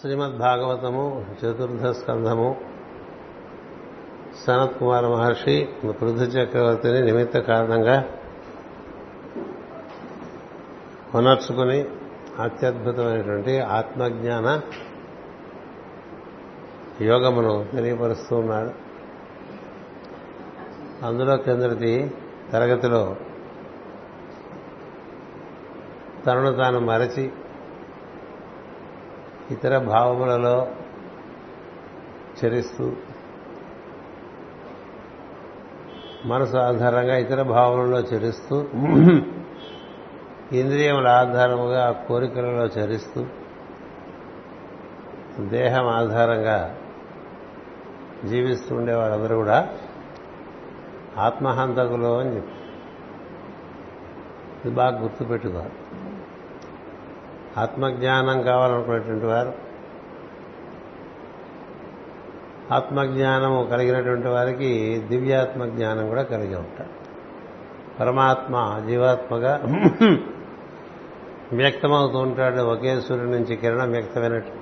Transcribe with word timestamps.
శ్రీమద్ 0.00 0.38
భాగవతము 0.38 1.26
చతుర్థ 1.34 1.86
స్కంధము 1.86 2.56
సనత్ 4.46 4.78
కుమార 4.78 5.06
మహర్షి 5.06 5.68
పృథు 5.84 6.24
చక్రవర్తిని 6.24 7.02
నిమిత్త 7.02 7.38
కారణంగా 7.38 8.04
కొనర్చుకుని 11.12 11.84
అత్యద్భుతమైనటువంటి 12.38 13.60
ఆత్మజ్ఞాన 13.60 14.60
యోగమును 17.00 17.66
తెలియపరుస్తూ 17.72 18.36
ఉన్నాడు. 18.36 18.70
అందులో 21.06 21.36
కిందటి 21.36 22.14
తరగతిలో 22.52 23.16
తనను 26.26 26.52
తాను 26.52 26.80
మరచి 26.80 27.32
ఇతర 29.50 29.78
భావములలో 29.78 30.68
చరిస్తూ 32.44 32.92
మనసు 36.24 36.56
ఆధారంగా 36.56 37.16
ఇతర 37.16 37.42
భావములలో 37.42 38.00
చరిస్తూ 38.00 38.64
ఇంద్రియముల 40.52 41.08
ఆధారముగా 41.08 41.88
ఆ 41.88 41.90
కోరికలలో 41.90 42.66
చరిస్తూ 42.66 43.26
దేహం 45.40 45.88
ఆధారంగా 45.88 46.76
జీవిస్తూ 48.24 48.76
ఉండేవాళ్ళందరూ 48.76 49.36
కూడా 49.36 49.68
ఆత్మహంతకులు 51.18 52.20
అని 52.20 52.36
చెప్పి. 52.36 52.52
ఇది 54.64 54.74
బాగా 54.74 55.00
గుర్తుపెట్టుకోవాలి. 55.00 55.99
ఆత్మజ్ఞానం 57.58 58.42
కావాలనుకునేటువంటి 58.42 59.26
వారు 59.26 59.52
ఆత్మజ్ఞానము 62.74 63.68
కలిగినటువంటి 63.70 64.28
వారికి 64.28 65.02
దివ్యాత్మ 65.08 65.64
జ్ఞానం 65.64 66.08
కూడా 66.08 66.22
కలిగి 66.22 66.56
ఉంటారు. 66.56 67.00
పరమాత్మ 68.00 68.82
జీవాత్మగా 68.88 69.62
వ్యక్తమవుతూ 71.52 72.18
ఉంటాడు 72.18 72.60
ఒకే 72.60 73.00
సూర్యుడి 73.00 73.30
నుంచి 73.30 73.56
కిరణం 73.56 73.90
వ్యక్తమైనట్టు. 73.90 74.52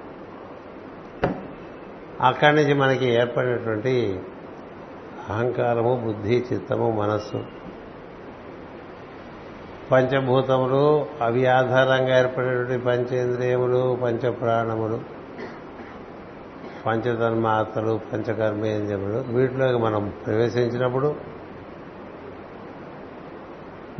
అక్కడి 2.21 2.57
నుంచి 2.57 2.75
మనకి 2.75 3.07
ఏర్పడినటువంటి 3.07 4.21
అహంకారము 5.29 6.03
బుద్ధి 6.07 6.45
చిత్తము 6.53 6.91
మనస్సు 6.91 7.45
పంచభూతములు 9.92 11.06
అవి 11.22 11.47
ఆధారంగా 11.47 12.19
ఏర్పడేటువంటి 12.19 12.78
పంచేంద్రియములు 12.84 13.98
పంచప్రాణములు 14.03 14.98
పంచతన్మాతలు 16.86 18.00
పంచకర్మేంద్రియములు. 18.11 19.19
వీటిలోకి 19.36 19.78
మనం 19.78 20.12
ప్రవేశించినప్పుడు 20.27 21.09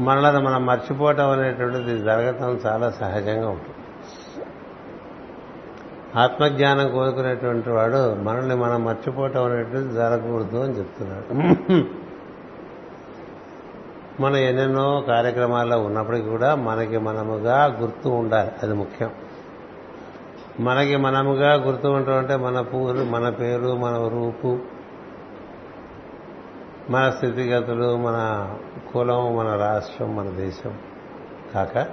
మనలను 0.01 0.41
మనం 0.41 0.67
మర్చిపోవటం 0.67 1.31
అనేటువంటిది 1.31 1.95
జరగటం 1.99 2.51
చాలా 2.67 2.91
సహజంగా 2.91 3.49
ఉంటుంది. 3.49 3.75
ఆత్మజ్ఞానం 6.17 6.87
కోరుకునేటువంటి 6.93 7.71
వాడు 7.71 8.03
మనల్ని 8.23 8.55
మనం 8.55 8.85
మర్చిపోవటం 8.85 9.45
అనేటువంటిది 9.45 9.95
జరగకూడదు 9.95 10.59
అని 10.65 10.75
చెప్తున్నాడు. 10.79 11.29
మనం 14.21 14.37
ఎన్నెన్నో 14.37 15.05
కార్యక్రమాల్లో 15.09 15.83
ఉన్నప్పటికీ 15.83 16.29
కూడా 16.29 16.55
మనకి 16.55 16.99
మనముగా 16.99 17.65
గుర్తు 17.65 18.09
ఉండాలి. 18.09 18.51
అది 18.63 18.75
ముఖ్యం. 18.75 19.11
మనకి 20.61 20.97
మనముగా 20.97 21.55
గుర్తు 21.55 21.89
ఉండటం 21.89 22.19
అంటే 22.19 22.37
మన 22.37 22.61
పూలు 22.61 23.05
మన 23.05 23.29
పేరు 23.29 23.77
మన 23.77 24.09
రూపు 24.09 24.59
మన 26.91 27.11
స్థితిగతులు 27.11 27.97
మన 27.97 28.51
కులం 28.93 29.37
మన 29.37 29.57
రాష్ట్రం 29.57 30.17
మన 30.17 30.29
దేశం 30.29 30.79
కాక 31.55 31.87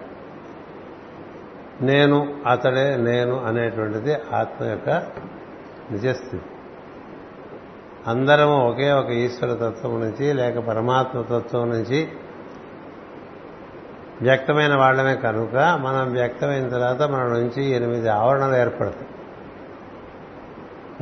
నేను 1.82 2.38
అతడే 2.48 2.98
నేను 2.98 3.46
అనేటువంటిది 3.46 4.14
ఆత్మ 4.14 4.66
యొక్క 4.66 4.90
నిజస్థితి. 5.92 6.46
అందరము 8.08 8.70
ఒకే 8.70 8.92
ఒక 8.92 9.10
ఈశ్వర 9.10 9.54
తత్వం 9.54 10.00
నుంచి 10.00 10.34
లేక 10.34 10.60
పరమాత్మ 10.60 11.22
తత్వం 11.22 11.70
నుంచి 11.70 12.08
వ్యక్తమైన 14.22 14.76
వాళ్ళమే 14.76 15.16
కనుక 15.16 15.56
మనం 15.56 16.14
వ్యక్తమైన 16.14 16.70
తర్వాత 16.70 17.02
మన 17.02 17.24
నుంచి 17.24 17.64
ఎనిమిది 17.64 18.10
ఆవరణలు 18.10 18.56
ఏర్పడతాయి. 18.56 19.08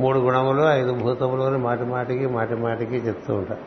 మూడు 0.00 0.18
గుణములు 0.18 0.62
ఐదు 0.62 0.92
భూతములు 0.92 1.42
అని 1.42 1.58
మాటి 1.58 1.82
మాటికి 1.82 2.26
మాటి 2.26 2.54
మాటికి 2.54 2.96
చెప్తూ 2.96 3.34
ఉంటారు. 3.34 3.60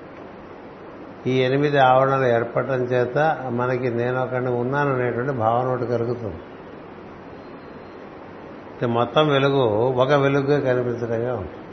ఈ 1.29 1.39
ఎనిమిది 1.39 1.77
ఆవరణలు 1.77 2.25
ఏర్పడటం 2.25 2.83
చేత 2.83 3.17
మనకి 3.49 3.89
నేను 3.89 4.17
అక్కడ 4.21 4.47
ఉన్నాను 4.47 4.93
అనేటువంటి 4.93 5.31
భావన 5.31 5.65
ఒకటి 5.65 5.85
కలుగుతుంది. 5.85 6.37
మొత్తం 8.87 9.27
వెలుగు 9.27 9.63
ఒక 9.91 10.11
వెలుగుగా 10.11 10.73
కనిపించడంగా 10.73 11.33
ఉంటుంది. 11.33 11.66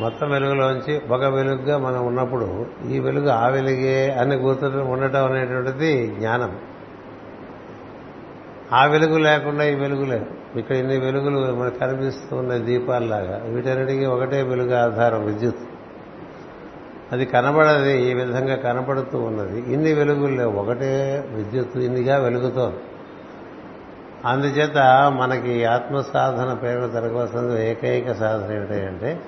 మొత్తం 0.00 0.30
వెలుగులోంచి 0.30 1.00
ఒక 1.10 1.24
వెలుగుగా 1.24 1.78
మనం 1.78 2.06
ఉన్నప్పుడు 2.06 2.66
ఈ 2.90 2.98
వెలుగు 2.98 3.28
ఆ 3.28 3.48
వెలుగే 3.48 4.10
అని 4.10 4.34
గుర్తు 4.34 4.66
ఉండటం 4.66 5.32
అనేటువంటిది 5.32 6.06
జ్ఞానం. 6.06 6.56
ఆ 8.72 8.84
వెలుగు 8.84 9.18
లేకుండా 9.18 9.64
ఈ 9.64 9.74
వెలుగు 9.74 10.04
లేదు. 10.04 10.58
ఇక్కడ 10.58 10.76
ఇన్ని 10.76 10.98
వెలుగులు 10.98 11.54
మనకు 11.54 11.78
కనిపిస్తూ 11.78 12.36
ఉన్నాయి 12.36 12.62
దీపాల్లాగా 12.62 13.40
వీటన్నిటికీ 13.44 14.04
ఒకటే 14.04 14.42
వెలుగు 14.42 14.74
ఆధారం 14.74 15.26
విద్యుత్. 15.26 15.56
అది 17.12 17.26
కనబడది 17.26 18.10
ఈ 18.10 18.14
విధంగా 18.14 18.56
కనపడుతూ 18.56 19.18
ఉన్నది. 19.18 19.72
ఇన్ని 19.72 19.92
వెలుగులు 19.92 20.34
లేవు. 20.34 20.52
ఒకటే 20.52 21.24
విద్యుత్ 21.30 21.76
ఇన్నిగా 21.76 22.18
వెలుగుతోంది. 22.18 22.76
అందుచేత 24.24 24.78
మనకి 25.16 25.64
ఆత్మ 25.64 26.00
సాధన 26.00 26.54
పేరు 26.54 26.88
జరగవలసిన 26.88 27.58
ఏకైక 27.58 28.12
సాధన 28.12 28.56
ఏమిటంటే 28.56 29.20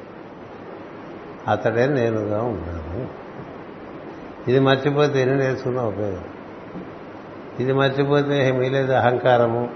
అతడే 1.48 1.86
నేనుగా 1.86 2.42
ఉన్నాను. 2.42 3.06
ఇది 4.48 4.60
మర్చిపోతే 4.60 5.22
ఎన్ని 5.22 5.38
నేర్చుకున్నా 5.38 5.82
ఉపయోగం. 5.82 6.24
ఇది 7.60 7.72
మర్చిపోతే 7.72 8.52
మిగిలేదు 8.52 8.92
అహంకారము. 8.92 9.68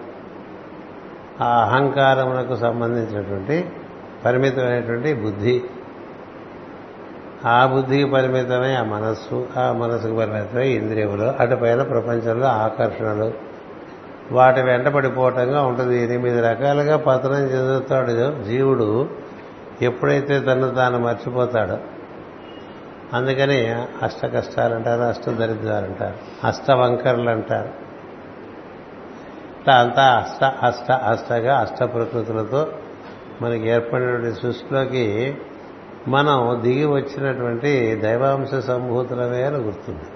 ఆ 1.41 1.65
అహంకారములకు 1.65 2.57
సంబంధించినటువంటి 2.57 3.71
పరిమితమైనటువంటి 4.25 5.15
బుద్ధి. 5.15 5.65
ఆ 7.47 7.67
బుద్ధికి 7.67 8.05
పరిమితమై 8.05 8.75
ఆ 8.75 8.83
మనస్సు 8.83 9.49
ఆ 9.57 9.73
మనసుకు 9.73 10.17
పరిమితమై 10.17 10.69
ఇంద్రియములు 10.69 11.23
అటుపైన 11.23 11.83
ప్రపంచంలో 11.83 12.47
ఆకర్షణలు. 12.47 13.33
వాటి 14.33 14.63
వెంట 14.63 14.89
పడిపోవటంగా 14.89 15.63
ఉంటుంది. 15.63 16.05
ఎనిమిది 16.05 16.41
రకాలుగా 16.41 16.97
పతనం 16.97 17.45
చెందుతాడు. 17.45 18.43
జీవుడు 18.43 19.09
ఎప్పుడైతే 19.83 20.41
తను 20.41 20.75
తాను 20.75 20.99
మర్చిపోతాడో 20.99 21.79
అందుకని 23.13 23.69
అష్ట 24.03 24.27
కష్టాలు 24.27 24.75
అంటారు 24.75 25.03
అష్ట 25.03 25.29
దరిద్రాలు 25.29 25.85
అంటారు 25.85 26.47
అష్టవంకర్లు 26.47 27.31
అంటారు 27.31 27.89
అంతా 29.79 30.03
అష్ట 30.03 30.45
అష్ట 30.45 30.93
అష్టగా 30.93 31.59
అష్ట 31.59 31.83
ప్రకృతులతో 31.83 32.73
మనకి 33.43 33.69
ఏర్పడినటువంటి 33.69 34.41
సృష్టిలోకి 34.41 35.37
మనం 36.09 36.61
దిగి 36.63 36.85
వచ్చినటువంటి 36.85 37.97
దైవాంశ 37.97 38.55
సంభూతులమే 38.55 39.43
అని 39.43 39.57
గుర్తుంది. 39.57 40.07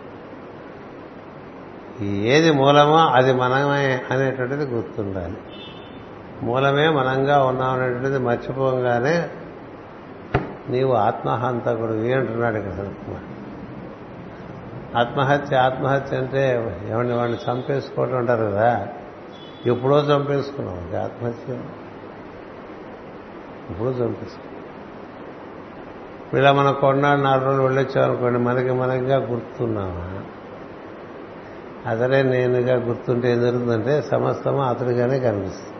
ఏది 2.28 2.50
మూలమో 2.50 2.96
అది 2.96 3.32
మనమే 3.32 4.02
అనేటువంటిది 4.10 4.64
గుర్తుండాలి. 4.64 5.36
మూలమే 6.42 6.88
మనంగా 6.88 7.44
ఉన్నాం 7.44 7.70
అనేటువంటిది 7.70 8.18
మర్చిపోగానే 8.18 9.28
నీవు 10.68 10.92
ఆత్మహంతకుడు 10.92 11.92
అంటున్నాడు 11.92 12.56
ఇక్కడ 12.56 12.72
సనత్కుమార్ 12.72 13.22
ఆత్మహత్య 14.96 15.56
ఆత్మహత్య 15.56 16.16
అంటే 16.16 16.74
ఎవరిని 16.88 17.14
వాడిని 17.14 17.38
చంపేసుకోవటం 17.50 18.16
అంటారు 18.16 18.44
కదా? 18.44 18.88
ఎప్పుడో 19.66 20.00
చంపేసుకున్నాం 20.00 20.74
అది 20.76 20.96
ఆత్మహత్య. 20.96 21.54
ఎప్పుడో 23.70 23.90
చంపేసుకున్నాం. 23.90 24.52
ఇలా 26.38 26.52
మనం 26.52 26.72
కొన్నాడు 26.80 27.20
నాలుగు 27.20 27.46
రోజులు 27.46 27.62
వెళ్ళొచ్చామనుకోండి 27.62 28.38
మనకి 28.38 28.70
మనకిగా 28.70 29.16
గుర్తున్నామా? 29.16 30.24
అతడే 31.90 32.22
నేనుగా 32.22 32.74
గుర్తుంటే 32.74 33.32
ఏం 33.32 33.40
జరుగుతుందంటే 33.40 34.02
సమస్తము 34.02 34.62
అతడిగానే 34.62 35.20
కనిపిస్తుంది. 35.20 35.71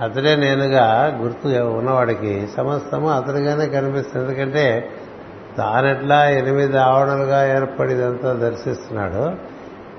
అతడే 0.00 0.36
నేనుగా 0.36 1.18
గుర్తు 1.22 1.48
ఉన్నవాడికి. 1.48 2.48
సమస్తము 2.56 3.10
అతడిగానే 3.10 3.68
కనిపిస్తుంది. 3.68 4.24
ఎందుకంటే 4.26 4.90
తానెట్లా 5.56 6.30
ఎనిమిది 6.30 6.78
ఆవరణలుగా 6.78 7.56
ఏర్పడి 7.56 7.92
ఇదంతా 7.92 8.32
దర్శిస్తున్నాడు. 8.32 9.32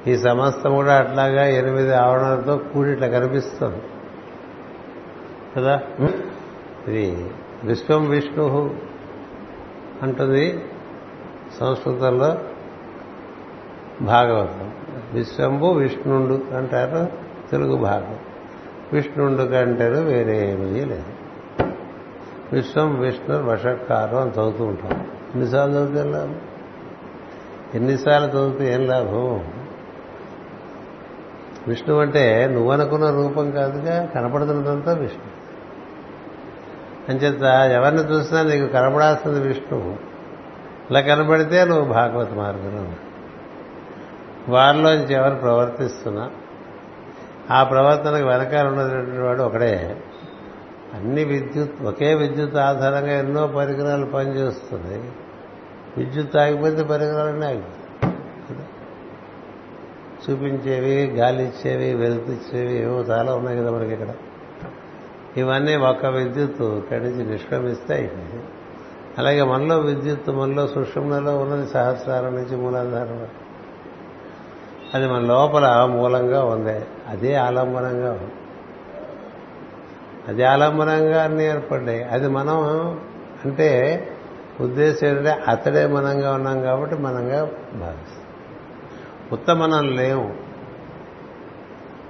ఈ 0.09 0.17
సమస్తం 0.17 0.75
కూడా 0.75 0.95
అట్లాగా 0.97 1.45
ఎనిమిది 1.45 1.95
ఆవరణలతో 1.95 2.57
కూడి 2.57 2.89
ఇట్లా 2.89 3.07
కనిపిస్తుంది. 3.07 3.81
కదా? 5.57 5.81
ఇది 6.87 7.31
విశ్వం 7.63 8.09
విష్ణు 8.09 8.75
అంటుంది 10.01 10.63
సంస్కృతంలో 11.59 12.37
భాగవతం. 14.01 14.73
విశ్వంబు 15.13 15.67
విష్ణుండు 15.67 16.57
అంటారు 16.57 17.07
తెలుగు 17.51 17.75
భాగం 17.77 18.15
విష్ణుండు 18.93 19.43
కంటారు 19.43 19.93
వేరేమీ 19.93 20.85
లేదు. 20.85 21.03
విశ్వం 22.53 22.99
విష్ణు 22.99 23.43
వషకారం 23.43 24.21
అని 24.21 24.31
చదువుతూ 24.31 24.65
ఉంటాం. 24.65 25.07
ఎన్నిసార్లు 25.35 25.75
చదివితే 25.75 26.03
లాభం? 26.03 26.41
ఎన్నిసార్లు 27.73 28.27
చదివితే 28.27 28.73
ఏం 28.73 28.87
లాభం? 28.87 29.51
విష్ణు 31.67 31.95
అంటే 31.95 32.47
నువ్వనుకున్న 32.51 33.09
రూపం 33.09 33.51
కాదుగా 33.51 34.05
కనపడుతున్నదంతా 34.05 34.93
విష్ణు. 34.93 35.41
అంచేత 37.11 37.43
ఎవరిని 37.71 38.01
చూసినా 38.01 38.43
నీకు 38.43 38.65
కనపడాల్సింది 38.65 39.39
విష్ణువు 39.39 39.95
ఇలా 40.91 41.01
కనబడితే 41.01 41.65
నువ్వు 41.65 41.93
భాగవత 41.93 42.33
మార్గంలో 42.33 42.93
వారిలోంచి 44.49 45.13
ఎవరు 45.13 45.35
ప్రవర్తిస్తున్నా 45.35 46.31
ఆ 47.51 47.63
ప్రవర్తనకు 47.63 48.27
వెనకాల 48.27 48.67
ఉన్నటువంటి 48.67 49.17
వాడు 49.17 49.43
ఒకడే. 49.43 50.01
అన్ని 50.93 51.23
విద్యుత్ 51.23 51.81
ఒకే 51.81 52.13
విద్యుత్ 52.13 52.55
ఆధారంగా 52.55 53.19
ఎన్నో 53.19 53.47
పరికరాలు 53.47 54.05
పనిచేస్తున్నాయి 54.05 55.11
విద్యుత్ 55.97 56.35
ఆగిపోతే 56.37 56.83
పరికరాలన్నీ 56.83 57.45
ఆగిపోతాయి. 57.45 57.77
చూపించేవి 60.25 61.15
గాలి 61.15 61.43
ఇచ్చేవి 61.43 61.93
వెలుతిచ్చేవి 61.93 62.73
ఏవో 62.81 62.99
చాలా 62.99 63.35
ఉన్నాయి 63.35 63.57
కదా 63.57 63.71
మనకి 63.71 63.93
ఇక్కడ. 63.93 64.11
ఇవన్నీ 65.37 65.75
ఒక 65.75 66.05
విద్యుత్ 66.05 66.61
ఇక్కడి 66.61 67.03
నుంచి 67.03 67.23
నిష్క్రమిస్తే 67.25 68.11
అలాగే 69.17 69.43
మనలో 69.43 69.79
విద్యుత్ 69.79 70.29
మనలో 70.29 70.67
సుషుమ్నలో 70.67 71.37
ఉన్నది 71.37 71.69
సహస్రారం 71.69 72.35
నుంచి 72.35 72.57
మూలాధారం 72.57 73.27
అది 74.93 75.07
మన 75.07 75.19
లోపల 75.19 75.85
మూలంగా 75.85 76.43
ఉంది. 76.43 76.85
అదే 77.09 77.35
ఆలంబనంగా 77.35 78.11
ఉంది. 78.11 78.31
అది 80.27 80.43
ఆలంబనంగా 80.43 81.23
అన్ని 81.23 81.45
ఏర్పడ్డాయి. 81.45 82.03
అది 82.03 82.27
మనం 82.27 82.59
అంటే 83.45 84.09
ఉద్దేశం 84.61 85.07
ఏంటంటే 85.07 85.31
అతడే 85.47 85.87
మనంగా 85.87 86.33
ఉన్నాం 86.33 86.61
కాబట్టి 86.61 86.95
మనంగా 86.95 87.43
భావిస్తాం. 87.73 88.23
ఉత్తమనం 89.31 89.89
లేవు. 89.89 90.29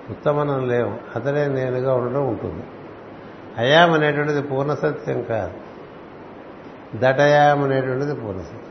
ఉత్తమనం 0.09 0.69
లేవు. 0.69 0.91
అతడే 1.15 1.47
నేనుగా 1.47 1.93
ఉండడం 1.93 2.27
ఉంటుంది. 2.27 2.63
అయాం 3.57 3.93
అనేటువంటిది 3.93 4.41
పూర్ణ 4.41 4.73
సత్యం 4.73 5.23
కాదు. 5.23 5.53
దటయాం 6.99 7.63
అనేటువంటిది 7.63 8.15
పూర్ణ 8.15 8.41
సత్యం 8.41 8.70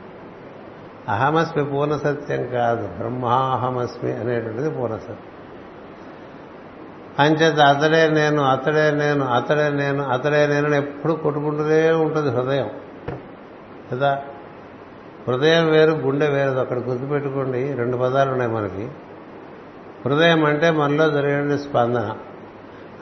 అహమస్మి 1.10 1.64
పూర్ణ 1.64 1.96
సత్యం 1.96 2.46
కాదు 2.46 2.86
బ్రహ్మాహమస్మి 2.86 4.12
అనేటువంటిది 4.12 4.70
పూర్ణ 4.70 4.96
సత్యం 4.96 5.16
అంచేత 7.18 7.58
అతడే 7.58 8.08
నేను 8.08 8.42
అతడే 8.42 8.90
నేను 8.90 9.24
అతడే 9.26 9.68
నేను 9.68 10.04
అతడే 10.04 10.46
నేను 10.46 10.74
ఎప్పుడు 10.74 11.12
కొట్టుకుంటూనే 11.12 11.90
ఉంటుంది 11.90 12.30
హృదయం. 12.30 12.70
కదా? 13.92 14.22
హృదయం 15.28 15.70
వేరు 15.70 15.90
గుండె 15.90 16.28
వేరు. 16.28 16.50
అక్కడ 16.50 16.78
గుర్తుపెట్టుకోండి 16.78 17.72
రెండు 17.72 17.96
పదాలు 17.96 18.30
ఉన్నాయి 18.30 18.50
మనకి. 18.50 18.88
హృదయం 20.04 20.44
అంటే 20.44 20.70
మనలో 20.70 21.10
జరిగే 21.10 21.58
స్పందన. 21.58 22.16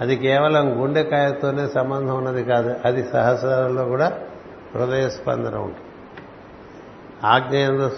అది 0.01 0.17
కేవలం 0.17 0.83
గుండెకాయతోనే 0.83 1.69
సంబంధం 1.69 2.17
ఉన్నది 2.17 2.45
కాదు 2.45 2.75
అది 2.85 3.05
సహస్రాలలో 3.05 3.85
కూడా 3.85 4.19
హృదయ 4.75 5.09
స్పందన 5.09 5.55
ఉంటుంది. 5.55 5.88
ఆజ్ఞయందు 7.25 7.91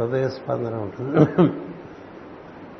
హృదయ 0.00 0.28
స్పందన 0.28 0.74
ఉంటుంది. 0.74 1.52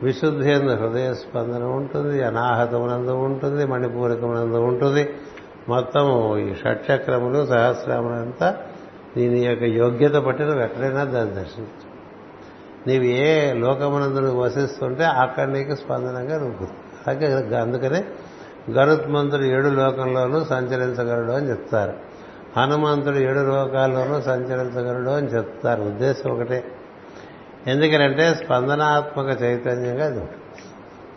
విశుద్ధి 0.02 0.50
ఎందు 0.50 0.76
హృదయ 0.76 1.14
స్పందన 1.14 1.62
ఉంటుంది 1.62 2.22
అనాహతమునందు 2.22 3.10
ఉంటుంది 3.10 3.66
మణిపూరకమునందు 3.66 4.56
ఉంటుంది. 4.56 5.14
మొత్తం 5.68 6.38
ఈ 6.38 6.54
షట్చక్రములు 6.54 7.46
సహస్రములంతా 7.46 8.56
దీని 9.16 9.46
యొక్క 9.46 9.62
యోగ్యత 9.62 10.14
బట్టి 10.14 10.42
నువ్వు 10.42 10.60
ఎక్కడైనా 10.60 11.04
దాన్ని 11.04 11.34
దర్శించు. 11.34 11.94
నీవు 12.86 13.04
ఏ 13.04 13.52
లోకమునందు 13.52 14.20
నువ్వు 14.20 14.42
వసిస్తుంటే 14.42 15.04
అక్కడ 15.04 15.48
నీకు 15.48 15.74
స్పందనంగా 15.74 16.38
నువ్వు 16.38 16.66
అలాగే 16.66 17.56
అందుకనే 17.56 18.04
గరుత్మంతుడు 18.70 19.42
ఏడు 19.42 19.68
లోకంలోనూ 19.68 20.44
సంచరించగలడు 20.44 21.32
అని 21.32 21.50
చెప్తారు. 21.50 22.13
హనుమంతుడు 22.56 23.16
ఏడు 23.16 23.38
లోకాల్లోనూ 23.38 24.20
సంచరించగలడు 24.20 25.10
అని 25.10 25.26
చెప్తారు. 25.26 25.82
ఉద్దేశం 25.82 26.30
ఒకటే. 26.30 26.64
ఎందుకనంటే 27.66 28.34
స్పందనాత్మక 28.34 29.42
చైతన్యంగా 29.42 30.06
అది 30.06 30.20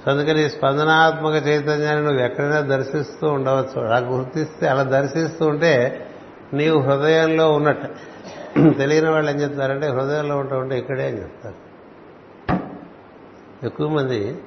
సో 0.06 0.12
అందుకని 0.12 0.46
ఈ 0.46 0.50
స్పందనాత్మక 0.50 1.48
చైతన్యాన్ని 1.48 2.06
నువ్వు 2.06 2.22
ఎక్కడైనా 2.22 2.60
దర్శిస్తూ 2.60 3.28
ఉండవచ్చు. 3.28 3.82
అలా 3.82 3.98
గుర్తిస్తే 3.98 4.68
అలా 4.68 4.84
దర్శిస్తూ 4.84 5.48
ఉంటే 5.48 6.06
నీవు 6.54 6.80
హృదయంలో 6.80 7.54
ఉన్నట్టు. 7.54 7.88
తెలియని 8.74 9.10
వాళ్ళు 9.10 9.32
ఏం 9.32 9.38
చెప్తారంటే 9.38 9.88
హృదయంలో 9.88 10.38
ఉంటా 10.38 10.58
ఉంటే 10.58 10.78
ఇక్కడే 10.80 11.08
అని 11.08 11.22
చెప్తారు. 11.22 11.68
ఎక్కువ 13.66 13.90
మంది 13.90 14.38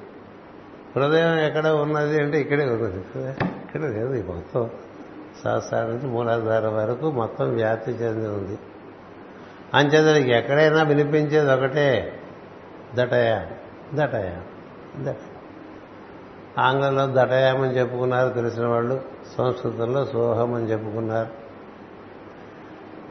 హృదయం 0.95 1.39
ఎక్కడ 1.39 1.67
ఉన్నది 1.67 2.21
అంటే 2.21 2.41
ఇక్కడే 2.41 2.65
ఉన్నది. 2.65 3.29
ఇక్కడ 3.41 3.81
లేదు 3.81 4.13
ఈ 4.13 4.21
మొత్తం. 4.21 4.69
సహస్రాల 5.43 5.85
నుంచి 5.85 6.07
మూలాధార 6.07 6.67
వరకు 6.67 7.11
మొత్తం 7.11 7.53
వ్యాప్తి 7.53 7.91
చెంది 7.91 8.27
ఉంది. 8.27 8.59
అంచేతనికి 9.73 10.31
ఎక్కడైనా 10.31 10.83
వినిపించేది 10.83 11.51
ఒకటే 11.51 12.19
దటయా 12.95 13.47
దటయా 13.93 14.41
దట. 15.03 15.15
ఆంగ్లంలో 16.59 17.07
దటయామని 17.07 17.71
చెప్పుకున్నారు 17.71 18.33
తెలిసిన 18.33 18.65
వాళ్ళు 18.65 19.01
సంస్కృతంలో 19.37 20.05
సోహం 20.05 20.53
అని 20.53 20.65
చెప్పుకున్నారు. 20.65 21.29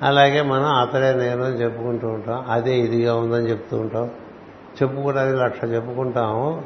అలాగే 0.02 0.42
మనం 0.42 0.66
అతడే 0.66 1.14
నేను 1.14 1.44
అని 1.44 1.54
చెప్పుకుంటూ 1.54 2.08
ఉంటాం 2.08 2.44
అదే 2.50 2.78
ఇదిగా 2.78 3.16
ఉందని 3.16 3.50
చెప్తూ 3.50 3.76
ఉంటాం. 3.76 4.10
చెప్పుకోవడానికి 4.82 5.36
లక్ష 5.36 5.58
చెప్పుకుంటాము 5.64 6.64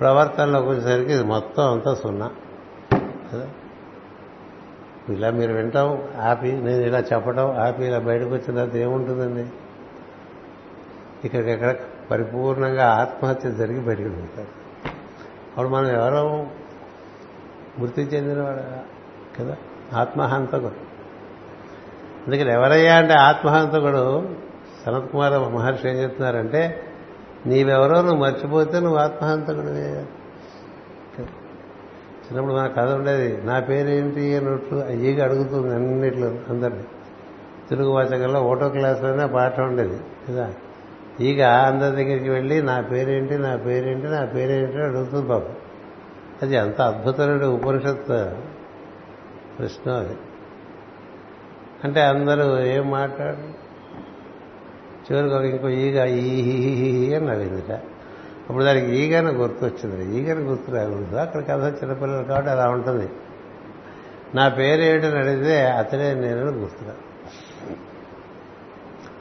ప్రవర్తనలోకి 0.00 0.68
వచ్చేసరికి 0.68 1.12
ఇది 1.12 1.24
మొత్తం 1.24 1.72
అంతా 1.72 1.94
సున్నా. 1.94 2.30
కదా 3.32 3.48
ఇలా 5.08 5.30
మీరు 5.30 5.52
వింటాం 5.52 6.02
ఆపి 6.20 6.52
నేను 6.52 6.82
ఇలా 6.82 6.98
చెప్పడం 6.98 7.50
ఆపి 7.50 7.84
ఇలా 7.84 7.98
బయటకు 7.98 8.28
వచ్చిన 8.28 8.54
తర్వాత 8.54 8.76
ఏముంటుందండి? 8.76 9.46
ఇక్కడికెక్కడ 11.24 11.74
పరిపూర్ణంగా 12.10 12.86
ఆత్మహత్య 12.86 13.50
జరిగి 13.50 13.80
బయటకు 13.80 14.02
వెళ్తారు 14.02 14.66
అప్పుడు 15.48 15.68
మనం 15.68 15.86
ఎవరో 15.86 16.46
మృతి 17.78 18.02
చెందినవాడు? 18.02 18.60
కదా? 19.40 19.56
ఆత్మహంతకుడు. 19.94 20.86
అందుకని 22.26 22.52
ఎవరయ్యా 22.52 22.96
అంటే 22.96 23.14
ఆత్మహంతకుడు? 23.14 24.28
సనత్ 24.86 25.12
కుమార్ 25.12 25.54
మహర్షి 25.54 25.88
ఏం 25.88 25.94
చెప్తున్నారంటే 25.94 26.82
నీవెవరో 27.46 28.02
నువ్వు 28.02 28.16
మర్చిపోతే 28.16 28.80
నువ్వు 28.80 28.98
ఆత్మహంతకుడివే 28.98 30.06
చిన్నప్పుడు 32.26 32.54
మన 32.54 32.66
కథ 32.66 32.92
ఉండేది. 32.92 33.46
నా 33.46 33.60
పేరేంటి 33.60 34.36
అన్నట్లు 34.36 34.90
ఈగ 34.90 35.24
అడుగుతుంది 35.24 35.74
అన్నిట్లో 35.74 36.26
అందరినీ. 36.26 36.84
తెలుగు 37.70 37.88
వాచకంలో 37.88 38.42
ఓటో 38.42 38.68
క్లాస్లోనే 38.68 39.26
పాఠం 39.26 39.64
ఉండేది. 39.64 40.00
కదా? 40.28 40.54
ఈగ 41.20 41.44
అందరి 41.44 42.04
దగ్గరికి 42.04 42.28
వెళ్ళి 42.28 42.62
నా 42.62 42.80
పేరేంటి 42.80 43.38
నా 43.38 43.56
పేరేంటి 43.56 44.06
నా 44.06 44.24
పేరేంటి 44.24 44.76
అడుగుతుంది 44.76 45.28
పాపం. 45.28 45.54
అది 46.42 46.56
ఎంత 46.56 46.80
అద్భుతమైన 46.80 47.44
ఉపనిషత్ 47.44 48.08
ప్రశ్న 49.58 49.90
అది. 49.90 50.16
అంటే 51.84 52.00
అందరూ 52.00 52.58
ఏం 52.58 52.90
మాట్లాడు 52.90 53.66
చివరికి 55.12 55.48
ఇంకో 55.48 55.68
ఈగ 55.68 56.04
ఈ 56.04 57.14
అని 57.14 57.26
నవ్విందిట. 57.26 57.80
అప్పుడు 58.48 58.64
దానికి 58.64 58.96
ఈగన 58.96 59.42
గుర్తు 59.42 59.64
వచ్చింది 59.64 60.18
ఈగన 60.18 60.50
గుర్తు 60.50 60.70
రాకూడదు. 60.70 61.16
అక్కడ 61.16 61.40
కథ 61.40 61.82
చిన్నపిల్లలు 61.82 62.24
కాబట్టి 62.24 62.50
అలా 62.50 62.68
ఉంటుంది. 62.68 63.10
నా 64.34 64.48
పేరు 64.48 64.80
ఏమిటని 64.80 65.18
అడిగితే 65.18 65.66
అతడే 65.66 66.14
నేను 66.14 66.50
గుర్తురా. 66.50 66.92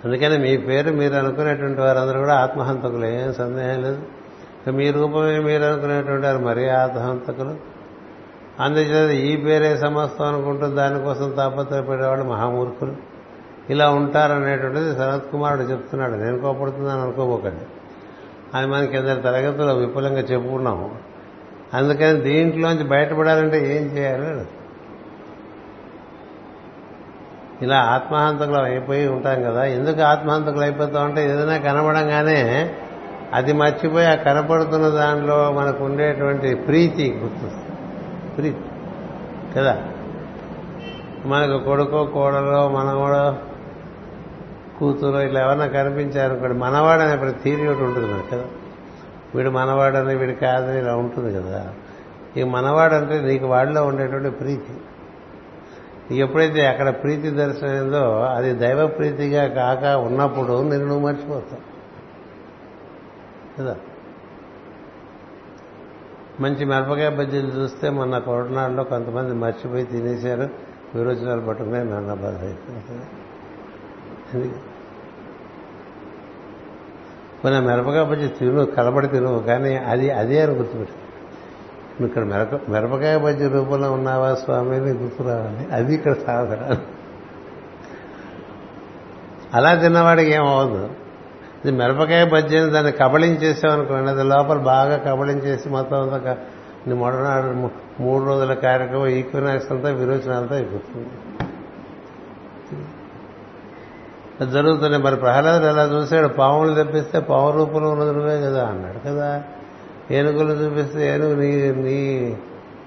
అందుకని 0.05 0.37
మీ 0.37 0.57
పేరు 0.57 0.91
మీరు 0.91 1.13
అనుకునేటువంటి 1.13 1.81
వారందరూ 1.81 2.19
కూడా 2.19 2.33
ఆత్మహంతకులు. 2.35 3.05
ఏం 3.05 3.33
సందేహం 3.33 3.81
లేదు. 3.81 4.01
మీ 4.71 4.91
రూపమే 4.91 5.39
మీరు 5.39 5.63
అనుకునేటువంటి 5.63 6.27
వారు 6.27 6.37
మరీ 6.37 6.67
ఆత్మహంతకులు. 6.67 7.55
అందుచేత 8.59 9.11
ఈ 9.11 9.35
పేరే 9.35 9.77
సమస్తం 9.77 10.25
అనుకుంటూ 10.25 10.67
దానికోసం 10.67 11.31
తాపత్రయపడేవాళ్ళు 11.31 12.25
మహామూర్ఖులు. 12.25 12.95
ఇలా 13.69 13.89
ఉంటారనేటువంటిది 13.89 14.95
శరత్ 14.95 15.31
కుమారుడు 15.31 15.63
చెప్తున్నాడు. 15.63 16.13
నేను 16.13 16.39
కోపడుతున్నాను 16.39 17.01
అనుకోబోకండి. 17.01 17.65
అది 18.55 18.67
మనకి 18.67 18.91
కింద 18.91 19.03
తరగతిలో 19.03 19.73
విపులంగా 19.73 20.19
చెప్పుకున్నాము. 20.19 20.95
అందుకని 21.73 22.21
దీంట్లోంచి 22.21 22.83
బయటపడాలంటే 22.83 23.77
ఏం 23.77 23.97
చేయాలి? 23.97 24.45
ఇలా 27.61 27.77
ఆత్మహంతకులు 27.77 28.55
అయిపోయి 28.55 29.07
ఉంటాం 29.07 29.43
కదా. 29.43 29.63
ఎందుకు 29.63 30.01
ఆత్మహంతకులు 30.01 30.61
అయిపోతాం 30.61 31.05
అంటే 31.05 31.31
ఏదైనా 31.31 31.57
కనబడంగానే 31.57 32.73
అది 33.33 33.53
మర్చిపోయి 33.53 34.05
ఆ 34.05 34.15
కనపడుతున్న 34.15 34.89
దానిలో 34.89 35.51
మనకు 35.51 35.83
ఉండేటువంటి 35.83 36.55
ప్రీతి 36.55 37.19
గుర్తు 37.23 37.51
ప్రీతి. 38.35 38.61
కదా? 39.55 39.77
మనకు 41.25 41.63
కొడుకో 41.63 42.05
కోడలో 42.05 42.69
మనవడో 42.69 43.37
కూతురు 44.79 45.17
ఇట్లా 45.17 45.41
ఎవరన్నా 45.41 45.67
కనిపించారనుకోండి 45.67 46.57
మనవాడనే 46.57 47.15
ప్రతి 47.15 47.39
థీరీ 47.43 47.67
ఒకటి 47.67 47.83
ఉంటుంది 47.83 48.13
మనకి 48.13 48.29
కదా. 48.29 48.45
వీడు 49.35 49.49
మనవాడని 49.49 50.15
వీడు 50.15 50.31
కాదని 50.31 50.79
ఇలా 50.79 50.95
ఉంటుంది 50.95 51.35
కదా. 51.35 51.73
ఈ 52.37 52.43
మనవాడంటే 52.43 53.21
నీకు 53.21 53.45
వాడిలో 53.45 53.85
ఉండేటువంటి 53.85 54.29
ప్రీతి. 54.29 54.73
నీకు 56.11 56.23
ఎప్పుడైతే 56.23 56.67
అక్కడ 56.67 56.89
ప్రీతి 56.89 57.29
దర్శనమైందో 57.29 58.21
అది 58.21 58.53
దైవ 58.53 58.87
ప్రీతిగా 58.87 59.47
కాక 59.47 59.83
ఉన్నప్పుడు 59.83 60.61
నేను 60.61 60.85
నువ్వు 60.85 61.07
మర్చిపోతావు. 61.07 61.75
కదా? 63.59 63.75
మంచి 66.39 66.65
మిరపకాయ 66.65 67.09
బజ్జీలు 67.09 67.47
చూస్తే 67.47 67.89
మొన్న 67.89 68.17
కొరనాడులో 68.17 68.83
కొంతమంది 68.83 69.33
మర్చిపోయి 69.33 69.85
తినేశారు. 69.85 70.49
విరోచనాలు 70.95 71.41
పట్టుకునే 71.41 71.83
నన్న 71.83 72.13
బాధ 72.13 72.53
మన 77.45 77.59
మిరపకాయ 77.59 78.03
బజ్జీ 78.03 78.27
తిను 78.27 78.65
కలబడి 78.65 79.07
తిను 79.07 79.39
కానీ 79.39 79.75
అది 79.75 80.11
అదే 80.11 80.41
అని 80.41 80.53
గుర్తుపెట్టు. 80.53 81.05
నువ్వు 81.89 82.05
ఇక్కడ 82.05 82.23
మిరప 82.23 82.69
మిరపకాయ 82.69 83.17
బజ్జీ 83.17 83.47
రూపంలో 83.47 83.91
ఉన్నావా 83.91 84.35
స్వామి 84.35 84.75
అని 84.75 84.91
గుర్తు 84.91 85.23
రావాలి 85.23 85.67
అది 85.73 85.93
ఇక్కడ 85.95 86.13
సాధన. 86.13 86.77
అలా 89.53 89.75
తిన్నవాడికి 89.75 90.31
ఏమవదు 90.31 90.89
ఇది 91.65 91.71
మిరపకాయ 91.71 92.25
బజ్జీ 92.25 92.57
అని 92.57 92.71
దాన్ని 92.71 92.91
కబళించేసామనుకోండి 92.91 94.11
అది 94.11 94.23
లోపల 94.23 94.57
బాగా 94.57 94.97
కబళించేసి 94.97 95.69
మొత్తం 95.69 96.01
అంతా 96.01 96.37
నీ 96.87 96.93
మొదనాడు 96.93 97.69
మూడు 98.03 98.23
రోజుల 98.25 98.53
కార్యక్రమం 98.53 99.07
ఈక్వినాక్స్ 99.07 99.71
అంతా 99.71 99.89
విరోచనాలతో 99.89 100.55
అయిపోతుంది. 100.55 101.44
జరుగుతున్నాయి 104.43 105.03
మరి 105.03 105.15
ప్రహ్లాదుడు 105.15 105.65
ఎలా 105.65 105.83
చూశాడు? 105.83 106.27
పాములు 106.27 106.73
తెప్పిస్తే 106.73 107.19
పాము 107.19 107.51
రూపంలో 107.51 107.89
ఉన్నది 107.89 108.13
నువ్వే 108.13 108.41
కదా 108.41 108.65
అన్నాడు 108.65 108.99
కదా. 108.99 109.43
ఏనుగులు 110.11 110.53
చూపిస్తే 110.53 111.07
ఏనుగు 111.07 111.35
నీ 111.35 111.71
నీ 111.71 112.37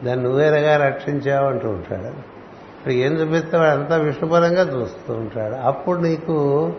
దాన్ని 0.05 0.25
నువ్వేరగా 0.25 0.87
రక్షించావు 0.87 1.47
అంటూ 1.47 1.69
ఉంటాడు. 1.69 2.39
ఇప్పుడు 2.79 2.95
ఏం 2.95 3.13
చూపిస్తే 3.13 3.57
వాడు 3.57 3.79
అంతా 3.79 3.97
విష్ణుపరంగా 3.97 4.81
చూస్తూ 4.81 5.15
ఉంటాడు. 5.15 5.55
అప్పుడు 5.55 5.99
నీకు 5.99 6.73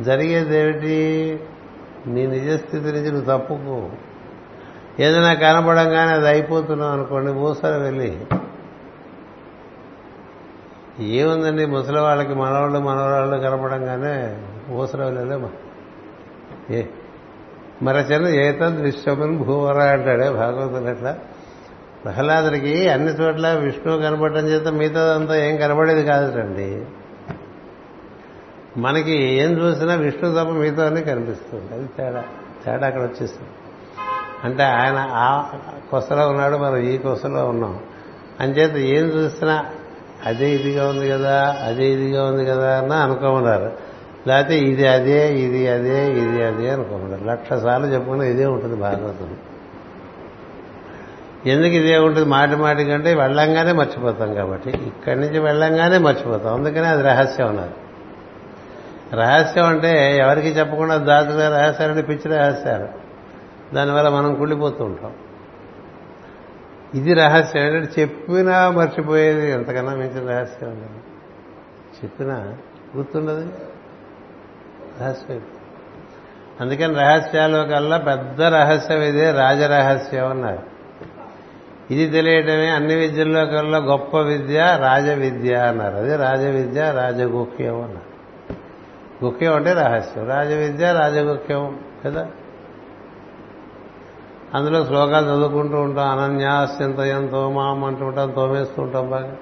జరిగేదేమిటి 0.00 1.40
నీ 2.06 2.26
నిజస్థితి 2.26 2.86
నుంచి 2.86 3.10
నువ్వు 3.12 3.38
తప్పుకో. 3.38 3.88
ఏదైనా 5.00 5.34
కనపడంగానే 5.34 6.12
అది 6.12 6.28
అయిపోతున్నావు 6.28 6.92
అనుకోండి 6.92 7.32
ఊసర 7.32 7.76
వెళ్ళి 7.76 8.26
ఏముందండి? 11.04 11.66
ముసలి 11.66 12.00
వాళ్ళకి 12.00 12.34
మనవాళ్ళు 12.34 12.78
మనవరాళ్ళు 12.78 13.36
కనపడంగానే 13.36 14.42
ఊసరవలేదే 14.74 15.20
వెళ్ళలే 15.20 16.78
ఏ? 16.78 16.82
మరచన 17.82 18.26
ఏతద్ 18.26 18.80
విశ్వమని 18.80 19.38
భూవర 19.38 19.80
అంటాడే 19.80 20.30
భాగవతులు 20.30 20.88
అట్లా 20.88 21.18
ప్రహ్లాదుడికి 22.04 22.88
అన్ని 22.88 23.12
చోట్ల 23.12 23.48
విష్ణువు 23.48 24.00
కనపడటం 24.00 24.46
చేత 24.46 24.68
మిగతాదంతా 24.68 25.36
ఏం 25.36 25.56
కనబడేది 25.56 26.04
కాదుటండి. 26.04 26.84
మనకి 28.76 29.12
ఏం 29.12 29.50
చూసినా 29.50 29.94
విష్ణు 29.94 30.30
తప్ప 30.30 30.50
మిగతాన్ని 30.50 31.02
కనిపిస్తుంది. 31.02 31.74
అది 31.74 31.86
తేడా. 31.86 32.24
తేడా 32.64 32.86
అక్కడ 32.86 33.02
వచ్చేస్తుంది. 33.02 33.50
అంటే 34.44 34.62
ఆయన 34.62 35.08
ఆ 35.10 35.42
కొసలో 35.90 36.28
ఉన్నాడు 36.28 36.56
మనం 36.56 36.76
ఈ 36.76 36.98
కొసలో 36.98 37.48
ఉన్నాం. 37.48 37.80
అంచేత 38.40 38.76
ఏం 38.76 39.04
చూసినా 39.06 39.64
అదే 40.26 40.50
ఇదిగా 40.50 40.88
ఉంది 40.88 41.08
కదా 41.08 41.56
అదే 41.66 41.90
ఇదిగా 41.90 42.24
ఉంది 42.24 42.46
కదా 42.46 42.78
అని 42.78 42.94
అనుకోమన్నారు. 42.94 43.72
లేకపోతే 44.26 44.58
ఇది 44.58 44.86
అదే 44.86 45.34
ఇది 45.34 45.68
అదే 45.68 46.06
ఇది 46.06 46.44
అదే 46.44 46.70
అనుకోమన్నారు. 46.70 47.24
లక్ష 47.24 47.62
సార్లు 47.62 47.86
చెప్పుకున్నా 47.86 48.24
ఇదే 48.24 48.46
ఉంటుంది 48.46 48.76
భాగవతం 48.76 49.36
ఎందుకు 51.46 51.72
ఇదే 51.72 51.98
ఉంటుంది? 51.98 52.28
మాటి 52.28 52.56
మాటి 52.56 52.84
కంటే 52.84 53.14
వెళ్ళంగానే 53.14 53.72
మర్చిపోతాం 53.72 54.34
కాబట్టి. 54.34 54.70
ఇక్కడి 54.70 55.20
నుంచి 55.20 55.38
వెళ్ళంగానే 55.38 55.98
మర్చిపోతాం. 55.98 56.54
అందుకనే 56.54 56.86
అది 56.86 57.02
రహస్యం 57.02 57.48
అన్నారు. 57.48 57.90
రహస్యం 59.16 59.66
అంటే 59.66 60.16
ఎవరికి 60.16 60.48
చెప్పకుండా 60.48 60.96
దాచుకునే 60.96 61.48
రహస్యాలంటే 61.48 62.02
పిచ్చి 62.02 62.36
రహస్యాలు. 62.36 62.88
దానివల్ల 63.74 64.08
మనం 64.08 64.34
కుళ్ళిపోతూ 64.34 64.84
ఉంటాం. 64.84 65.12
ఇది 66.94 67.14
రహస్యం 67.14 67.62
ఏంటంటే 67.62 68.00
చెప్పినా 68.00 68.70
మర్చిపోయేది 68.70 69.50
ఎంతకన్నా 69.50 69.94
మించిన 69.94 70.30
రహస్యం 70.30 70.88
చెప్పినా 72.04 72.54
గుర్తుండదు. 72.96 73.48
రహస్యం 75.00 75.40
అందుకని 76.60 76.94
రహస్యాలు 76.94 77.68
కల్లా 77.68 77.98
పెద్ద 77.98 78.42
రహస్యం 78.42 79.02
ఇదే 79.02 79.30
రాజరహస్యం 79.30 80.30
అన్నారు. 80.30 80.58
ఇది 81.92 82.10
తెలియటమే 82.10 82.68
అన్ని 82.68 82.94
విద్యల్లో 82.94 83.46
కల్లా 83.46 83.78
గొప్ప 83.78 84.16
విద్య 84.16 84.78
రాజ 84.80 85.08
విద్య 85.08 85.54
అన్నారు. 85.54 85.96
అదే 85.96 86.16
రాజ 86.16 86.40
విద్య 86.40 86.92
రాజగుఖ్యం 86.96 87.82
అన్నారు. 87.82 88.10
గుఖ్యం 89.24 89.54
అంటే 89.54 89.72
రహస్యం. 89.72 90.28
రాజ 90.28 90.48
విద్య 90.48 90.92
రాజగుఖ్యం 90.92 91.80
కదా? 92.04 92.28
అందులో 94.54 94.84
శ్లోకాలు 94.84 95.26
చదువుకుంటూ 95.26 95.80
ఉంటాం. 95.80 96.18
అనన్యాస్యంతయం 96.18 97.26
తోమాం 97.26 97.84
అంటూ 97.84 98.04
ఉంటాం. 98.04 98.30
తోమేస్తూ 98.30 98.82
ఉంటాం 98.82 99.10
బాగా 99.10 99.36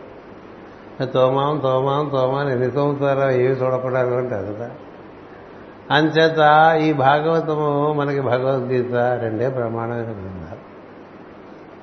తోమాం 1.07 1.59
తోమాం 1.59 2.09
తోమాం 2.09 2.50
ఎన్ని 2.50 2.71
తోముతారో 2.71 3.31
ఏమి 3.31 3.55
చూడకుండా 3.55 4.00
ఉంటారు 4.00 4.53
కదా. 4.55 4.71
అంచేత 5.91 6.77
ఈ 6.83 6.93
భాగవతము 6.93 7.93
మనకి 7.93 8.21
భగవద్గీత 8.21 8.95
రెండే 8.95 9.49
ప్రమాణంగా 9.49 10.11
ఉన్నారు. 10.11 10.69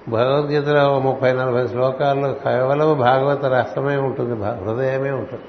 భగవద్గీతలో 0.10 1.00
ముప్పై 1.00 1.34
నలభై 1.34 1.68
శ్లోకాల్లో 1.68 2.34
కేవలం 2.34 2.98
భాగవత 2.98 3.46
రసమే 3.46 3.98
ఉంటుంది. 3.98 4.46
హృదయమే 4.46 5.12
ఉంటుంది. 5.12 5.44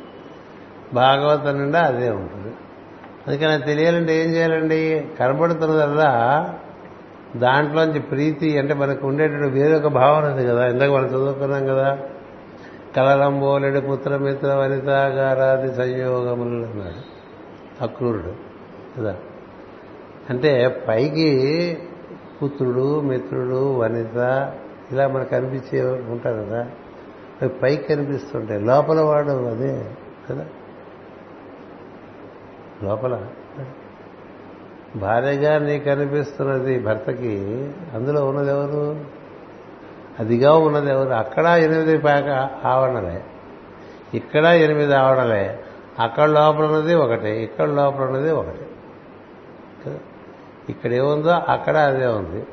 భాగవతం 0.94 1.58
నిండా 1.58 1.80
అదే 1.80 2.10
ఉంటుంది. 2.10 2.54
అందుకని 3.28 3.62
తెలియాలంటే 3.62 4.24
ఏం 4.24 4.30
చేయాలండి? 4.30 5.06
కనబడుతున్నదల్లా 5.20 6.54
దాంట్లోంచి 7.38 8.00
ప్రీతి 8.00 8.58
అంటే 8.58 8.74
మనకు 8.74 9.06
ఉండేటువంటి 9.06 9.48
వేరొక 9.48 9.86
భావన 9.86 10.32
ఉంది 10.32 10.46
కదా. 10.46 10.66
ఇందాక 10.66 10.90
మనం 10.90 11.06
చదువుకున్నాం 11.06 11.66
కదా. 11.66 11.98
కలరంబోలెడు 12.96 13.80
పుత్రమిత్ర 13.80 14.54
వనితాగారాది 14.54 15.74
సంయోగములు 15.74 16.66
అన్నాడు 16.66 17.16
అక్రూరుడు. 17.84 18.32
కదా. 18.98 19.16
అంటే 20.30 20.84
పైకి 20.88 21.78
పుత్రుడు 22.42 23.00
మిత్రుడు 23.00 23.74
వనిత 23.74 24.52
ఇలా 24.92 25.08
మనకు 25.08 25.28
కనిపించే 25.28 25.84
ఉంటారు 25.84 26.36
కదా. 26.36 26.60
అవి 27.42 27.48
పైకి 27.48 27.94
కనిపిస్తుంటాయి. 27.94 28.60
లోపల 28.60 29.00
వాడు 29.00 29.30
అదే. 29.30 29.90
కదా. 30.30 30.46
లోపల. 32.82 33.26
భార్యగా 34.98 35.58
నీకు 35.58 35.90
అనిపిస్తున్నది 35.90 36.78
భర్తకి 36.78 37.72
అందులో 37.94 38.26
ఉన్నది 38.26 38.50
ఎవరు? 38.50 39.00
అదిగా 40.18 40.54
ఉన్నది 40.54 40.90
ఎవరు? 40.90 41.08
అక్కడ 41.08 41.46
ఎనిమిది 41.46 41.98
పాక 41.98 42.50
ఆవరణలే. 42.64 43.24
ఇక్కడ 44.14 44.44
ఎనిమిది 44.44 44.94
ఆవరణలే. 44.94 45.60
అక్కడ 45.98 46.24
లోపల 46.24 46.64
ఉన్నది 46.64 46.94
ఒకటి 46.94 47.28
ఇక్కడ 47.28 47.68
లోపల 47.68 48.04
ఉన్నది 48.04 48.30
ఒకటి. 48.30 48.66
ఇక్కడ 50.68 50.92
ఏముందో 50.92 51.30
అక్కడ 51.30 51.76
అదే 51.76 52.06
ఉంది. 52.06 52.46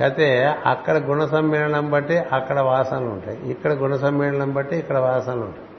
కాకపోతే 0.00 0.54
అక్కడ 0.66 0.96
గుణ 0.96 1.24
సమ్మేళనం 1.24 1.90
బట్టి 1.90 2.18
అక్కడ 2.18 2.60
వాసనలు 2.60 3.04
ఉంటాయి. 3.04 3.50
ఇక్కడ 3.50 3.72
గుణ 3.72 3.96
సమ్మేళనం 3.96 4.52
బట్టి 4.52 4.76
ఇక్కడ 4.76 4.98
వాసనలు 4.98 5.40
ఉంటాయి. 5.40 5.69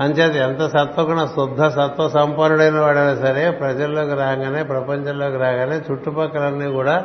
అంచేత 0.00 0.34
ఎంత 0.42 0.62
సత్వగుణ 0.68 1.20
శుద్ధ 1.34 1.62
సత్వ 1.70 2.04
సంపన్నుడైన 2.08 2.78
వాడైనా 2.78 3.14
సరే 3.16 3.42
ప్రజల్లోకి 3.58 4.14
రాగానే 4.14 4.60
ప్రపంచంలోకి 4.64 5.36
రాగానే 5.36 5.76
చుట్టుపక్కలన్నీ 5.88 6.68
కూడా 6.72 6.96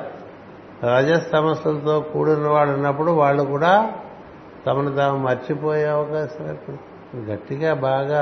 రజస్తమస్సులతో 0.86 1.96
కూడిన 2.14 2.48
వాడు 2.48 2.72
ఉన్నప్పుడు 2.72 3.12
వాళ్ళు 3.12 3.44
కూడా 3.44 3.74
తమను 4.66 4.92
తాము 4.96 5.18
మర్చిపోయే 5.20 5.88
అవకాశం 5.90 6.44
ఏర్పడుతుంది 6.48 7.24
గట్టిగా 7.32 7.72
బాగా 7.82 8.22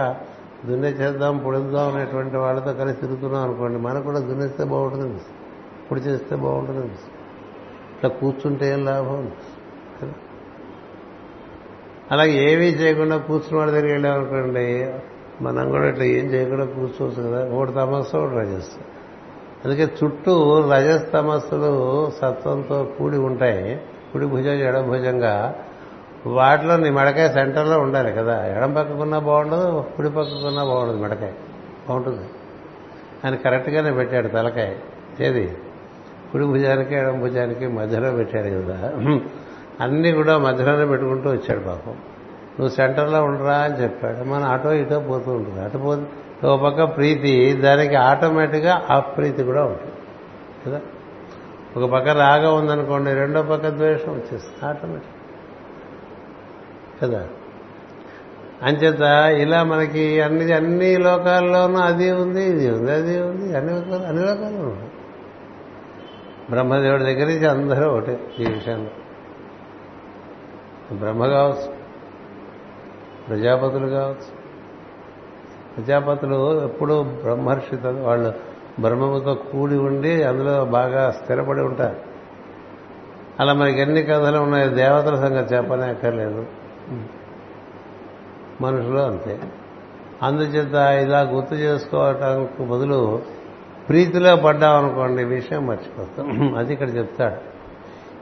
దున్నేచేద్దాం 0.66 1.36
పొడుద్దాం 1.38 1.88
అనేటువంటి 1.88 2.38
వాళ్ళతో 2.38 2.72
కలిసి 2.74 3.00
తిరుగుతున్నాం 3.00 3.42
అనుకోండి 3.44 3.80
మనకు 3.80 4.06
కూడా 4.06 4.20
దున్నేస్తే 4.20 4.66
బాగుంటుంది 4.66 5.22
పొడి 5.90 6.02
చేస్తే 6.02 6.36
బాగుంటుంది 6.36 6.84
ఇట్లా 7.94 8.10
కూర్చుంటే 8.20 8.66
ఏం 8.74 8.82
లాభం 8.86 9.20
అలాగే 12.12 12.54
ఏమీ 12.54 12.66
చేయకుండా 12.66 13.18
కూర్చుని 13.18 13.60
వాడి 13.60 13.72
దగ్గరికి 13.72 13.94
వెళ్ళామనుకోండి 13.94 14.94
మనం 15.42 15.70
కూడా 15.70 15.90
ఇట్లా 15.90 16.06
ఏం 16.06 16.26
చేయకుండా 16.26 16.66
కూర్చోవచ్చు 16.66 17.30
కదా. 17.30 17.56
ఒకటి 17.56 17.72
తమస్సు 17.72 18.18
ఒకటి 18.18 18.36
రజస్సు 18.36 18.94
అందుకే 19.66 19.90
చుట్టూ 20.04 20.64
రజస్ 20.72 21.12
తమస్సులు 21.12 22.12
సత్వంతో 22.22 22.84
కూడి 22.98 23.18
ఉంటాయి. 23.18 23.82
కుడి 24.14 24.26
భుజం 24.26 24.52
ఎడం 24.52 24.90
భుజంగా. 24.90 25.56
వాటిలో 26.26 26.78
నీ 26.78 26.90
మెడకాయ 26.90 27.34
సెంటర్లో 27.34 27.80
ఉండాలి 27.80 28.12
కదా. 28.12 28.46
ఎడం 28.46 28.74
పక్కకున్నా 28.74 29.20
బాగుండదు 29.20 29.86
కుడి 29.98 30.10
పక్కకున్నా 30.10 30.64
బాగుండదు 30.64 30.98
మెడకాయ. 30.98 31.32
బాగుంటుంది. 31.90 32.26
ఆయన 33.26 33.36
కరెక్ట్గానే 33.36 33.92
పెట్టాడు 33.92 34.28
తలకాయ. 34.28 34.76
ఏది? 35.20 35.58
కుడి 36.32 36.46
భుజానికి 36.46 36.96
ఎడం 36.96 37.20
భుజానికి 37.20 37.68
మధ్యలో 37.68 38.12
పెట్టాడు 38.12 38.48
కదా. 38.48 38.94
అన్నీ 39.82 40.12
కూడా 40.12 40.38
మధ్యలోనే 40.38 40.86
పెట్టుకుంటూ 40.86 41.30
వచ్చాడు 41.30 41.60
పాపం 41.60 41.92
నువ్వు 42.60 42.70
సెంటర్లో 42.70 43.24
ఉండరా 43.24 43.54
అని 43.54 43.84
చెప్పాడు. 43.84 44.24
మన 44.24 44.44
అటో 44.44 44.74
ఇటో 44.74 45.00
పోతూ 45.00 45.32
ఉంటుంది. 45.32 45.62
అటు 45.62 45.78
పోతే 45.78 46.04
ఒక 46.48 46.62
పక్క 46.62 46.84
ప్రీతి 46.84 47.54
దానికి 47.54 47.96
ఆటోమేటిక్గా 47.96 48.86
అప్రీతి 48.90 49.44
కూడా 49.44 49.64
ఉంటుంది. 49.64 49.92
కదా? 50.68 50.82
ఒక 51.78 51.92
పక్క 51.92 52.10
రాగా 52.10 52.54
ఉందనుకోండి 52.54 53.14
రెండో 53.14 53.42
పక్క 53.42 53.68
ద్వేషం 53.68 54.12
వచ్చేస్తుంది 54.12 54.66
ఆటోమేటిక్ 54.66 55.14
కదా? 57.02 57.28
అంచేత 58.64 59.02
ఇలా 59.42 59.64
మనకి 59.64 60.22
అన్ని 60.22 60.54
అన్ని 60.54 60.98
లోకాల్లోనూ 60.98 61.80
అది 61.80 62.12
ఉంది 62.12 62.44
ఇది 62.44 62.72
ఉంది 62.72 62.92
అది 62.92 63.22
ఉంది 63.22 63.58
అన్ని 63.58 63.74
లోకాలు 63.74 64.04
అన్ని 64.04 64.22
లోకాలు 64.22 64.56
ఉన్నాయి 64.56 64.90
బ్రహ్మదేవుడి 66.50 67.04
దగ్గర 67.04 67.26
నుంచి 67.26 67.48
అందరూ 67.48 67.92
ఒకటే 67.92 68.20
ఈ 68.40 68.46
విషయంలో. 68.46 69.03
బ్రహ్మ 71.00 71.26
కావచ్చు 71.26 71.70
ప్రజాపతులు 73.28 73.88
కావచ్చు. 73.88 74.30
ప్రజాపతులు 75.76 76.64
ఎప్పుడూ 76.64 77.04
బ్రహ్మర్షి 77.04 77.76
వాళ్ళు 78.02 78.34
బ్రహ్మముతో 78.82 79.34
కూడి 79.34 79.78
ఉండి 79.78 80.24
అందులో 80.24 80.66
బాగా 80.66 81.12
స్థిరపడి 81.12 81.62
ఉంటారు. 81.62 81.96
అలా 83.40 83.54
మనకి 83.54 83.82
ఎన్ని 83.82 84.04
కథలు 84.04 84.40
ఉన్నాయి 84.40 84.70
దేవతల 84.70 85.16
సంగతి 85.16 85.56
చెప్పనే 85.56 85.84
అక్కర్లేదు 85.84 86.46
మనుషులు 88.62 89.00
అంతే. 89.00 89.40
అందుచేత 90.24 90.74
ఇలా 91.06 91.22
గుర్తు 91.22 91.56
చేసుకోవటానికి 91.56 92.64
బదులు 92.64 93.22
ప్రీతిలో 93.90 94.36
పడ్డామనుకోండి 94.36 95.24
విషయం 95.24 95.68
మర్చిపోతాం. 95.68 96.56
అది 96.58 96.74
ఇక్కడ 96.74 96.96
చెప్తాడు. 96.96 97.40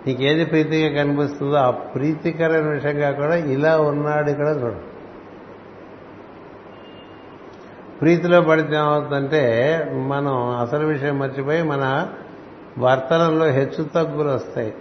నీకేది 0.08 0.46
ప్రీతిగా 0.46 1.04
కనిపిస్తుందో 1.04 1.56
ఆ 1.56 1.72
ప్రీతికరమైన 1.72 2.68
విషయంగా 2.68 3.12
కూడా 3.12 3.36
ఇలా 3.36 3.82
ఉన్నాడు 3.82 4.30
ఇక్కడ 4.30 4.48
చూడు. 4.48 4.92
ప్రీతిలో 8.02 8.42
పడితే 8.42 8.76
ఏమవుతుందంటే 8.76 9.78
మనం 10.08 10.50
అసలు 10.50 10.86
విషయం 10.86 11.20
మర్చిపోయి 11.20 11.62
మన 11.62 12.08
వర్తనంలో 12.78 13.46
హెచ్చు 13.46 13.84
తగ్గులు 13.84 14.30
వస్తాయి. 14.30 14.74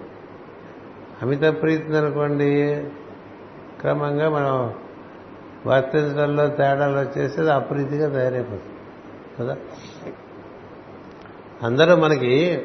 అమిత 1.23 1.41
ప్రీతిని 1.41 1.99
అనుకోండి 1.99 2.85
క్రమంగా 3.81 4.31
మనం 4.31 4.75
వర్తించడంలో 5.67 6.47
తేడాలు 6.47 6.99
వచ్చేసి 6.99 7.50
అప్రీతిగా 7.50 8.19
తయారైపోతుంది. 8.19 8.77
కదా? 9.41 9.57
అందరూ 11.62 11.97
మనకి 11.97 12.62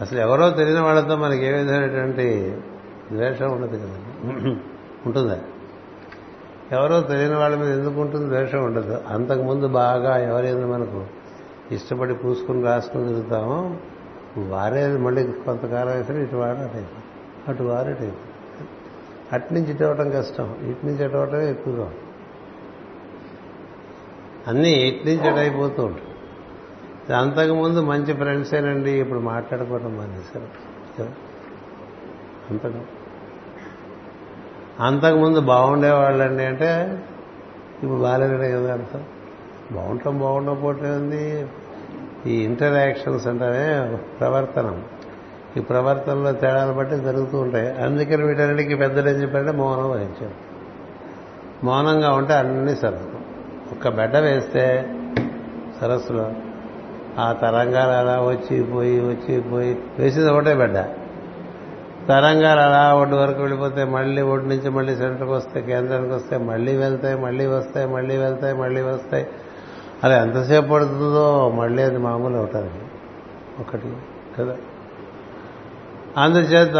అసలు 0.00 0.18
ఎవరో 0.18 0.50
తెలియని 0.50 0.80
వాళ్ళతో 0.80 1.16
మనకి 1.16 1.46
ఏ 1.46 1.52
విధమైనటువంటి 1.52 2.56
ద్వేషం 3.12 3.52
ఉండదు 3.52 3.76
కదా. 3.76 4.56
ఉంటుందా? 5.06 5.38
ఎవరో 6.72 7.00
తెలియని 7.00 7.34
వాళ్ళ 7.34 7.56
మీద 7.56 7.78
ఎందుకు 7.78 8.00
ఉంటుంది 8.00 8.26
ద్వేషం 8.26 8.64
ఉండదు. 8.64 9.00
అంతకుముందు 9.06 9.66
బాగా 9.66 10.18
ఎవరైనా 10.18 10.66
మనకు 10.66 11.06
ఇష్టపడి 11.70 12.14
పూసుకుని 12.14 12.62
రాసుకుని 12.62 13.08
తిరుగుతామో 13.08 13.76
వారే 14.38 14.86
మళ్ళీ 14.86 15.24
కొంతకాలం 15.24 15.92
అయితే 15.92 16.22
ఇటు 16.22 16.36
వాడు 16.36 16.58
అటు 16.58 16.76
అయిపోతుంది. 16.76 17.84
అటు 17.84 17.90
ఇటు 17.90 18.12
అటు 19.32 19.54
నుంచి 19.54 19.70
ఇటు 19.70 19.84
కష్టం 20.18 20.56
ఇటు 20.70 20.86
నుంచి 20.86 21.04
అటు 21.04 21.16
అవటమే 21.16 21.50
ఎక్కువగా 21.50 21.90
అన్నీ 24.48 24.70
ఇటు 24.70 25.06
నుంచి 25.08 25.28
అటు 25.28 25.38
అయిపోతూ 25.38 25.84
ఉంటాయి. 25.84 26.15
అంతకుముందు 27.12 27.80
మంచి 27.80 28.12
ఫ్రెండ్సేనండి 28.12 28.90
ఇప్పుడు 28.90 29.18
మాట్లాడుకోవటం 29.18 29.96
మానేశారు 29.96 31.08
అంతకు 32.50 32.80
అంతకుముందు 34.80 35.40
బాగుండేవాళ్ళండి 35.40 36.44
అంటే 36.44 36.98
ఇప్పుడు 37.82 38.00
బాగాలేదే 38.00 38.52
కదా 38.52 38.72
అర్థం 38.72 39.04
బాగుంటాం 39.72 40.18
బాగుండకపోతే 40.18 40.90
ఉంది 40.90 41.46
ఈ 42.26 42.44
ఇంటరాక్షన్స్ 42.44 43.26
అంటేనే 43.26 43.96
ప్రవర్తనం. 44.20 44.84
ఈ 45.56 45.60
ప్రవర్తనలో 45.60 46.32
తేడాలు 46.32 46.72
బట్టి 46.72 46.96
జరుగుతూ 46.96 47.38
ఉంటాయి. 47.38 47.82
అందుకని 47.82 48.22
వీటన్నిటికీ 48.22 48.74
పెద్దలు 48.74 49.08
ఏం 49.08 49.14
చెప్పారంటే 49.14 49.52
మౌనం 49.52 49.90
వహించారు. 49.90 50.34
మౌనంగా 51.64 52.12
ఉంటే 52.12 52.34
అన్నీ 52.34 52.74
సరస్సు 52.74 53.18
ఒక్క 53.72 53.88
బెడ్డ 53.88 54.16
వేస్తే 54.16 54.94
సరస్సులో 55.80 56.32
ఆ 57.18 57.32
తరంగాలు 57.32 57.90
అలా 57.90 58.20
వచ్చి 58.20 58.62
పోయి 58.62 59.00
వచ్చి 59.00 59.40
పోయి 59.40 59.82
వేసేది 59.98 60.30
ఒకటే 60.30 60.54
బిడ్డ. 60.54 60.74
తరంగాలు 62.08 62.60
అలా 62.60 62.94
ఒడ్డు 62.94 63.16
వరకు 63.16 63.40
వెళ్ళిపోతే 63.40 63.84
మళ్ళీ 63.84 64.22
ఒడ్డు 64.22 64.48
నుంచి 64.48 64.70
మళ్ళీ 64.70 64.96
సెంటర్కి 64.96 65.32
వస్తాయి 65.32 65.66
కేంద్రానికి 65.66 66.14
వస్తాయి 66.14 66.42
మళ్ళీ 66.42 66.76
వెళ్తాయి 66.76 67.16
మళ్ళీ 67.16 67.46
వస్తాయి 67.46 67.86
మళ్ళీ 67.86 68.16
వెళ్తాయి 68.16 68.54
మళ్ళీ 68.54 68.80
వస్తాయి. 68.80 69.26
అలా 70.04 70.22
ఎంతసేపు 70.22 70.66
పడుతుందో 70.66 71.52
మళ్ళీ 71.54 71.82
అది 71.82 71.98
మామూలు 71.98 72.36
అవుతుంది 72.36 72.70
ఒకటి 73.60 73.96
కదా. 74.38 74.56
అందుచేత 76.16 76.74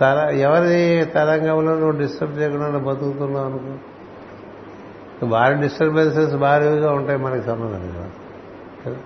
తర 0.00 0.30
ఎవరి 0.32 1.04
తరంగంలో 1.04 1.74
నువ్వు 1.74 2.00
డిస్టర్బ్ 2.00 2.38
చేయకుండా 2.38 2.78
బతుకుతున్నావు 2.78 3.46
అనుకో. 3.46 5.26
భారీ 5.26 5.54
డిస్టర్బెన్సెస్ 5.54 6.34
భారీగా 6.34 6.92
ఉంటాయి 6.92 7.18
మనకి 7.18 7.42
సంబంధం 7.42 8.10
కదా. 8.86 8.96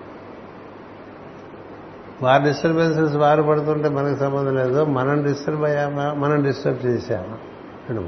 వారి 2.21 2.43
డిస్టర్బెన్సెస్ 2.43 3.15
వారు 3.15 3.43
పడుతుంటే 3.43 3.89
మనకు 3.89 4.19
సంబంధం 4.19 4.55
లేదు. 4.55 4.83
మనం 4.83 5.23
డిస్టర్బ్ 5.23 5.63
అయ్యామా? 5.63 6.13
మనం 6.13 6.43
డిస్టర్బ్ 6.43 6.85
చేశామా? 6.85 8.07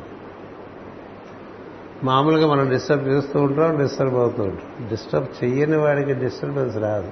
మామూలుగా 2.03 2.47
మనం 2.47 2.69
డిస్టర్బ్ 2.69 3.07
చేస్తూ 3.07 3.41
ఉంటాం 3.41 3.77
డిస్టర్బ్ 3.77 4.15
అవుతూ 4.15 4.43
ఉంటాం. 4.43 4.87
డిస్టర్బ్ 4.87 5.43
చెయ్యని 5.43 5.77
వాడికి 5.77 6.13
డిస్టర్బెన్స్ 6.13 6.77
రాదు. 6.77 7.11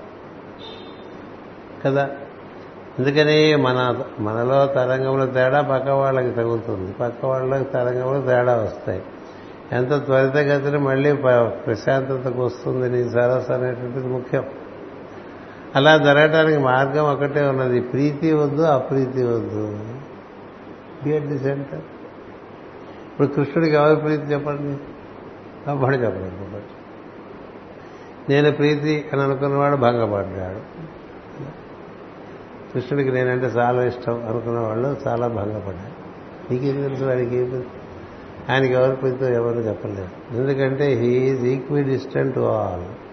కదా? 1.86 2.10
అందుకని 3.00 3.56
మన 3.56 4.04
మనలో 4.20 4.66
తరంగంలో 4.66 5.26
తేడా 5.26 5.62
పక్క 5.62 5.90
వాళ్ళకి 5.90 6.32
తగులుతుంది. 6.32 6.92
పక్క 6.92 7.26
వాళ్ళకి 7.26 7.64
తరంగంలో 7.64 8.22
తేడా 8.22 8.56
వస్తాయి. 8.56 9.04
ఎంత 9.72 10.06
త్వరితగతిని 10.06 10.78
మళ్ళీ 10.78 11.14
ప్రశాంతతకు 11.48 12.46
వస్తుంది 12.46 12.90
నీ 12.90 13.10
సరస్సు 13.10 13.54
అనేటువంటిది 13.54 14.08
ముఖ్యం. 14.08 14.44
అలా 15.76 15.98
జరగటానికి 15.98 16.58
మార్గం 16.58 17.06
ఒకటే 17.06 17.42
ఉన్నది. 17.42 17.82
ప్రీతి 17.82 18.34
వద్దు 18.34 18.62
అప్రీతి 18.62 19.24
వద్దు. 19.24 19.80
బిఎట్ 21.04 21.26
ది 21.26 21.40
సెంటర్ 21.40 21.82
ఇప్పుడు 23.12 23.28
కృష్ణుడికి 23.28 23.76
ఎవరి 23.76 23.96
ప్రీతి 23.96 24.24
చెప్పండి? 24.24 24.78
అప్పుడు 25.72 25.96
చెప్పండి 25.96 26.26
చెప్పండి 26.26 26.76
నేను 28.30 28.52
ప్రీతి 28.52 29.06
అని 29.14 29.22
అనుకున్నవాడు 29.22 29.76
భంగపడ్డాడు. 29.76 30.60
కృష్ణుడికి 32.74 33.12
నేనంటే 33.12 33.46
చాలా 33.46 33.84
ఇష్టం. 33.84 34.30
అనుకున్న 34.30 34.60
వాళ్ళు 34.60 34.96
చాలా 35.08 35.28
భంగపడ్డారు. 35.28 36.06
నీకేం 36.52 36.82
తెలుసు 36.82 37.04
వాడికి 37.04 37.36
ఏం 37.36 37.50
తెలుసు? 37.50 37.68
ఆయనకి 38.52 38.74
ఎవరి 38.74 38.96
ప్రీతితో 38.96 39.30
ఎవరు 39.30 39.60
చెప్పలేదు. 39.60 40.38
ఎందుకంటే 40.38 40.86
he's 40.86 41.44
equi 41.44 41.84
distant 41.84 42.36
to 42.36 42.40
all 42.40 43.05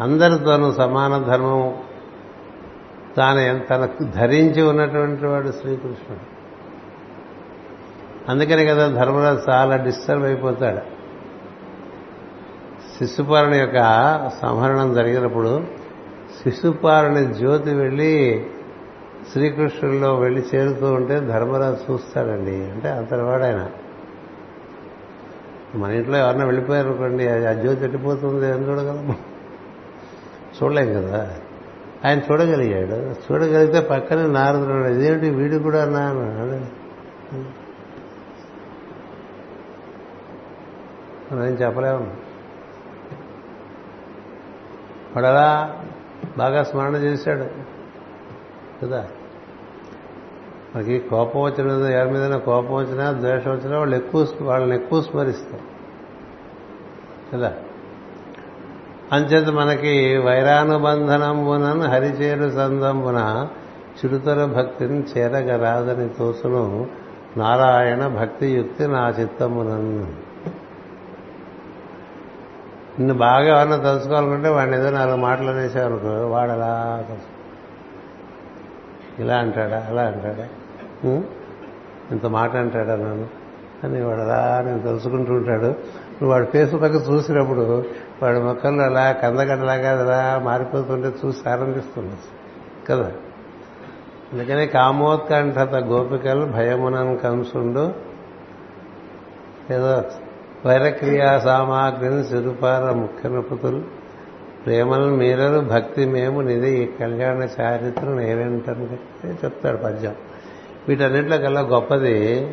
అందరితోనూ 0.00 0.72
సమాన 0.72 1.18
ధర్మం 1.22 1.74
తాను 3.16 3.64
తనకు 3.64 4.04
ధరించి 4.04 4.62
ఉన్నటువంటి 4.62 5.26
వాడు 5.26 5.48
శ్రీకృష్ణుడు. 5.48 6.34
అందుకని 8.30 8.64
కదా 8.64 8.88
ధర్మరాజు 8.88 9.50
చాలా 9.50 9.76
డిస్టర్బ్ 9.76 10.24
అయిపోతాడు. 10.24 10.94
శిశుపాలన 12.98 13.54
యొక్క 13.54 13.76
సంహరణం 14.42 14.94
జరిగినప్పుడు 14.94 15.64
శిశుపారుని 16.42 17.34
జ్యోతి 17.34 17.74
వెళ్ళి 17.74 18.46
శ్రీకృష్ణుల్లో 19.32 20.14
వెళ్ళి 20.14 20.44
చేరుతూ 20.54 20.92
ఉంటే 20.92 21.20
ధర్మరాజు 21.20 21.92
చూస్తాడండి. 21.92 22.64
అంటే 22.70 22.88
అంతటివాడు 22.88 23.44
ఆయన. 23.44 23.70
మన 25.74 25.90
ఇంట్లో 25.90 26.18
ఎవరన్నా 26.18 26.44
వెళ్ళిపోయారు 26.44 26.88
అనుకోండి 26.88 27.28
ఆ 27.28 27.52
జ్యోతి 27.52 27.84
ఎట్టిపోతుంది 27.84 28.52
అని 28.52 28.68
చూడగలం 28.68 29.16
చూడలేం 30.62 30.92
కదా. 30.92 31.34
ఆయన 32.04 32.18
చూడగలిగాడు. 32.18 33.32
చూడగలిగితే 33.32 33.80
పక్కనే 33.80 34.26
నారదుడు 34.26 34.88
ఇదేంటి 34.88 35.30
వీడు 35.30 35.56
కూడా 35.56 35.84
నాను 35.84 36.84
నేను 41.34 41.56
చెప్పలేము. 41.56 42.16
వాడు 45.16 45.26
అలా 45.26 45.80
బాగా 46.38 46.62
స్మరణ 46.62 46.96
చేశాడు. 46.96 47.46
కదా. 48.82 49.08
మనకి 50.76 50.98
కోపం 50.98 51.42
వచ్చిన 51.42 51.70
ఎవరి 51.70 52.12
మీద 52.12 52.40
కోపం 52.40 52.74
వచ్చినా 52.74 53.12
ద్వేషం 53.12 53.50
వచ్చినా 53.50 53.78
వాళ్ళు 53.78 53.96
ఎక్కువ 53.96 54.26
వాళ్ళని 54.40 54.74
ఎక్కువ 54.74 55.02
స్మరిస్తారు. 55.02 55.62
కదా. 57.36 57.54
అంచేత 59.14 59.48
మనకి 59.48 60.16
వైరానుబంధనంబునన్ 60.16 61.82
హరిచేరు 61.82 62.50
సందంబున 62.50 63.48
చిరుతర 63.98 64.44
భక్తిని 64.44 65.02
చేరగరాదని 65.18 66.08
తోసును 66.08 66.86
నారాయణ 67.36 68.06
భక్తియుక్తి 68.06 68.86
నా 68.86 69.08
చిత్తమునన్. 69.08 70.06
నిన్ను 72.98 73.14
బాగా 73.14 73.56
ఎవరన్నా 73.56 73.76
తలుచుకోవాలనుకుంటే 73.76 74.48
వాడిని 74.48 74.76
ఏదో 74.76 74.90
నాలుగు 74.90 75.16
మాటలు 75.16 75.50
అనేసావనుకో 75.50 76.28
వాడు 76.28 76.50
అలా 76.50 77.04
ఇలా 79.18 79.36
అంటాడా? 79.36 79.86
అలా 79.88 80.02
అంటాడా? 80.02 80.48
ఇంత 82.10 82.26
మాట 82.26 82.56
అంటాడా 82.56 82.96
నన్ను? 82.96 83.26
అని 83.84 84.04
వాడు 84.04 84.20
అలా 84.20 84.62
నేను 84.66 84.82
తెలుసుకుంటూ 84.82 85.32
ఉంటాడు. 85.32 85.66
వాడు 85.66 86.24
వాడి 86.24 86.46
ఫేస్ 86.46 86.72
పక్క 86.72 87.08
చూసినప్పుడు 87.10 87.84
వాడి 88.22 88.38
ముఖంలో 88.38 88.84
అలా 88.84 89.12
కందగడ్డలాగా 89.12 90.00
అలా 90.00 90.40
మారిపోతుంటే 90.44 91.12
చూసి 91.24 91.48
ఆనందిస్తుంది. 91.48 92.16
కదా? 92.88 93.12
అందుకని 94.32 94.66
కామోత్కంఠత 94.66 95.74
గోపికలు 95.74 96.44
భయమునన్ 96.44 97.18
కంసుండు. 97.18 97.92
ఏదో 99.70 100.02
వైరక్రియా 100.66 101.38
సామాగ్రిని 101.38 102.24
సిరుపార 102.24 102.92
ముఖ్య 102.92 103.28
నృపతులు 103.28 103.82
ప్రేమలు 104.66 105.04
మీరరు 105.04 105.60
భక్తి 105.60 106.06
మేము 106.06 106.40
నిధి 106.40 106.70
ఈ 106.70 106.86
కళ్యాణ 106.86 107.48
చారిత్ర 107.60 108.08
నేనంటే 108.08 108.98
చెప్తాడు 109.44 109.76
పద్యం. 109.76 110.14
వీటన్నింటిలో 110.88 111.38
కల్లా 111.38 111.60
గొప్పది 111.60 112.48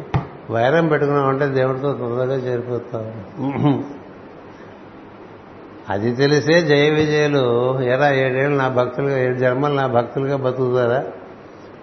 వైరం 0.52 0.88
పెట్టుకున్నామంటే 0.88 1.48
దేవుడితో 1.48 1.94
తొందరగా 1.94 2.36
చేరిపోతాం. 2.36 3.14
అది 5.92 6.16
తెలిసే 6.16 6.62
జయ 6.62 6.90
విజయులు 6.90 7.82
ఎరా 7.82 8.12
ఏడేళ్ళు 8.12 8.58
నా 8.58 8.68
భక్తులుగా 8.68 9.20
ఏడు 9.20 9.38
జన్మలు 9.38 9.74
నా 9.74 9.88
భక్తులుగా 9.88 10.38
బతుకుతారా? 10.38 11.04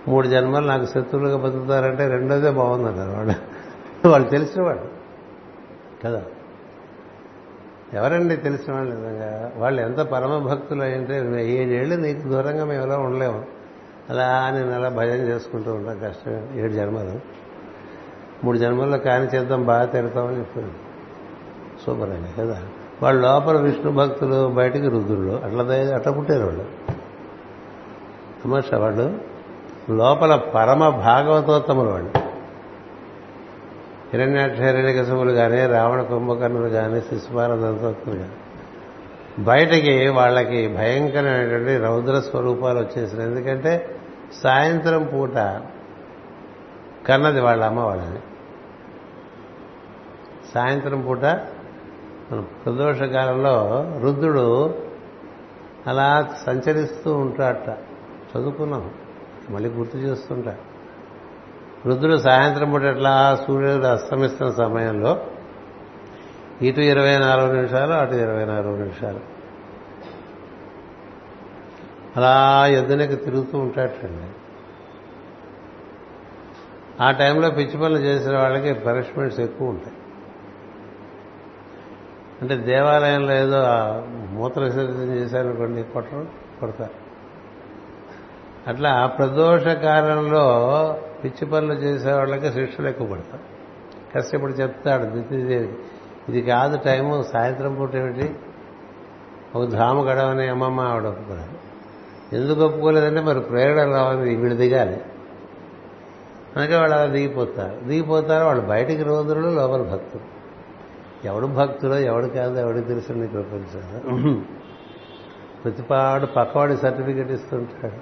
మూడు 0.09 0.29
జన్మలు 0.29 0.66
నాకు 0.66 0.85
శత్రువులుగా 0.85 1.37
బతుకుతారంటే 1.37 2.09
రెండోదే 2.09 2.51
బాగుందన్నారు 2.51 3.11
వాడు. 3.11 3.33
వాళ్ళు 4.09 4.29
తెలిసినవాడు 4.29 4.81
కదా? 6.05 6.23
ఎవరండి 7.94 8.37
తెలిసిన 8.37 8.73
వాళ్ళు 8.73 8.94
నిజంగా? 8.94 9.53
వాళ్ళు 9.57 9.83
ఎంత 9.83 9.97
పరమ 9.97 10.38
భక్తులు 10.38 10.83
అంటే 10.83 11.42
ఏడేళ్ళు 11.53 11.94
నీకు 11.94 12.21
దూరంగా 12.21 12.64
మేము 12.64 12.83
ఎలా 12.83 12.97
ఉండలేము. 12.97 13.44
అలా 14.11 14.51
నేను 14.51 14.75
అలా 14.75 14.88
భయం 14.88 15.29
చేసుకుంటూ 15.29 15.75
ఉంటాం 15.75 15.99
కష్టం. 16.05 16.49
ఏడు 16.55 16.73
జన్మలు. 16.73 17.21
మూడు 18.44 18.59
జన్మల్లో 18.59 18.99
కాని 18.99 19.27
చేద్దాం 19.27 19.64
బాగా 19.64 19.85
తిడతామని 19.85 20.38
చెప్పారు 20.38 20.71
సూపర్ 21.87 22.11
అండి 22.11 22.42
కదా? 22.42 22.62
వాళ్ళు 23.03 23.23
లోపల 23.23 23.57
విష్ణు 23.57 23.91
భక్తులు 23.93 24.49
బయటికి 24.49 24.89
రుద్రులు 24.89 25.33
అట్లా 25.33 25.65
అట్లా 25.97 26.13
పుట్టారు 26.13 26.45
వాళ్ళు. 26.47 26.65
తమాషా 28.45 28.79
వాళ్ళు 28.79 29.07
లోపల 29.91 30.37
పరమ 30.55 30.89
భాగవతోత్తములు 30.89 31.89
వాళ్ళు. 31.89 32.11
హిరణ్యాక్ష 34.13 34.61
హిరణ్యకశములు 34.61 35.33
కానీ 35.33 35.67
రావణ 35.67 36.03
కుంభకర్ణులు 36.03 36.69
కానీ 36.69 37.01
శిశుపాల 37.01 37.55
దంతోత్తులు 37.55 38.17
కానీ 38.17 38.37
బయటకి 39.39 40.09
వాళ్ళకి 40.09 40.69
భయంకరమైనటువంటి 40.69 41.77
రౌద్ర 41.77 42.21
స్వరూపాలు 42.21 42.79
వచ్చేసినాయి. 42.79 43.31
ఎందుకంటే 43.31 43.73
సాయంత్రం 44.43 45.05
పూట 45.05 45.37
కన్నది 47.07 47.41
వాళ్ళ 47.41 47.65
అమ్మ 47.65 47.81
వాళ్ళని 47.81 48.21
సాయంత్రం 50.55 51.01
పూట 51.01 51.25
ప్రదోష 52.37 53.03
కాలంలో 53.03 53.85
రుద్రుడు 54.03 54.75
అలా 55.87 56.35
సంచరిస్తూ 56.47 57.17
ఉంటాడట. 57.17 57.77
చదువుకున్నాం. 58.37 58.91
మళ్ళీ 59.51 59.69
గుర్తు 59.69 59.99
చేస్తుంటా. 59.99 60.57
రుద్రుడు 61.87 62.17
సాయంత్రం 62.17 62.71
పూట 62.71 62.83
ఎట్లా 62.83 63.45
సూర్యుడు 63.47 63.87
అస్తమిస్తున్న 63.87 64.53
సమయంలో 64.53 65.27
ఇటు 66.62 66.81
ఇరవై 66.81 67.19
నాలుగు 67.19 67.53
నిమిషాలు 67.53 67.93
అటు 67.93 68.14
ఇరవై 68.14 68.45
నాలుగు 68.45 68.77
నిమిషాలు. 68.77 69.21
అలా 72.17 72.67
ఎద్దునకి 72.67 73.17
తిరుగుతూ 73.17 73.59
ఉంటాటండి 73.59 74.31
ఆ 77.03 77.11
టైంలో 77.11 77.51
పిచ్చి 77.51 77.79
పనులు 77.79 77.99
చేసిన 77.99 78.38
వాళ్ళకి 78.38 78.75
పనిష్మెంట్స్ 78.75 79.41
ఎక్కువ 79.41 79.69
ఉంటాయి. 79.69 79.97
అంటే 82.42 82.57
దేవాలయంలో 82.57 83.35
ఏదో 83.35 83.62
మూత్ర 84.31 84.61
విసర్జన 84.61 85.03
చేశారనుకోండి 85.03 85.83
కొట్టరు 85.83 86.27
కొడతారు. 86.61 87.09
అట్లా 88.70 89.07
ప్రదోష 89.07 89.66
కాలంలో 89.66 90.44
పిచ్చి 91.24 91.46
పనులు 91.46 91.72
చేసే 91.72 92.12
వాళ్ళకి 92.12 92.53
శిక్షలు 92.53 92.88
ఎక్కువ 92.88 93.07
పడతారు. 93.07 93.59
కష్టపడి 94.14 94.53
చెప్తాడు 94.53 95.05
దిత్తిదేవి 95.05 95.72
ఇది 96.29 96.42
కాదు 96.42 96.77
టైము 96.77 97.24
సాయంత్రం 97.33 97.74
పూట 97.74 97.96
ఏమిటి? 97.96 98.35
ఒక 99.55 99.68
ధామ 99.68 100.01
గడవని 100.01 100.48
అమ్మమ్మ 100.48 100.81
ఆవిడ 100.81 101.05
ఒప్పుకున్నారు 101.05 101.68
ఎందుకు 102.37 102.61
ఒప్పుకోలేదంటే 102.61 103.20
మరి 103.20 103.40
ప్రేరణ 103.40 103.92
రావాలి 103.92 104.37
వీళ్ళు 104.37 104.57
దిగాలి. 104.57 105.01
అందుకే 106.57 106.77
వాళ్ళు 106.77 106.96
అలా 106.96 107.07
దిగిపోతారు. 107.07 107.81
దిగిపోతారు 107.81 108.44
వాళ్ళు 108.44 108.66
బయటికి 108.66 109.03
రోజులు 109.03 109.40
లోపల 109.40 109.83
భక్తులు. 109.83 110.38
ఎవడు 111.24 111.46
భక్తులో 111.46 111.98
ఎవడు 111.98 112.26
కాదు 112.26 112.61
ఎవడికి 112.61 112.88
తెలుసు 112.88 113.12
నీకు 113.12 113.33
ప్రపంచంలో 113.33 114.40
ప్రతిపాడు 115.64 116.26
పక్కవాడి 116.26 116.76
సర్టిఫికెట్ 116.76 117.31
ఇస్తుంటాడు. 117.31 117.94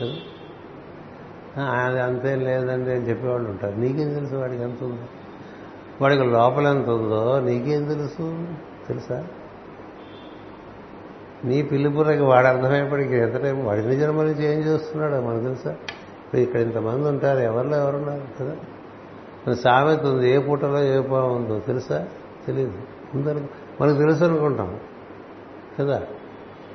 కదా? 0.00 1.64
అది 1.64 2.02
అంతేం 2.02 2.40
లేదండి 2.40 2.90
అని 2.90 3.08
చెప్పేవాళ్ళు 3.08 3.50
ఉంటారు. 3.50 3.76
నీకేం 3.76 4.14
తెలుసు 4.14 4.34
వాడికి 4.34 4.62
ఎంత 4.62 4.84
ఉందో? 4.84 5.02
వాడికి 6.00 6.24
లోపల 6.24 6.66
ఎంత 6.66 6.90
ఉందో 6.90 7.40
నీకేం 7.40 7.84
తెలుసు? 7.84 8.46
తెలుసా? 8.88 9.26
నీ 11.44 11.62
పిల్లిపురకి 11.62 12.22
వాడు 12.22 12.46
అర్థమైనప్పటికీ 12.46 13.16
ఎంత 13.16 13.36
టైం? 13.36 13.66
వాడి 13.66 13.96
జన్మ 13.96 14.22
నుంచి 14.22 14.44
ఏం 14.44 14.58
చేస్తున్నాడో 14.60 15.20
మనకు 15.20 15.42
తెలుసా? 15.42 15.70
ఇప్పుడు 15.70 16.40
ఇక్కడ 16.40 16.60
ఇంతమంది 16.60 17.08
ఉంటారు 17.08 17.38
ఎవరిలో 17.38 17.76
ఎవరున్నారు? 17.76 18.22
కదా? 18.40 18.56
మన 19.46 19.52
సామెత 19.52 20.04
ఉంది 20.04 20.30
ఏ 20.30 20.38
పూటలో 20.38 20.82
ఏ 20.82 21.00
పాము 21.00 21.34
ఉందో 21.34 21.58
తెలుసా? 21.58 22.08
తెలియదు 22.46 22.72
ముందర 23.14 23.40
మనకు 23.80 23.98
తెలుసు 23.98 24.24
అనుకుంటాం. 24.24 24.80
కదా? 25.78 26.02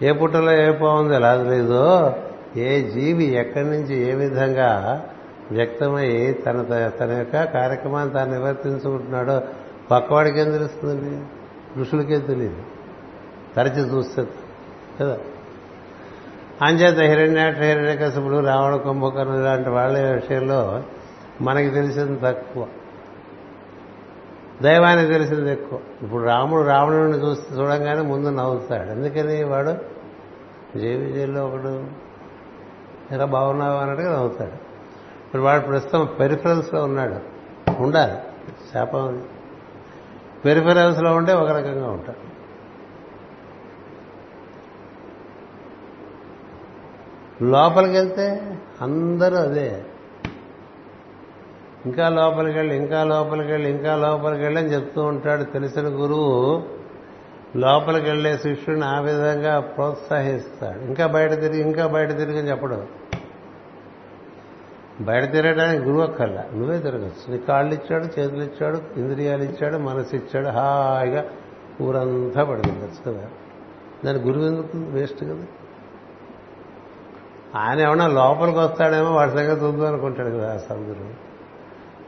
ఏ 0.01 0.11
పుట్టలో 0.11 0.51
ఏ 0.51 0.71
బాగుంది 0.71 1.15
ఎలా 1.15 1.33
లేదో 1.35 2.13
ఏ 2.57 2.81
జీవి 2.81 3.23
ఎక్కడి 3.23 3.65
నుంచి 3.65 4.11
ఏ 4.11 4.15
విధంగా 4.15 5.03
వ్యక్తమై 5.51 6.33
తన 6.45 6.61
తన 6.99 7.11
యొక్క 7.11 7.43
కార్యక్రమాన్ని 7.43 8.13
తాను 8.13 8.33
నివర్తించుకుంటున్నాడో 8.33 9.41
పక్కవాడికేం 9.91 10.51
తెలుస్తుందండి? 10.51 11.25
ఋషులకే 11.79 12.19
తెలియదు 12.19 12.55
తరచి 13.55 13.95
చూస్తే 13.95 14.25
కదా? 15.01 15.17
అంచేత 16.61 16.99
హిరణ్యాట 16.99 17.57
హిరణ్యకశపుడు 17.57 18.39
రావణ 18.39 18.75
కుంభకర్ణుడు 18.75 19.39
లాంటి 19.39 19.69
వాళ్ళ 19.69 20.11
విషయంలో 20.11 20.83
మనకి 21.41 21.69
తెలిసింది 21.69 22.19
తక్కువ. 22.23 22.67
దైవానికి 24.61 25.13
తెలిసింది 25.13 25.51
ఎక్కువ. 25.51 25.79
ఇప్పుడు 26.01 26.23
రాముడు 26.23 26.61
రావణుడిని 26.61 27.17
చూసి 27.17 27.41
చూడంగానే 27.59 28.01
ముందు 28.01 28.29
నవ్వుతాడు. 28.29 28.89
ఎందుకని 28.89 29.43
వాడు? 29.43 29.97
జయ 30.77 31.39
ఒకడు 31.39 31.85
ఎలా 33.11 33.25
బాగున్నావు 33.25 33.77
అన్నట్టుగా 33.77 34.15
నవ్వుతాడు. 34.15 34.53
ఇప్పుడు 35.25 35.41
వాడు 35.41 35.61
ప్రస్తుతం 35.61 36.09
పెరిఫరల్స్లో 36.19 36.83
ఉన్నాడు. 36.83 37.37
ఉండాలి. 37.81 38.13
శాపం 38.73 39.23
పెరిఫరల్స్లో 40.45 41.15
ఉంటే 41.15 41.33
ఒక 41.33 41.49
రకంగా 41.49 41.89
ఉంటాడు. 41.89 42.37
లోపలికి 47.43 47.93
వెళ్తే 47.93 48.57
అందరూ 48.81 49.35
అదే. 49.37 49.85
ఇంకా 51.87 52.09
లోపలికి 52.09 52.57
వెళ్ళి 52.57 52.75
ఇంకా 52.75 53.03
లోపలికి 53.03 53.51
వెళ్ళి 53.51 53.69
ఇంకా 53.69 53.95
లోపలికి 53.95 54.43
వెళ్ళి 54.43 54.61
అని 54.61 54.73
చెప్తూ 54.73 55.03
ఉంటాడు. 55.03 55.43
తెలిసిన 55.43 55.83
గురువు 55.87 56.63
లోపలికి 57.55 58.09
వెళ్ళే 58.09 58.37
శిష్యుడిని 58.37 58.85
ఆ 58.85 58.99
విధంగా 58.99 59.59
ప్రోత్సహిస్తాడు. 59.59 60.79
ఇంకా 60.79 61.07
బయట 61.07 61.31
తిరిగి 61.31 61.61
ఇంకా 61.61 61.87
బయట 61.87 62.09
తిరిగి 62.09 62.39
అని 62.39 62.49
చెప్పడు. 62.49 62.83
బయట 65.01 65.31
తిరగడానికి 65.31 65.83
గురువు 65.83 66.01
అక్కర్లా 66.01 66.43
నువ్వే 66.53 66.79
తిరగచ్చు. 66.79 67.31
నీ 67.31 67.37
కాళ్ళు 67.37 67.73
ఇచ్చాడు 67.73 68.03
చేతులు 68.03 68.43
ఇచ్చాడు 68.43 68.81
ఇంద్రియాలు 68.97 69.43
ఇచ్చాడు 69.43 69.77
మనసు 69.77 70.15
ఇచ్చాడు 70.15 70.47
హాయిగా 70.47 71.25
ఊరంతా 71.81 72.43
పడుతుండొచ్చు 72.43 73.11
కదా. 73.11 73.27
దాని 74.05 74.19
గురువు 74.19 74.45
ఎందుకు 74.45 74.69
వేస్ట్ 74.75 75.23
కదా? 75.23 75.45
ఆయన 77.55 77.79
ఏమన్నా 77.79 78.07
లోపలికి 78.07 78.57
వస్తాడేమో 78.57 79.11
వాడి 79.11 79.31
సంగతి 79.31 79.65
ఉందో 79.65 79.83
అనుకుంటాడు 79.83 80.29
కదా 80.29 80.53
ఆ 80.53 80.57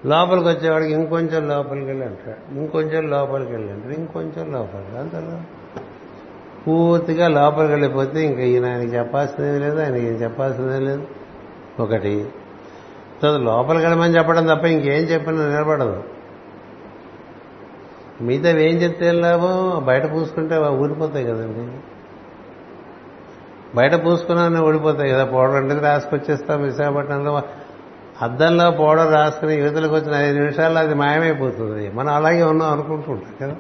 లోపలికి 0.05 0.47
వచ్చేవాడికి 0.47 0.91
ఇంకొంచెం 0.91 1.49
లోపలికి 1.49 1.85
వెళ్ళి 1.85 2.05
అంటాడు. 2.05 2.59
ఇంకొంచెం 2.59 3.09
లోపలికి 3.09 3.51
వెళ్ళి 3.51 3.73
అంటాడు. 3.73 3.93
ఇంకొంచెం 3.93 4.51
లోపలికి 4.51 4.97
అంతలో 4.97 5.41
పూర్తిగా 6.67 7.27
లోపలికి 7.27 7.71
వెళ్ళిపోతే 7.71 8.25
ఇంకా 8.25 8.41
ఈయన 8.41 8.65
ఆయనకి 8.65 8.95
చెప్పాల్సిందేం 8.95 9.59
లేదు 9.59 9.79
ఆయనకి 9.79 10.05
ఏం 10.05 10.13
చెప్పాల్సిందేం 10.13 10.85
లేదు. 10.85 11.07
ఒకటి. 11.79 12.29
తర్వాత 13.21 13.39
లోపలికి 13.39 13.85
వెళ్ళమని 13.85 14.17
చెప్పడం 14.17 14.45
తప్ప 14.45 14.65
ఇంకేం 14.65 15.01
చెప్పినా 15.01 15.47
నిలబడదు. 15.47 16.03
మిగతా 18.21 18.49
ఏం 18.49 18.75
చెప్తే 18.75 19.11
లాభం 19.11 19.85
బయట 19.85 20.11
పూసుకుంటే 20.11 20.57
ఊడిపోతాయి 20.57 21.25
కదండి. 21.25 21.79
బయట 23.75 24.05
పూసుకున్నా 24.05 24.63
ఊడిపోతాయి 24.63 25.11
కదా. 25.11 25.25
పోవడం 25.25 25.57
ఎందుకు 25.57 25.79
రాసుకొచ్చేస్తాం 25.79 26.61
విశాఖపట్నంలో? 26.63 27.41
అద్దంలో 28.21 28.71
పౌడర్ 28.71 29.11
రాసుకుని 29.11 29.55
యువతలకు 29.55 29.95
వచ్చిన 29.95 30.15
ఐదు 30.15 30.37
నిమిషాల్లో 30.39 30.79
అది 30.79 30.93
మాయమైపోతుంది. 30.93 31.91
మనం 31.91 32.13
అలాగే 32.13 32.43
ఉన్నాం 32.43 32.71
అనుకుంటూ 32.71 33.11
ఉంటాం 33.11 33.33
కదా. 33.41 33.55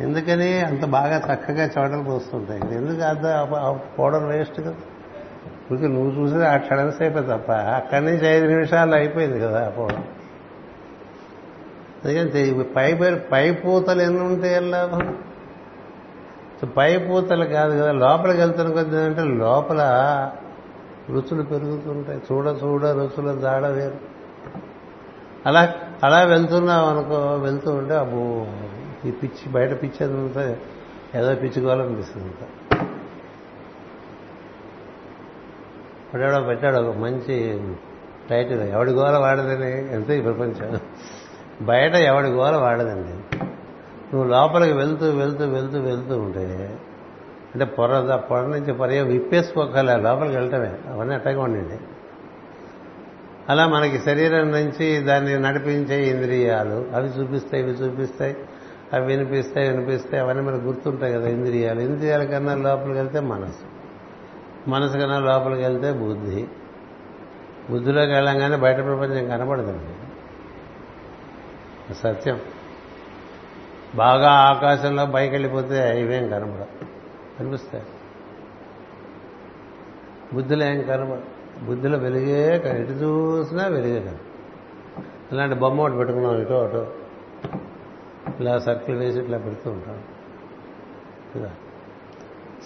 ఎందుకని? 0.00 0.60
అంత 0.60 0.84
బాగా 0.84 1.16
చక్కగా 1.16 1.64
చోటలు 1.64 2.02
పోస్తుంటాయి 2.02 2.60
ఎందుకు 2.74 3.02
అర్థం 3.02 3.80
పౌడర్ 3.98 4.22
వేస్ట్ 4.22 4.60
కదా? 4.60 4.70
ఇప్పుడు 4.70 5.80
నువ్వు 5.80 6.20
చూసేది 6.20 6.46
ఆ 6.46 6.56
క్షణం 6.56 6.92
సేపే 6.92 7.20
తప్ప 7.20 7.52
అక్కడి 7.52 8.04
నుంచి 8.04 8.26
ఐదు 8.26 8.46
నిమిషాలు 8.46 8.94
అయిపోయింది 8.94 9.40
కదా 9.40 9.66
ఆ 9.66 9.68
పౌడర్ 9.68 10.00
అందుకని 12.04 12.64
పై 12.64 12.94
పై 13.32 13.50
పూతలు 13.50 14.02
ఎన్ని 14.02 14.20
ఉంటే 14.20 14.58
లాభం? 14.58 15.16
పై 16.76 16.98
పూతలు 16.98 17.44
కాదు 17.44 17.82
కదా. 17.82 17.92
లోపలికి 17.92 18.40
వెళ్తున్న 18.40 18.72
కొద్ది 18.72 19.00
అంటే 19.00 19.24
లోపల 19.24 19.78
రుచులు 21.10 21.42
పెరుగుతుంటాయి. 21.42 22.20
చూడ 22.32 22.46
చూడ 22.64 22.86
రుచుల 22.86 23.40
జాడ 23.40 23.66
వేరు. 23.66 23.96
అలా 25.46 25.74
అలా 26.04 26.22
వెళ్తున్నావు 26.22 26.86
అనుకో 26.86 27.34
వెళ్తూ 27.36 27.74
ఉంటే 27.74 27.94
అబ్బో 27.94 28.46
ఈ 29.08 29.10
పిచ్చి 29.10 29.52
బయట 29.52 29.82
పిచ్చి 29.82 30.06
అంతా 30.06 30.56
ఏదో 31.14 31.34
పిచ్చుకోవాలనిపిస్తుంది 31.34 32.32
పడాడో 36.14 36.40
పెట్టాడు 36.46 36.76
ఒక 36.76 36.96
మంచి 36.96 37.60
టైటిల్. 38.30 38.60
ఎవడి 38.60 38.92
గోల 38.92 39.16
వాడదని 39.16 39.94
ఎంత 39.94 40.10
ఈ 40.10 40.20
ప్రపంచం. 40.20 40.78
బయట 41.62 41.94
ఎవడి 41.94 42.28
గోల 42.28 42.56
వాడదండి. 42.56 43.38
నువ్వు 44.12 44.24
లోపలికి 44.24 44.72
వెళ్తూ 44.72 45.06
వెళ్తూ 45.10 45.44
వెళ్తూ 45.46 45.80
వెళ్తూ 45.80 46.18
ఉంటే 46.18 46.78
అంటే 47.54 47.64
పొర 47.64 48.16
పొర 48.16 48.40
నుంచి 48.40 48.72
పర్య 48.72 49.02
విప్పేసుకోగల 49.02 50.00
లోపలికి 50.00 50.36
వెళ్ళటమే. 50.36 50.92
అవన్నీ 50.92 51.14
అట్టగా 51.14 51.42
ఉండండి. 51.42 51.78
అలా 53.48 53.66
మనకి 53.66 53.98
శరీరం 53.98 54.52
నుంచి 54.52 54.98
దాన్ని 54.98 55.38
నడిపించే 55.38 56.10
ఇంద్రియాలు 56.10 56.86
అవి 56.94 57.08
చూపిస్తాయి 57.08 57.62
ఇవి 57.62 57.72
చూపిస్తాయి 57.72 58.36
అవి 58.92 59.06
వినిపిస్తాయి 59.06 59.68
వినిపిస్తాయి 59.68 60.22
అవన్నీ 60.22 60.42
మనకు 60.42 60.60
గుర్తుంటాయి 60.60 61.12
కదా 61.12 61.28
ఇంద్రియాలు. 61.28 61.80
ఇంద్రియాల 61.80 62.24
కన్నా 62.24 62.54
లోపలికి 62.54 62.98
వెళ్తే 62.98 63.20
మనసు. 63.20 63.64
మనసు 64.70 64.92
కన్నా 64.92 65.18
లోపలికి 65.18 65.62
వెళ్తే 65.62 65.92
బుద్ధి. 65.92 66.46
బుద్ధిలోకి 67.70 68.12
వెళ్ళంగానే 68.12 68.56
బయట 68.56 68.76
ప్రపంచం 68.76 69.28
కనపడదండి 69.28 69.94
సత్యం. 71.94 72.40
బాగా 73.94 74.30
ఆకాశంలో 74.30 75.06
పైకి 75.06 75.34
వెళ్ళిపోతే 75.34 76.00
ఇవేం 76.00 76.28
కనబడ 76.28 76.87
కనిపిస్తాయి. 77.38 77.84
బుద్ధిలో 80.34 80.66
ఏం 80.66 80.82
కనబడ 80.82 81.20
బుద్ధిలో 81.64 81.98
వెలిగే 81.98 82.54
ఎటు 82.54 82.92
చూసినా 82.92 83.66
వెలిగే 83.66 84.00
కదా. 84.00 84.18
ఇలాంటి 85.32 85.54
బొమ్మ 85.54 85.80
ఒకటి 85.80 85.96
పెట్టుకున్నాం 85.96 86.40
ఇటో 86.40 86.64
అటో. 86.64 86.92
ఇలా 88.40 88.58
సర్కిల్ 88.58 88.98
వేసి 88.98 89.18
ఇట్లా 89.18 89.38
పెడుతూ 89.38 89.70
ఉంటాం. 89.70 90.02
కదా. 91.36 91.50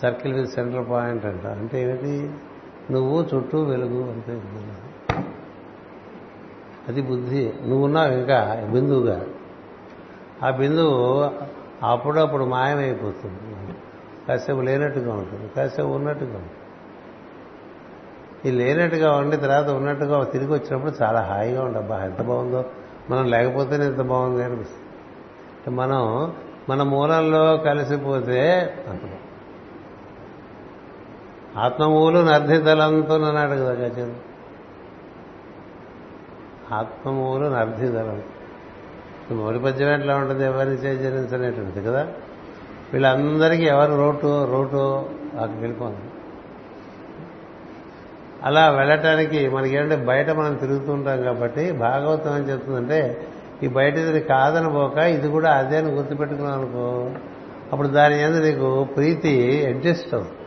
సర్కిల్ 0.02 0.34
విత్ 0.34 0.50
సెంటర్ 0.50 0.90
పాయింట్ 0.90 1.26
అంట. 1.26 1.46
అంటే 1.46 1.82
ఏమిటి? 1.82 2.32
నువ్వు 2.92 3.28
చుట్టూ 3.34 3.62
వెలుగు 3.62 4.10
అంతే 4.10 4.42
అది 6.88 7.02
బుద్ధి. 7.02 7.52
నువ్వున్నావు 7.66 8.12
ఇంకా 8.12 8.68
బిందువుగా. 8.72 9.26
ఆ 10.42 10.50
బిందువు 10.50 11.30
అప్పుడప్పుడు 11.86 12.44
మాయమైపోతుంది. 12.44 13.61
కాసేపు 14.28 14.60
లేనట్టుగా 14.60 15.14
ఉంటుంది 15.14 15.48
కాసేపు 15.48 15.88
ఉన్నట్టుగా 15.88 16.34
ఉంటుంది. 16.34 16.52
ఈ 18.48 18.50
లేనట్టుగా 18.50 19.16
ఉండి 19.16 19.36
తర్వాత 19.36 19.68
ఉన్నట్టుగా 19.68 20.24
తిరిగి 20.24 20.52
వచ్చినప్పుడు 20.52 20.92
చాలా 21.02 21.20
హాయిగా 21.20 21.64
ఉండబ్బా 21.64 22.04
ఎంత 22.04 22.22
బాగుందో. 22.22 22.64
మనం 23.10 23.30
లేకపోతేనే 23.30 23.86
ఎంత 23.86 24.00
బాగుంది 24.00 24.44
అనిపిస్తుంది. 24.44 24.82
అంటే 25.56 25.70
మనం 25.70 26.32
మన 26.68 26.82
మూలంలో 26.82 27.56
కలిసిపోతే 27.56 28.74
అంత. 28.88 29.00
ఆత్మమూలు 31.58 32.18
నర్ధిదలంతో 32.18 33.14
అన్నాడు 33.14 33.50
కదా 33.50 33.72
గజన్ 33.72 34.14
ఆత్మమూలు 36.72 37.46
నర్ధిదలం 37.46 38.22
మొదటి 39.30 39.58
పద్యం 39.58 39.88
ఎట్లా 39.88 40.16
ఉంటుంది 40.16 40.44
ఎవరిని 40.44 40.76
చేజరించనేటువంటిది 40.76 41.86
కదా. 41.86 42.08
వీళ్ళందరికీ 42.92 43.64
ఎవరు 43.64 43.96
రోటు 43.96 44.30
రోటు 44.52 44.82
అక్కడికి 45.34 45.60
వెళ్ళిపోతుంది 45.60 46.08
అలా 48.44 48.70
వెళ్ళటానికి 48.70 49.48
మనకేంటంటే 49.48 50.04
బయట 50.04 50.30
మనం 50.30 50.54
తిరుగుతూ 50.54 50.92
ఉంటాం 50.92 51.22
కాబట్టి 51.22 51.72
భాగవతం 51.72 52.32
అని 52.32 52.44
చెప్తుందంటే 52.44 53.26
ఈ 53.62 53.68
బయటది 53.68 54.20
కాదని 54.20 54.70
పోక 54.70 54.96
ఇది 54.96 55.28
కూడా 55.28 55.50
అదే 55.50 55.76
అని 55.76 55.90
గుర్తుపెట్టుకున్నావు 55.90 56.62
అనుకో. 56.62 57.10
అప్పుడు 57.72 57.88
దాని 57.88 58.14
మీద 58.14 58.44
నీకు 58.44 58.84
ప్రీతి 58.84 59.66
అడ్జస్ట్ 59.66 60.14
అవుతుంది. 60.14 60.38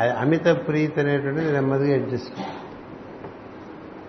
అది 0.00 0.12
అమిత 0.12 0.46
ప్రీతి 0.68 1.00
అనేటువంటిది 1.00 1.52
నెమ్మదిగా 1.52 1.94
అడ్జస్ట్ 1.94 2.40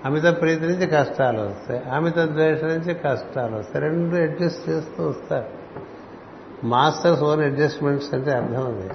అమిత 0.06 0.23
ప్రీతి 0.41 0.65
నుంచి 0.65 0.88
కష్టాలు 0.88 1.41
వస్తాయి 1.41 1.84
అమిత 1.89 2.17
ద్వేషం 2.17 2.67
నుంచి 2.67 2.93
కష్టాలు 2.93 3.56
వస్తాయి 3.56 3.86
రెండు 3.86 4.15
అడ్జస్ట్ 4.15 4.69
చేస్తూ 4.69 5.10
వస్తారు. 5.10 5.64
మాస్టర్స్ 6.63 7.24
ఓన్ 7.24 7.41
అడ్జస్ట్మెంట్స్ 7.41 8.13
అంటే 8.13 8.32
అర్థం 8.32 8.68
అది. 8.68 8.89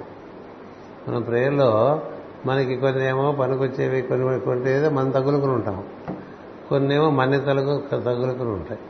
మన 1.09 1.19
ప్రేయర్లో 1.19 2.03
మనకి 2.47 2.77
కొన్ని 2.77 3.09
ఏమో 3.09 3.33
పనికొచ్చేవి 3.33 4.03
కొన్ని 4.03 4.41
కొన్ని 4.41 4.71
ఏదో 4.71 4.91
మనం 4.91 5.11
తగులుకుని 5.11 5.53
ఉంటాం. 5.53 5.85
కొన్ని 6.69 6.95
ఏమో 6.95 7.11
మన్ని 7.11 7.41
తలకు 7.41 7.83
తగులుకుని 7.91 8.51
ఉంటాయి. 8.51 8.81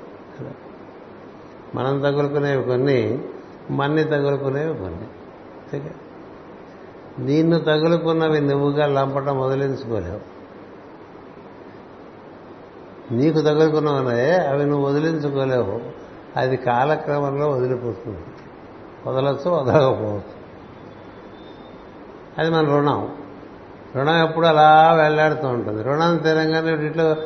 మనం 1.74 2.00
తగులుకునేవి 2.00 2.64
కొన్ని 2.64 3.24
మన్ని 3.70 4.04
తగులుకునేవి 4.04 4.78
కొన్ని. 4.78 5.90
నిన్ను 7.18 7.58
తగులుకున్నవి 7.58 8.40
నువ్వుగా 8.40 8.86
లంపటం 8.86 9.40
వదిలించుకోలేవు. 9.40 10.20
నీకు 13.14 13.40
తగులుకున్నవనే 13.40 14.32
అవి 14.32 14.66
నువ్వు 14.66 14.86
వదిలించుకోలేవు. 14.86 15.80
అది 16.36 16.56
కాలక్రమంలో 16.56 17.48
వదిలిపోతుంది. 17.48 18.18
వదలచ్చు 19.06 19.50
వదలకపోవచ్చు. 19.50 20.40
అది 22.38 22.50
మన 22.50 22.64
రుణం. 22.64 23.14
రుణం 23.96 24.24
ఎప్పుడు 24.24 24.46
అలా 24.46 24.92
వెళ్ళాడుతూ 24.92 25.48
ఉంటుంది. 25.48 25.82
రుణం 25.82 26.16
తీరంగానే 26.16 26.86
ఇట్లా 26.86 27.16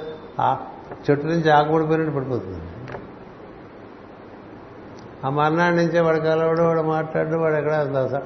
చెట్టు 1.10 1.26
నుంచి 1.26 1.50
ఆకుపడిపోయినట్టు 1.50 2.14
పడిపోతుంది. 2.14 2.58
ఆ 5.24 5.28
మర్నాడు 5.28 5.74
నుంచే 5.74 6.00
వాడు 6.00 6.18
కలవడు 6.18 6.62
వాడు 6.62 6.80
మాట్లాడు 6.80 7.36
వాడు 7.36 7.54
ఎక్కడ 7.54 7.72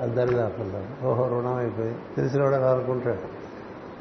అద్దరి 0.03 0.35
దాకుంటాడు 0.35 1.07
ఓహో 1.07 1.29
రుణం 1.29 1.55
అయిపోయి. 1.55 1.97
తెలిసిన 2.17 2.43
వాడు 2.43 2.55
అనుకుంటాడు. 2.55 3.39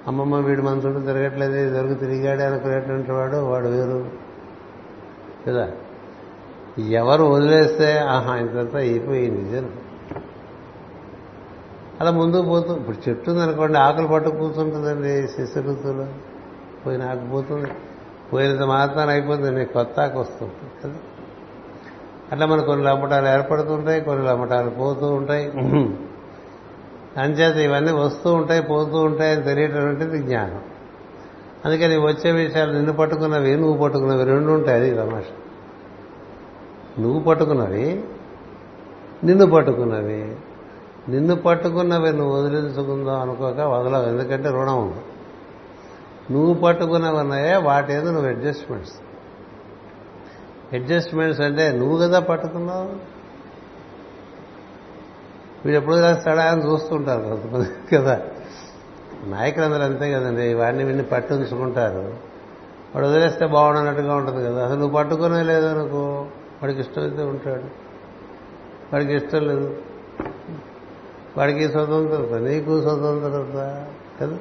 అమ్మమ్మ 0.08 0.36
వీడు 0.36 0.62
మన 0.62 0.76
చుట్టూ 0.76 1.02
తిరగట్లేదు 1.02 1.74
దొరికి 1.74 1.96
తిరిగాడే 1.96 2.46
అనుకునేటువంటి 2.46 3.12
వాడు 3.12 3.38
వాడు 3.38 3.68
వేరు. 3.68 4.06
కదా? 5.48 5.72
ఎవరు 6.82 7.24
వదిలేస్తే 7.24 7.98
ఆహా 7.98 8.38
ఇంతంతా 8.38 8.78
అయిపోయింది 8.78 9.44
నిజం. 9.44 9.70
అలా 12.02 12.12
ముందుకు 12.12 12.44
పోతూ 12.44 12.76
ఇప్పుడు 12.76 13.10
చెట్టు 13.10 13.32
ఉందనుకోండి 13.32 13.78
ఆకులు 13.78 14.08
పట్టు 14.08 14.30
కూర్చుంటుందండి 14.30 15.28
శిశు 15.28 15.60
ఋతువులో 15.60 16.08
పోయిన 16.86 17.04
ఆకు 17.04 17.32
పోతుంది. 17.32 17.72
పోయినంత 18.34 18.62
మాత్రం 18.62 19.10
అయిపోతుంది 19.10 19.60
నీకు 19.60 19.74
కొత్త 19.74 20.00
ఆకు 20.00 20.20
వస్తుంది 20.20 20.52
కదా. 20.84 20.96
అట్లా 22.32 22.46
మన 22.46 22.62
కొన్ని 22.62 22.86
లంపటాలు 22.86 23.28
ఏర్పడుతుంటాయి 23.28 24.02
కొన్ని 24.02 24.26
లంపటాలు 24.26 24.70
పోతూ 24.70 25.08
ఉంటాయి. 25.08 25.52
అంచేత 27.18 27.56
ఇవన్నీ 27.56 27.92
వస్తూ 27.92 28.34
ఉంటాయి 28.34 28.62
పోతూ 28.62 28.98
ఉంటాయి 28.98 29.32
అని 29.32 29.42
తెలియటటువంటిది 29.42 30.20
జ్ఞానం. 30.20 30.62
అందుకని 31.66 31.98
వచ్చే 31.98 32.32
విషయాలు 32.32 32.74
నిన్ను 32.74 32.94
పట్టుకున్నవి 32.94 33.56
నువ్వు 33.56 33.84
పట్టుకున్నవి 33.84 34.24
రెండు 34.24 34.52
ఉంటాయి 34.52 34.82
అది 34.82 34.96
తమాషా 34.96 35.47
నువ్వు 37.00 37.20
పట్టుకున్నవి 37.20 38.04
నిన్ను 39.24 39.46
పట్టుకున్నవి. 39.48 40.36
నిన్ను 41.10 41.36
పట్టుకున్నవి 41.36 42.14
నువ్వు 42.14 42.42
వదిలించుకుందాం 42.42 43.22
అనుకోక 43.22 43.60
వదలవు 43.60 44.04
ఎందుకంటే 44.04 44.50
రుణం 44.50 44.82
ఉంది. 44.82 45.02
నువ్వు 46.34 46.54
పట్టుకున్నవి 46.54 47.18
ఉన్నాయే 47.18 47.56
వాటి 47.56 47.94
ఏదో 47.94 48.12
నువ్వు 48.12 48.30
అడ్జస్ట్మెంట్స్ 48.30 48.94
అడ్జస్ట్మెంట్స్ 50.74 51.42
అంటే 51.42 51.72
నువ్వు 51.72 51.98
కదా 51.98 52.20
పట్టుకున్నావు. 52.20 53.18
వీడు 55.66 55.78
ఎప్పుడు 55.78 56.00
రాస్తాడా 56.00 56.44
అని 56.44 56.66
చూస్తుంటారు 56.66 57.22
కొంతమంది 57.22 57.98
కదా. 57.98 58.22
నాయకులందరూ 59.24 59.84
అంతే 59.84 60.14
కదండి 60.14 60.54
వాడిని 60.54 60.84
వీడిని 60.84 61.04
పట్టుంచుకుంటారు. 61.04 62.14
వాడు 62.96 63.08
వదిలేస్తే 63.08 63.48
బాగుండనట్టుగా 63.48 64.16
ఉంటుంది 64.16 64.46
కదా. 64.46 64.66
అసలు 64.66 64.80
నువ్వు 64.80 64.96
పట్టుకునే 64.96 65.44
లేదు 65.44 66.28
వాడికి 66.62 66.80
ఇష్టమైతే 66.80 67.24
ఉంటాడు. 67.24 67.64
వాడికి 68.94 69.16
ఇష్టం 69.16 69.48
లేదు. 69.48 69.76
వాడికి 71.38 71.70
స్వతంత్రత 71.70 72.42
నీకు 72.42 72.82
స్వతంత్రత 72.82 73.64
కదా. 74.22 74.38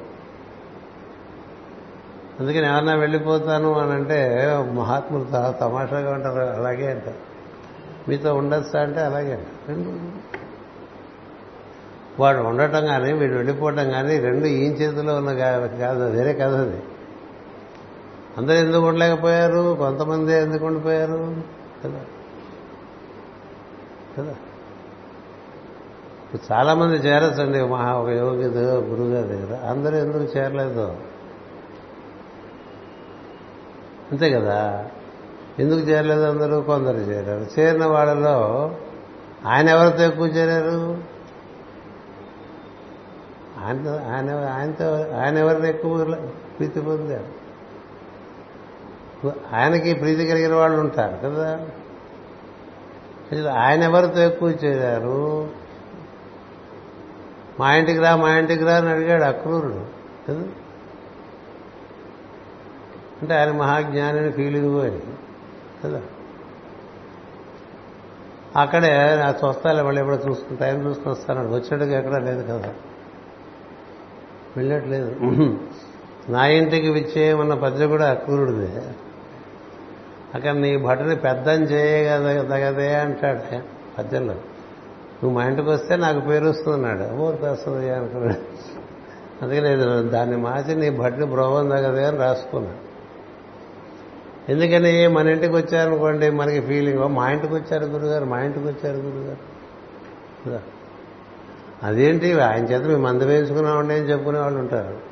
అందుకని 2.39 2.67
ఏమన్నా 2.67 2.95
వెళ్ళిపోతాను 2.95 3.79
అని 3.79 3.91
అంటే 3.91 4.47
మహాత్ములు 4.73 5.25
చాలా 5.33 5.51
తమాషాగా 5.51 6.11
ఉంటారు. 6.11 6.39
అలాగే 6.39 6.91
అంట. 6.91 7.03
మీతో 8.09 8.35
ఉండొచ్చా 8.35 8.81
అంటే 8.81 8.99
అలాగే 8.99 9.47
రెండు. 9.67 9.99
వాడు 12.21 12.37
ఉండటం 12.37 12.85
కానీ 12.85 13.13
వీడు 13.13 13.33
వెళ్ళిపోవటం 13.33 13.91
కానీ 13.91 14.19
రెండు 14.19 14.45
ఈయన 14.45 14.71
చేతిలో 14.71 15.15
ఉన్న 15.15 15.33
కాదు 15.33 16.09
వేరే 16.09 16.33
కథ 16.33 16.53
అది. 16.53 16.83
అందరూ 18.37 18.55
ఎందుకు 18.55 18.87
ఉండలేకపోయారు? 18.87 19.75
కొంతమంది 19.79 20.33
ఎందుకు 20.33 20.65
ఉండిపోయారు? 20.65 21.57
కదా? 21.83 22.01
కదా? 24.17 24.35
ఇప్పుడు 26.25 26.53
చాలా 26.53 26.73
మంది 26.73 26.95
చేరచ్చండి 26.95 27.63
మహా 27.63 27.93
ఒక 27.93 28.09
యోగి 28.09 28.47
గురుగారి 28.63 29.27
దగ్గర 29.27 29.67
అందరూ 29.67 29.97
ఎందుకు 29.97 30.37
చేరలేదు? 30.37 30.97
అంతే 34.11 34.29
కదా? 34.29 34.87
ఎందుకు 35.59 35.79
చేరలేదు 35.79 36.21
అందరూ? 36.21 36.61
కొందరు 36.61 36.97
చేరారు. 36.97 37.59
చేరిన 37.59 37.85
వాళ్ళలో 37.85 38.75
ఆయన 39.45 39.69
ఎవరితో 39.69 40.03
ఎక్కువ 40.03 40.27
చేరారు? 40.27 40.97
ఆయన 43.65 43.89
ఆయన 43.89 44.29
ఆయనతో 44.29 45.17
ఆయన 45.19 45.37
ఎవరిని 45.37 45.69
ఎక్కువ 45.69 46.05
ప్రీతి 46.57 46.81
పొందారు? 46.81 47.46
ఆయనకి 49.53 49.93
ప్రీతి 49.93 50.27
కలిగిన 50.27 50.53
వాళ్ళు 50.55 50.77
ఉంటారు 50.77 51.17
కదా. 51.17 51.67
ఆయన 53.53 53.83
ఎవరితో 53.83 54.21
ఎక్కువ 54.21 54.49
చేశారు 54.49 55.49
మా 57.59 57.75
ఇంటికి 57.75 57.99
రా 57.99 58.15
మా 58.15 58.37
ఇంటికి 58.37 58.63
రా 58.63 58.77
అని 58.77 58.89
అడిగాడు 58.89 59.23
అక్రూరుడు. 59.23 59.85
కదా? 60.29 60.47
అంటే 63.21 63.35
ఆయన 63.35 63.51
మహాజ్ఞాని 63.51 64.31
ఫీలింగ్ 64.31 64.81
అని. 64.81 64.99
కదా? 65.83 66.01
అక్కడే 68.55 69.15
నా 69.15 69.33
స్వస్థాలు 69.33 69.83
మళ్ళీ 69.83 70.01
ఎప్పుడో 70.01 70.29
చూసుకుని 70.29 70.59
టైం 70.59 70.85
చూసుకుని 70.85 71.11
వస్తాను 71.11 71.49
వచ్చేటికి 71.49 71.93
ఎక్కడా 71.93 72.17
లేదు 72.17 72.43
కదా. 72.43 72.73
వెళ్ళట్లేదు. 74.57 75.15
నా 76.29 76.47
ఇంటికి 76.47 76.89
విచ్చేయమన్న 76.89 77.53
పద్య 77.53 77.85
కూడా 77.85 78.11
అక్రూరుడిదే. 78.11 78.81
అక్కడ 80.37 80.51
నీ 80.51 80.77
భటుని 80.77 81.15
పెద్దం 81.15 81.63
చేయగదగదే 81.63 82.95
అంటాడు 82.95 83.39
పద్యంలో 83.97 84.33
నువ్వు 84.33 85.31
మా 85.31 85.45
ఇంటికి 85.45 85.69
వస్తే 85.69 85.95
నాకు 85.95 86.19
పేరు 86.19 86.45
వస్తుందన్నాడు. 86.47 87.13
ఊరికి 87.13 87.45
వస్తుంది 87.45 87.89
అనుకున్నాడు. 87.89 88.67
అందుకే 89.41 89.59
నేను 89.59 90.09
దాన్ని 90.09 90.37
మార్చి 90.37 90.75
నీ 90.75 90.89
భటుని 90.89 91.25
బ్రోహం 91.25 91.69
తగదే 91.69 92.05
అని 92.05 92.17
రాసుకున్నాడు 92.17 92.87
ఎందుకని 94.51 95.07
మన 95.07 95.27
ఇంటికి 95.27 95.55
వచ్చారనుకోండి 95.55 96.29
మనకి 96.29 96.59
ఫీలింగ్ 96.59 96.99
మా 96.99 97.29
ఇంటికి 97.31 97.53
వచ్చారు 97.53 97.85
గురుగారు 97.85 98.25
మా 98.25 98.39
ఇంటికి 98.39 98.67
వచ్చారు 98.67 98.97
గురుగారు. 98.97 100.77
అదేంటి? 101.83 102.39
ఆయన 102.39 102.65
చేత 102.65 102.81
మేము 102.81 103.01
మందు 103.01 103.23
వేయించుకున్నామండి 103.23 103.93
అని 103.93 104.03
చెప్పుకునే 104.03 104.39
వాళ్ళు 104.39 104.59
ఉంటారు. 104.59 105.06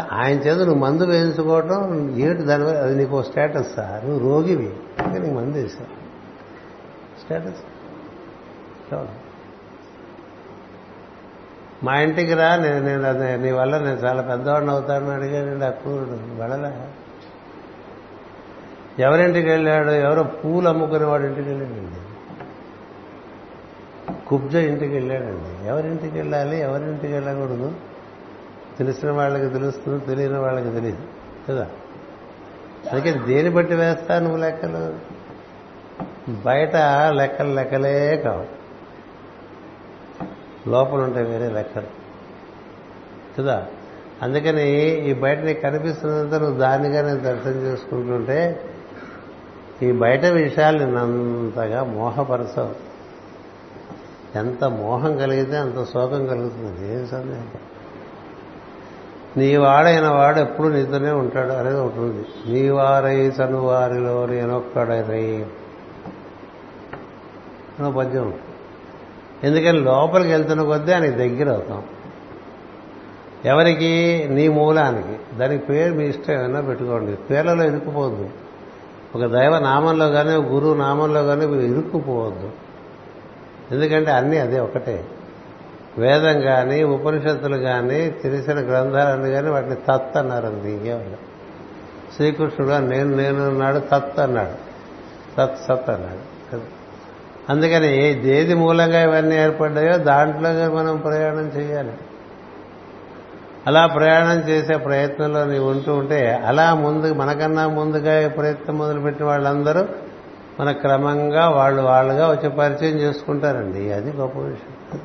ఆయన 0.00 0.38
చేత 0.38 0.58
నువ్వు 0.58 0.74
మందు 0.74 1.02
వేయించుకోవటం 1.02 2.10
ఏంటి 2.18 2.42
దాని 2.42 2.64
అది 2.64 2.94
నీకు 2.94 3.22
స్టేటస్ 3.22 3.74
సార్. 3.74 4.08
నువ్వు 4.08 4.30
రోగివి. 4.30 4.76
ఇంకా 5.06 5.18
నీకు 5.18 5.34
మందు 5.34 5.56
వేసా 5.56 5.84
స్టేటస్? 7.24 7.62
మా 11.84 12.00
ఇంటికి 12.00 12.34
రా. 12.34 12.56
నేను 12.56 12.82
నేను 12.82 13.42
నీ 13.42 13.50
వల్ల 13.50 13.78
నేను 13.78 13.96
చాలా 13.96 14.22
పెద్దవాడిని 14.22 14.70
అవుతానని 14.70 15.64
ఆ 15.64 15.70
కూరుడు 15.70 16.10
వెళ్ళలే 16.10 16.88
ఎవరింటికి 19.02 19.48
వెళ్ళాడు? 19.48 19.90
ఎవరో 19.90 20.22
పూలు 20.22 20.68
అమ్ముకునే 20.68 21.04
వాడి 21.04 21.24
ఇంటికి 21.24 21.48
వెళ్ళాడండి. 21.48 22.00
కుబ్జ 24.26 24.54
ఇంటికి 24.54 24.94
వెళ్ళాడండి. 24.94 25.68
ఎవరింటికి 25.68 26.16
వెళ్ళాలి? 26.16 26.60
ఎవరింటికి 26.60 27.12
వెళ్ళకూడదు? 27.12 27.72
తెలిసిన 28.78 29.10
వాళ్ళకి 29.10 29.48
తెలుస్తుంది 29.48 30.06
తెలియని 30.06 30.38
వాళ్ళకి 30.38 30.70
తెలియదు. 30.70 31.02
కదా? 31.48 31.68
అందుకే 32.92 33.12
దేని 33.12 33.50
బట్టి 33.50 33.74
వేస్తా 33.74 34.18
నువ్వు 34.18 34.38
లెక్కలు? 34.38 35.14
బయట 36.42 36.76
లెక్కలు 37.08 37.54
లెక్కలే 37.54 38.16
కావు. 38.16 38.64
లోపల 40.68 41.00
ఉంటాయి 41.00 41.26
వేరే 41.26 41.48
లెక్కలు. 41.48 41.86
కదా? 43.38 43.66
అందుకని 44.22 44.70
ఈ 45.10 45.14
బయట 45.14 45.38
నీకు 45.38 45.60
కనిపిస్తున్నంత 45.60 46.34
నువ్వు 46.34 46.58
దానిగానే 46.58 47.20
దర్శనం 47.20 47.52
చేసుకుంటుంటే 47.52 48.70
ఈ 49.82 49.92
బయట 49.92 50.24
విషయాలు 50.24 50.78
నిన్నంతగా 50.78 51.84
మోహపరచవు. 51.84 52.94
ఎంత 54.38 54.64
మోహం 54.64 55.16
కలిగితే 55.16 55.56
అంత 55.56 55.84
శోకం 55.84 56.26
కలుగుతుంది. 56.26 56.94
ఏం 56.94 57.06
సందేహం? 57.06 57.48
నీ 59.36 59.56
వాడైన 59.56 60.08
వాడు 60.08 60.38
ఎప్పుడు 60.38 60.68
నీతోనే 60.68 61.10
ఉంటాడు 61.10 61.52
అనేది 61.52 61.80
ఒకటి 61.80 61.98
ఉంది. 61.98 62.52
నీ 62.52 62.68
వారై 62.68 63.16
చను 63.16 63.60
వారిలో 63.60 64.26
పద్యం. 67.90 68.34
ఎందుకని 69.44 69.72
లోపలికి 69.72 70.30
వెళ్తున్న 70.30 70.62
కొద్దీ 70.62 70.92
ఆయనకి 70.92 71.10
దగ్గర 71.10 71.50
అవుతాం. 71.50 71.82
ఎవరికి? 73.44 74.26
నీ 74.30 74.48
మూలానికి. 74.48 75.38
దానికి 75.38 75.66
పేరు 75.66 75.94
మీ 75.94 76.04
ఇష్టం 76.04 76.34
ఏమైనా 76.34 76.60
పెట్టుకోండి. 76.60 77.16
పేర్లలో 77.16 77.64
ఇరుక్కుపోవద్దు. 77.64 78.30
ఒక 79.14 79.24
దైవ 79.24 79.58
నామంలో 79.58 80.08
కానీ 80.08 80.30
గురువు 80.30 80.74
నామంలో 80.74 81.24
కానీ 81.24 81.44
ఇరుక్కుపోవద్దు. 81.44 82.50
ఎందుకంటే 83.70 84.10
అన్నీ 84.10 84.38
అదే 84.38 84.60
ఒకటే. 84.60 85.04
వేదం 85.98 86.40
కానీ 86.40 86.82
ఉపనిషత్తులు 86.82 87.56
కానీ 87.56 88.10
తెలిసిన 88.10 88.54
గ్రంథాలన్నీ 88.54 89.30
కానీ 89.30 89.48
వాటిని 89.48 89.74
తత్ 89.74 90.16
అన్నారు 90.16 90.46
అంది 90.46 90.72
ఇంకేమన్నా 90.72 91.16
శ్రీకృష్ణుడు 92.16 92.72
నేను 92.72 93.16
నేను 93.16 93.46
అన్నాడు 93.48 93.78
తత్ 93.78 94.20
అన్నాడు. 94.20 94.74
తత్ 95.36 95.58
సత్ 95.58 95.90
అన్నాడు. 95.90 96.34
అందుకని 97.48 98.14
దేది 98.14 98.54
మూలంగా 98.54 99.02
ఇవన్నీ 99.02 99.36
ఏర్పడ్డాయో 99.36 99.96
దాంట్లోనే 99.96 100.68
మనం 100.68 100.96
ప్రయాణం 100.96 101.52
చేయాలి. 101.56 101.92
అలా 103.66 103.86
ప్రయాణం 103.86 104.48
చేసే 104.48 104.76
ప్రయత్నంలో 104.76 105.44
నీవు 105.44 105.70
ఉంటూ 105.70 105.94
ఉంటే 105.94 106.42
అలా 106.46 106.74
ముందు 106.74 107.14
మనకన్నా 107.14 107.68
ముందుగా 107.68 108.28
ప్రయత్నం 108.28 108.78
మొదలుపెట్టిన 108.78 109.26
వాళ్ళందరూ 109.26 109.84
మన 110.60 110.72
క్రమంగా 110.72 111.48
వాళ్ళు 111.48 111.82
వాళ్ళుగా 111.82 112.30
వచ్చి 112.30 112.50
పరిచయం 112.50 112.96
చేసుకుంటారండి. 112.96 113.92
అది 113.92 114.10
గొప్ప 114.10 114.38
విషయం. 114.38 115.00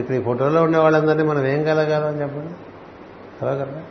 ఇప్పుడు 0.00 0.16
ఇక్కడ 0.16 0.16
ఈ 0.22 0.24
ఫోటోలో 0.28 0.60
ఉండే 0.62 0.78
వాళ్ళందరినీ 0.78 1.24
మనం 1.28 1.46
ఏం 1.46 1.60
కలగలం 1.64 2.14
చెప్పండి. 2.22 2.54
కలవగలరా 3.40 3.82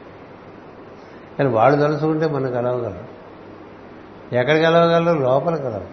కానీ 1.38 1.50
వాళ్ళు 1.50 1.76
తలుచుకుంటే 1.82 2.28
మనం 2.28 2.50
కలవగలరు 2.52 3.06
ఎక్కడ 4.36 4.56
కలవగలరు? 4.62 5.20
లోపల 5.20 5.56
కలవు 5.56 5.88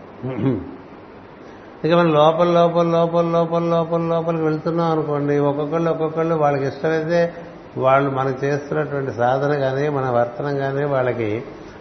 ఇక 1.86 1.92
మనం 1.94 2.12
లోపల 2.12 2.48
లోపల 2.48 2.86
లోపల 2.86 3.26
లోపల 3.28 3.62
లోపల 3.64 4.00
లోపలికి 4.02 4.44
వెళ్తున్నాం 4.44 4.90
అనుకోండి 4.90 5.34
ఒక్కొక్కళ్ళు 5.38 5.90
ఒక్కొక్కళ్ళు 5.90 6.34
వాళ్ళకి 6.34 6.66
ఇష్టమైతే 6.66 7.20
వాళ్ళు 7.76 8.10
మనం 8.10 8.34
చేస్తున్నటువంటి 8.44 9.12
సాధన 9.12 9.52
కానీ 9.58 9.88
మన 9.88 10.06
వర్తనం 10.10 10.54
కానీ 10.56 10.84
వాళ్ళకి 10.84 11.30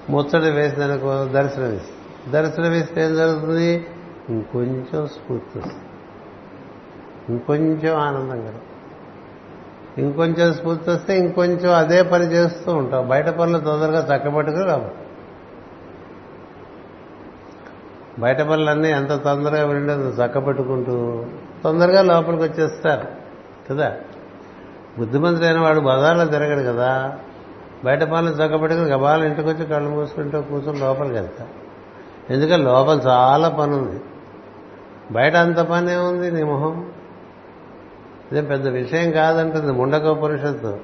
ముచ్చట 0.10 0.46
వేసిననుకో 0.58 1.12
దర్శనం 1.26 1.72
ఇస్తుంది 1.76 2.32
దర్శనం 2.32 2.74
ఇస్తే 2.74 3.00
ఏం 3.06 3.16
జరుగుతుంది? 3.16 3.70
ఇంకొంచెం 4.30 5.02
స్ఫూర్తి 5.08 5.60
వస్తుంది. 5.60 5.93
ఇంకొంచెం 7.30 7.98
ఆనందం 7.98 8.42
కదా. 8.42 8.54
ఇంకొంచెం 9.98 10.54
స్ఫూర్తి 10.54 10.92
వస్తే 10.92 11.18
ఇంకొంచెం 11.18 11.74
అదే 11.74 12.02
పని 12.04 12.26
చేస్తూ 12.26 12.74
ఉంటాం 12.74 13.08
బయట 13.08 13.30
పనులు 13.30 13.58
తొందరగా 13.58 14.16
చక్కబట్టుకుని 14.16 14.66
రావు. 14.66 15.04
బయట 18.20 18.42
పనులన్నీ 18.42 18.90
ఎంత 18.90 19.12
తొందరగా 19.12 19.66
విండదు 19.66 20.24
చక్కబెట్టుకుంటూ 20.24 21.26
తొందరగా 21.64 22.02
లోపలికి 22.02 22.44
వచ్చేస్తారు 22.44 23.08
కదా. 23.70 23.96
బుద్ధిమంతుడైన 25.00 25.60
వాడు 25.60 25.80
బజార్లో 25.80 26.26
తిరగడు 26.26 26.74
కదా. 26.74 27.18
బయట 27.86 28.04
పనులు 28.04 28.32
చక్కబెట్టుకుని 28.32 28.90
గబాలు 28.90 29.26
ఇంటికి 29.26 29.48
వచ్చి 29.48 29.66
కళ్ళు 29.66 29.90
మూసుకుంటూ 29.90 30.42
కూర్చొని 30.42 30.80
లోపలికి 30.80 31.16
వెళ్తారు 31.16 31.50
ఎందుకంటే 32.34 32.64
లోపల 32.64 33.00
చాలా 33.08 33.50
పని 33.50 33.76
ఉంది 33.76 34.02
బయట 35.12 35.36
అంత 35.36 35.58
పనే 35.58 35.96
ఉంది 35.96 36.32
నీ 36.32 36.44
మొహం? 36.44 36.93
ఇదేం 38.34 38.46
పెద్ద 38.46 38.68
విషయం 38.68 39.12
కాదంటుంది 39.12 39.72
ముండకోపనిషత్తు 39.72 40.78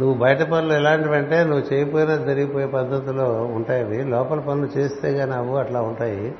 నువ్వు 0.00 0.14
బయట 0.14 0.42
పనులు 0.42 0.72
ఎలాంటివంటే 0.72 1.44
నువ్వు 1.44 1.74
చేయకపోయినా 1.74 2.16
జరిగిపోయే 2.16 2.66
పద్ధతిలో 2.66 3.24
ఉంటాయి. 3.54 3.84
అవి 3.84 4.04
లోపల 4.04 4.38
పనులు 4.38 4.78
చేస్తే 4.78 5.14
కానీ 5.14 5.32
అవు 5.32 5.56
అట్లా 5.56 5.80
ఉంటాయి. 5.80 6.34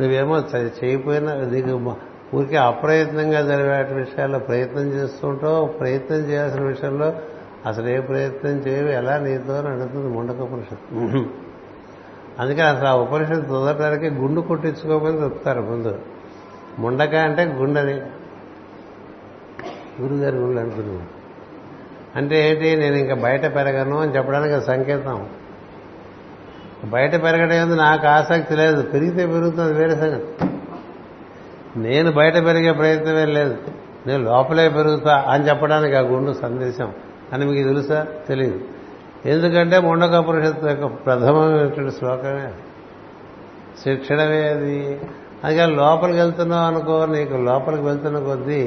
నువ్వేమో 0.00 0.42
చేయకపోయినా 0.84 1.34
నీకు 1.34 1.94
ఊరికే 2.34 2.56
అప్రయత్నంగా 2.56 3.40
జరిగే 3.42 3.94
విషయాల్లో 4.00 4.38
ప్రయత్నం 4.38 4.82
చేస్తుంటావు 4.82 5.66
ప్రయత్నం 5.66 6.18
చేయాల్సిన 6.18 6.62
విషయంలో 6.62 7.12
అసలు 7.66 7.88
ఏ 7.88 8.00
ప్రయత్నం 8.00 8.50
చేయవు. 8.50 8.88
ఎలా 8.88 9.18
నీతో 9.18 9.54
అడుగుతుంది 9.54 10.16
ముండక 10.16 10.42
పరిషత్ 10.42 10.94
అందుకే 12.40 12.62
అసలు 12.62 12.88
ఆ 12.88 12.94
ఉపనిషత్తు 12.94 13.48
కుదరడానికి 13.48 14.08
గుండు 14.08 14.40
కొట్టించుకోమని 14.40 15.24
చెప్తారు 15.24 15.60
ముందు. 15.60 15.98
ముండక 16.78 17.14
అంటే 17.14 17.44
గుండెని. 17.44 18.00
గురుగారి 20.00 20.36
గుండె 20.36 20.60
అనుకున్నాను 20.60 21.22
అంటే 22.16 22.50
ఏంటి? 22.50 22.76
నేను 22.76 22.94
ఇంకా 22.94 23.14
బయట 23.14 23.42
పెరగను 23.42 23.98
అని 23.98 24.16
చెప్పడానికి 24.16 24.66
సంకేతం. 24.66 25.26
బయట 26.84 27.12
పెరగడం 27.12 27.52
ఏంది? 27.52 27.76
నాకు 27.76 28.06
ఆసక్తి 28.06 28.56
లేదు. 28.56 28.82
పెరిగితే 28.82 29.26
పెరుగుతుంది 29.26 29.72
వేరే 29.72 29.96
సంగతి. 29.96 30.46
నేను 31.76 32.12
బయట 32.12 32.34
పెరిగే 32.34 32.72
ప్రయత్నమే 32.72 33.26
లేదు. 33.26 33.58
నేను 34.06 34.24
లోపలే 34.24 34.68
పెరుగుతా 34.68 35.24
అని 35.28 35.48
చెప్పడానికి 35.48 35.96
ఆ 35.96 36.00
గుండు 36.00 36.32
సందేశం. 36.32 36.92
అని 37.32 37.46
మీకు 37.46 37.68
తెలుసా? 37.68 38.06
తెలియదు 38.28 38.60
ఎందుకంటే 39.26 39.78
ముండకపురుషత్తు 39.78 40.66
యొక్క 40.66 40.86
ప్రథమమైనటువంటి 40.86 41.94
శ్లోకమే. 41.94 42.52
శిక్షణమే 43.84 44.48
అది. 44.48 45.00
అందుకని 45.44 45.76
లోపలికి 45.76 46.18
వెళ్తున్నావు 46.18 46.66
అనుకో 46.66 47.06
నీకు 47.06 47.34
లోపలికి 47.34 47.82
వెళ్తున్న 47.82 48.18
కొద్దీ 48.18 48.60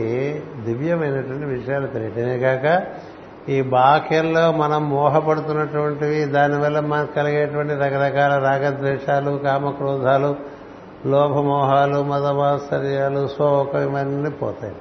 దివ్యమైనటువంటి 0.66 1.46
విషయాలు 1.46 1.88
తెలియటమే 1.88 2.40
కాక 2.40 2.84
ఈ 3.50 3.62
బాహ్యంలో 3.62 4.52
మనం 4.52 4.90
మోహపడుతున్నటువంటివి 4.90 6.26
దానివల్ల 6.26 6.80
మనకు 6.80 7.14
కలిగేటువంటి 7.14 7.74
రకరకాల 7.74 8.38
రాగద్వేషాలు 8.38 9.32
కామక్రోధాలు 9.38 10.36
లోభమోహాలు 11.06 12.04
మదమాశ్చర్యాలు 12.04 13.28
శోకం 13.28 13.82
ఇవన్నీ 13.82 14.30
పోతాయి. 14.30 14.76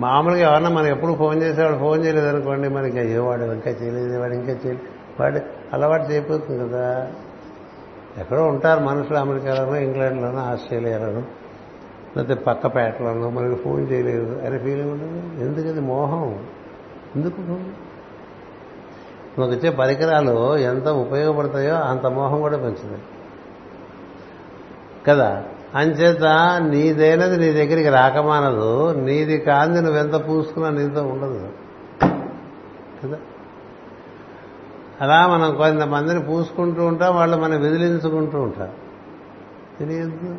మామూలుగా 0.00 0.40
ఎవరన్నా 0.40 0.70
మనం 0.70 0.86
ఎప్పుడు 0.86 1.14
ఫోన్ 1.14 1.42
చేసేవాడు 1.42 1.78
ఫోన్ 1.78 2.04
చేయలేదు 2.04 2.28
అనుకోండి 2.28 2.68
మనకి 2.68 2.98
అయ్యో 2.98 3.24
వాడు 3.24 3.42
ఇంకా 3.42 3.70
చేయలేదు 3.70 4.20
వాడు 4.20 4.32
ఇంకా 4.32 4.52
చేయలేదు 4.52 4.80
వాడు 5.20 5.40
అలవాటు 5.72 6.12
చేయబోతుంది 6.12 6.68
కదా. 6.68 7.06
ఎక్కడో 8.18 8.44
ఉంటారు 8.44 8.80
మనుషులు 8.80 9.18
అమెరికాలోనో 9.18 9.76
ఇంగ్లాండ్లోనో 9.76 10.38
ఆస్ట్రేలియాలోనో 10.38 11.22
లేకపోతే 12.16 12.34
పక్క 12.34 12.66
పేటలోనో 12.66 13.30
మనకి 13.30 13.62
ఫోన్ 13.62 13.92
చేయలేదు 13.92 14.42
అనే 14.46 14.58
ఫీలింగ్ 14.58 14.90
ఉంటుంది. 14.90 15.44
ఎందుకది 15.44 15.80
మోహం? 15.80 16.46
ఎందుకు 17.16 17.40
మనకు 19.40 19.52
ఇచ్చే 19.52 19.70
పరికరాలు 19.70 20.56
ఎంత 20.56 20.88
ఉపయోగపడతాయో 20.88 21.74
అంత 21.74 22.06
మోహం 22.06 22.40
కూడా 22.40 22.56
పెంచుతాయి. 22.56 23.02
కదా? 25.06 25.44
అంచేత 25.74 26.24
నీదైనది 26.70 27.36
నీ 27.36 27.52
దగ్గరికి 27.52 27.88
రాకమానదు. 27.88 28.92
నీది 28.92 29.38
కాంది 29.38 29.80
నువ్వెంత 29.80 30.28
పూసుకున్నా 30.28 30.70
నీతో 30.70 31.02
ఉండదు. 31.02 31.48
కదా? 33.04 33.16
అలా 35.00 35.26
మనం 35.26 35.56
కొంతమందిని 35.56 36.22
పూసుకుంటూ 36.22 36.86
ఉంటాం 36.86 37.16
వాళ్ళు 37.16 37.36
మనం 37.36 37.60
విదిలించుకుంటూ 37.60 38.40
ఉంటాం 38.40 38.68
తెలియదు. 39.78 40.38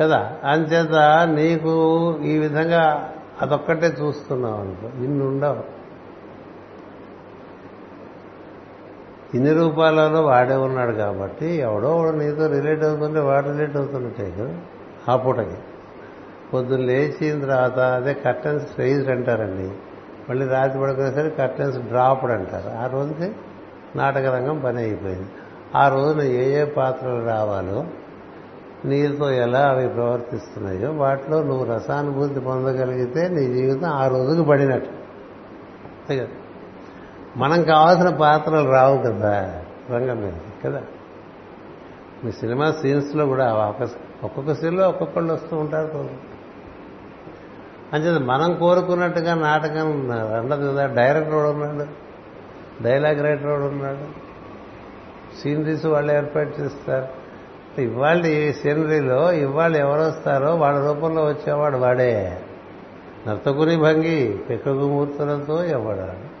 కదా? 0.00 0.36
అంచేత 0.44 0.94
నీకు 1.28 2.16
ఈ 2.22 2.38
విధంగా 2.38 3.12
అదొక్కటే 3.42 3.86
చూస్తున్నావు 3.86 4.54
అనుకో 4.54 5.04
ఇన్ని 5.04 5.24
ఉండవు. 5.24 5.78
ఇన్ని 9.36 9.52
రూపాలలో 9.52 10.22
వాడే 10.22 10.54
ఉన్నాడు 10.54 10.92
కాబట్టి 10.92 11.46
ఎవడో 11.46 11.96
వాడు 11.96 12.16
నీతో 12.16 12.46
రిలేట్ 12.46 12.84
అవుతుంటే 12.84 13.20
వాడు 13.20 13.48
రిలేట్ 13.48 13.76
అవుతున్నట్టే 13.76 14.30
కదా? 14.30 14.58
ఆ 15.12 15.16
పూటకి. 15.16 15.56
పొద్దున్న 16.54 16.84
లేచిన 16.84 17.40
తర్వాత 17.40 17.78
అదే 17.78 18.14
కర్టన్స్ 18.14 18.78
రైజ్డ్ 18.78 19.10
అంటారండి. 19.10 19.72
మళ్ళీ 20.28 20.46
రాత్రి 20.46 20.80
పడుకునేసరికి 20.80 21.36
కర్టెన్స్ 21.36 21.78
డ్రాప్డ్ 21.78 22.30
అంటారు. 22.30 22.78
ఆ 22.78 22.86
రోజుకి 22.86 23.32
నాటక 23.96 24.24
రంగం 24.24 24.60
పని 24.64 24.78
అయిపోయింది. 24.78 25.28
ఆ 25.76 25.88
రోజున 25.88 26.22
ఏ 26.22 26.60
ఏ 26.60 26.64
పాత్రలు 26.64 27.24
రావాలో 27.24 27.84
నీతో 28.84 29.30
ఎలా 29.30 29.58
అవి 29.58 29.88
ప్రవర్తిస్తున్నాయో 29.88 30.92
వాటిలో 30.92 31.42
నువ్వు 31.42 31.64
రసానుభూతి 31.64 32.40
పొందగలిగితే 32.40 33.28
నీ 33.28 33.44
జీవితం 33.44 33.86
ఆ 33.86 34.08
రోజుకి 34.08 34.48
పడినట్టు. 34.48 34.90
మనం 37.36 37.62
కావాల్సిన 37.62 38.16
పాత్రలు 38.16 38.70
రావు 38.70 38.98
కదా 38.98 39.62
రంగం 39.90 40.20
మీద 40.20 40.32
కదా? 40.64 40.82
మీ 42.24 42.32
సినిమా 42.32 42.70
సీన్స్లో 42.82 43.26
కూడా 43.26 43.74
ఒక్కొక్క 44.22 44.54
సీన్లో 44.54 44.88
ఒక్కొక్కళ్ళు 44.88 45.32
వస్తూ 45.34 45.56
ఉంటారు. 45.56 46.27
అంచేది 47.92 48.18
మనం 48.18 48.54
కోరుకున్నట్టుగా 48.54 49.34
నాటకం 49.34 50.08
ఉండదు 50.40 50.72
కదా 50.72 50.86
డైరెక్టర్ 50.86 51.34
ఉన్నాడు 51.34 52.08
డైలాగ్ 52.82 53.22
రైటర్ 53.22 53.62
ఉన్నాడు 53.62 54.28
సీనరీస్ 55.42 55.86
వాళ్ళు 55.86 56.12
ఏర్పాటు 56.12 56.60
చేస్తారు. 56.60 57.08
ఇవాళ 57.80 58.26
ఈ 58.26 58.52
సీనరీలో 58.52 59.32
ఇవాళ 59.32 59.76
ఎవరు 59.76 60.00
వస్తారో 60.00 60.54
వాళ్ళ 60.54 60.86
రూపంలో 60.86 61.24
వచ్చేవాడు 61.24 61.76
వాడే. 61.76 62.40
నర్తకుని 63.28 63.76
భంగి 63.76 64.40
పెక్కగు 64.48 64.88
మూర్తులతో 64.88 65.64
ఎవడాడు? 65.64 66.38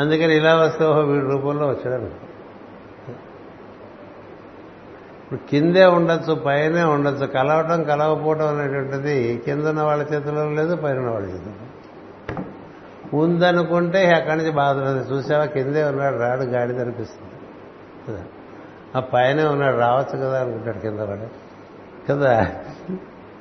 అందుకని 0.00 0.36
ఇలా 0.36 0.54
వస్తే 0.54 0.84
వీడి 0.84 1.26
రూపంలో 1.26 1.66
వచ్చాడు 1.66 2.21
ఇప్పుడు 5.32 5.50
కిందే 5.50 5.84
ఉండొచ్చు 5.84 6.34
పైనే 6.34 6.82
ఉండొచ్చు. 6.82 7.26
కలవటం 7.26 7.82
కలవపోవటం 7.82 8.58
అనేటువంటిది 8.58 9.42
కింద 9.44 9.66
ఉన్న 9.66 9.82
వాళ్ళ 9.82 10.02
చేతిలో 10.02 10.50
లేదు 10.50 10.76
పైన 10.76 10.98
ఉన్న 10.98 11.10
వాళ్ళ 11.10 11.26
చేతిలో 11.26 11.52
ఉందనుకుంటే 13.18 14.14
అక్కడి 14.14 14.36
నుంచి 14.36 14.50
బాధ 14.50 14.76
చూసావా? 15.12 15.44
కిందే 15.44 15.84
ఉన్నాడు 15.84 16.16
రాడు 16.16 16.42
గాడి 16.42 16.78
అనిపిస్తుంది. 16.78 17.32
కదా? 18.08 18.24
ఆ 18.96 19.00
పైనే 19.00 19.44
ఉన్నాడు 19.44 19.76
రావచ్చు 19.76 20.18
కదా 20.18 20.40
అనుకుంటాడు 20.40 20.78
కింద 20.78 21.00
వాడు. 21.00 21.26
కదా? 22.12 22.46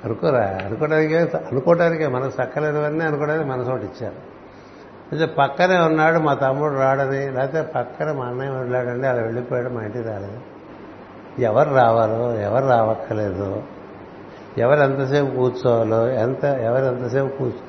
అనుకోరా? 0.06 0.60
అనుకోవడానికే 0.66 1.20
అనుకోవడానికే 1.20 2.08
మనకు 2.08 2.44
చక్కలేనివన్నీ 2.44 3.06
అనుకోవడానికి 3.06 3.50
మనసు 3.50 3.70
ఒకటి 3.70 3.86
ఇచ్చారు. 3.86 4.16
అయితే 5.12 5.26
పక్కనే 5.26 5.78
ఉన్నాడు 5.78 6.20
మా 6.20 6.34
తమ్ముడు 6.34 6.74
రాడని 6.74 7.32
లేకపోతే 7.32 7.62
పక్కన 7.62 8.12
మా 8.12 8.26
అన్నయ్య 8.26 8.52
వెళ్ళాడండి 8.52 9.08
అలా 9.08 9.22
వెళ్ళిపోయాడు 9.22 9.70
మా 9.70 9.82
ఇంటికి 9.82 10.08
రాలేదు. 10.08 10.61
ఎవరు 11.40 11.76
రావాలో 11.76 12.36
ఎవరు 12.36 12.68
రావక్కర్లేదు. 12.68 13.64
ఎవరు 14.58 14.80
ఎంతసేపు 14.80 15.36
కూర్చోవాలో 15.36 16.08
ఎంత 16.08 16.44
ఎవరు 16.46 16.86
ఎంతసేపు 16.86 17.38
కూర్చో 17.38 17.60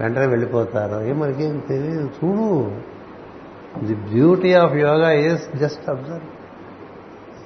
వెంటనే 0.00 0.26
వెళ్ళిపోతారో 0.26 1.02
ఏ 1.02 1.12
మనకేం 1.12 1.58
తెలియదు. 1.58 2.10
చూడు. 2.24 2.70
The 3.84 3.94
beauty 3.94 4.54
of 4.54 4.74
yoga 4.74 5.12
is 5.12 5.56
just 5.56 5.90
observe 5.90 6.20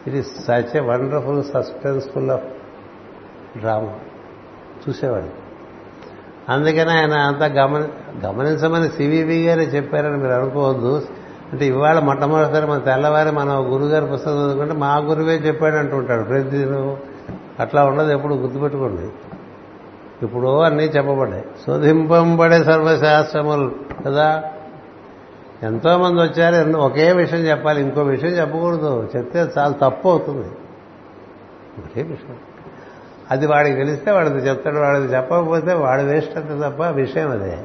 it 0.06 0.16
is 0.16 0.44
such 0.44 0.76
a 0.76 0.80
wonderful 0.80 1.44
suspenseful 1.44 2.30
of 2.30 2.44
drama 3.58 3.94
చూసేవాడు. 4.88 5.46
అందుకని 6.52 6.90
ఆయన 6.90 7.12
అంతా 7.12 7.46
గమని 7.46 7.84
గమనించమని 8.26 8.88
సివివి 8.88 9.46
గారే 9.46 9.62
చెప్పారని 9.62 10.16
మీరు 10.16 10.32
అనుకోవద్దు. 10.32 11.02
అంటే 11.52 11.66
ఇవాళ 11.66 11.98
మొట్టమొదటిసారి 11.98 12.66
మన 12.66 12.78
తెల్లవారి 12.78 13.30
మన 13.30 13.48
గురుగారి 13.48 14.06
పుస్తకం 14.06 14.32
చదువుకుంటే 14.32 14.74
మా 14.74 14.96
గురువే 14.96 15.34
చెప్పాడు 15.34 15.76
అంటుంటాడు 15.76 16.22
ప్రతిదినం 16.22 16.96
అట్లా 17.60 17.84
ఉండదు 17.84 18.12
ఎప్పుడు 18.12 18.34
గుర్తుపెట్టుకోండి. 18.34 19.08
ఇప్పుడు 20.22 20.60
అన్నీ 20.60 20.84
చెప్పబడ్డాయి. 20.84 21.44
శోధింపబడే 21.66 22.64
సర్వశాస్త్రములు 22.64 23.74
కదా? 24.06 24.44
ఎంతోమంది 25.62 26.22
వచ్చారు 26.22 26.78
ఒకే 26.78 27.12
విషయం 27.12 27.40
చెప్పాలి 27.40 27.82
ఇంకో 27.82 28.02
విషయం 28.02 28.30
చెప్పకూడదు. 28.30 29.08
చెప్తే 29.16 29.38
చాలా 29.58 29.88
తప్పు 29.88 30.08
అవుతుంది. 30.08 30.48
ఒకే 31.78 32.02
విషయం. 32.02 32.36
అది 33.30 33.46
వాడికి 33.46 33.76
తెలిస్తే 33.76 34.10
వాడికి 34.10 34.36
చెప్తాడు 34.36 34.76
వాడికి 34.76 35.12
చెప్పకపోతే 35.12 35.72
వాడు 35.72 36.02
వేస్ట్ 36.02 36.36
అంతే 36.36 36.70
తప్ప 36.70 36.86
విషయం 36.86 37.30
అదే. 37.30 37.58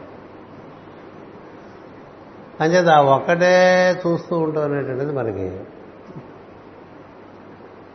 అంచేత 2.61 2.89
ఆ 2.89 3.01
ఒక్కటే 3.01 3.55
చూస్తూ 4.07 4.37
ఉంటాం 4.37 4.71
అనేటువంటిది 4.71 5.11
మనకి. 5.11 5.59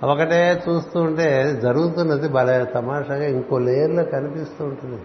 ఒకటే 0.02 0.62
చూస్తూ 0.68 1.00
ఉంటే 1.00 1.60
జరుగుతున్నది 1.62 2.28
భలే 2.28 2.64
తమాషాగా 2.64 3.26
ఇంకో 3.26 3.58
లేయర్లో 3.58 4.04
కనిపిస్తూ 4.04 4.64
ఉంటుంది. 4.64 5.02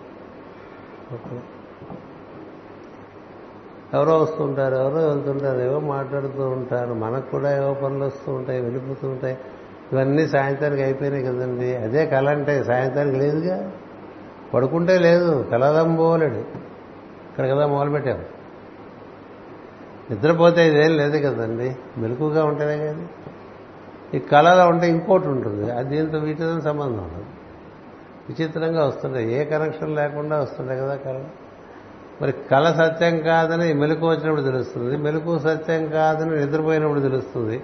ఎవరో 3.94 4.18
వస్తుంటారు 4.18 4.76
ఎవరో 4.76 5.10
వెళ్తుంటారు 5.10 5.60
ఏవో 5.60 5.80
మాట్లాడుతూ 5.80 6.50
ఉంటారు 6.50 6.94
మనకు 6.94 7.32
కూడా 7.32 7.58
ఏవో 7.58 7.74
పనులు 7.74 8.06
వస్తూ 8.06 8.32
ఉంటాయి 8.32 8.62
వెళ్ళిపోతూ 8.62 9.08
ఉంటాయి. 9.08 9.38
ఇవన్నీ 9.94 10.28
సాయంత్రానికి 10.28 10.84
అయిపోయినాయి 10.84 11.24
కదండి. 11.24 11.76
అదే 11.76 12.06
కళ 12.06 12.30
అంటే 12.30 12.64
సాయంత్రానికి 12.64 13.18
లేదుగా? 13.18 13.72
పడుకుంటే 14.54 14.98
లేదు 14.98 15.46
కలదంబోలేడు 15.52 16.40
ఇక్కడ 17.30 17.46
కదా 17.46 17.68
మొదలుపెట్టాము 17.68 18.41
నిద్రపోతే 20.12 20.68
ఇదేం 20.68 20.98
లేదు 20.98 21.18
కదండి. 21.18 21.76
మెలకుగా 21.98 22.46
ఉంటేనే 22.46 22.78
కానీ 22.78 23.10
ఈ 24.14 24.20
కళలో 24.20 24.68
ఉంటే 24.68 24.90
ఇంకోటి 24.90 25.28
ఉంటుంది. 25.28 25.72
అది 25.72 25.98
దీంతో 25.98 26.18
వీటితో 26.18 26.62
సంబంధం 26.62 27.04
ఉండదు. 27.04 27.26
విచిత్రంగా 28.30 28.86
వస్తుంటాయి. 28.86 29.34
ఏ 29.34 29.44
కనెక్షన్ 29.44 29.96
లేకుండా 29.96 30.40
వస్తుంటాయి 30.40 30.80
కదా 30.80 30.96
కళ 30.96 31.24
మరి 32.22 32.32
కళ 32.32 32.72
సత్యం 32.72 33.20
కాదని 33.20 33.74
మెలకు 33.74 34.10
వచ్చినప్పుడు 34.10 34.42
తెలుస్తుంది. 34.42 34.98
మెలకు 34.98 35.40
సత్యం 35.40 35.90
కాదని 35.90 36.40
నిద్రపోయినప్పుడు 36.40 37.00
తెలుస్తుంది. 37.00 37.64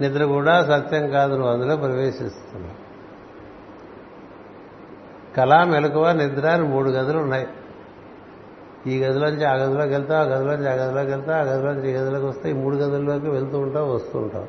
నిద్ర 0.00 0.24
కూడా 0.24 0.64
సత్యం 0.64 1.10
కాదు 1.10 1.34
నువ్వు 1.34 1.52
అందులో 1.52 1.76
ప్రవేశిస్తున్నావు. 1.76 2.84
కళ 5.36 5.64
మెలకువ 5.64 6.12
నిద్ర 6.12 6.48
అని 6.48 6.62
మూడు 6.62 6.90
గదులు 6.90 7.18
ఉన్నాయి. 7.18 7.46
ఈ 8.86 9.00
గదిలోంచి 9.00 9.44
ఆ 9.44 9.54
గదిలోకి 9.54 9.90
వెళ్తావు 9.90 10.20
ఆ 10.20 10.34
గదిలోంచి 10.34 10.70
ఆ 10.70 10.72
గదిలోకి 10.72 11.10
వెళ్తావు 11.10 11.38
ఆ 11.38 11.42
గదిలోంచి 11.42 11.90
ఈ 11.90 11.92
గదిలోకి 11.92 12.26
వస్తే 12.26 12.50
ఈ 12.50 12.52
మూడు 12.52 12.76
గదుల్లోకి 12.76 13.30
వెళ్తూ 13.30 13.58
ఉంటావు 13.58 13.94
వస్తూ 13.94 14.18
ఉంటావు. 14.18 14.46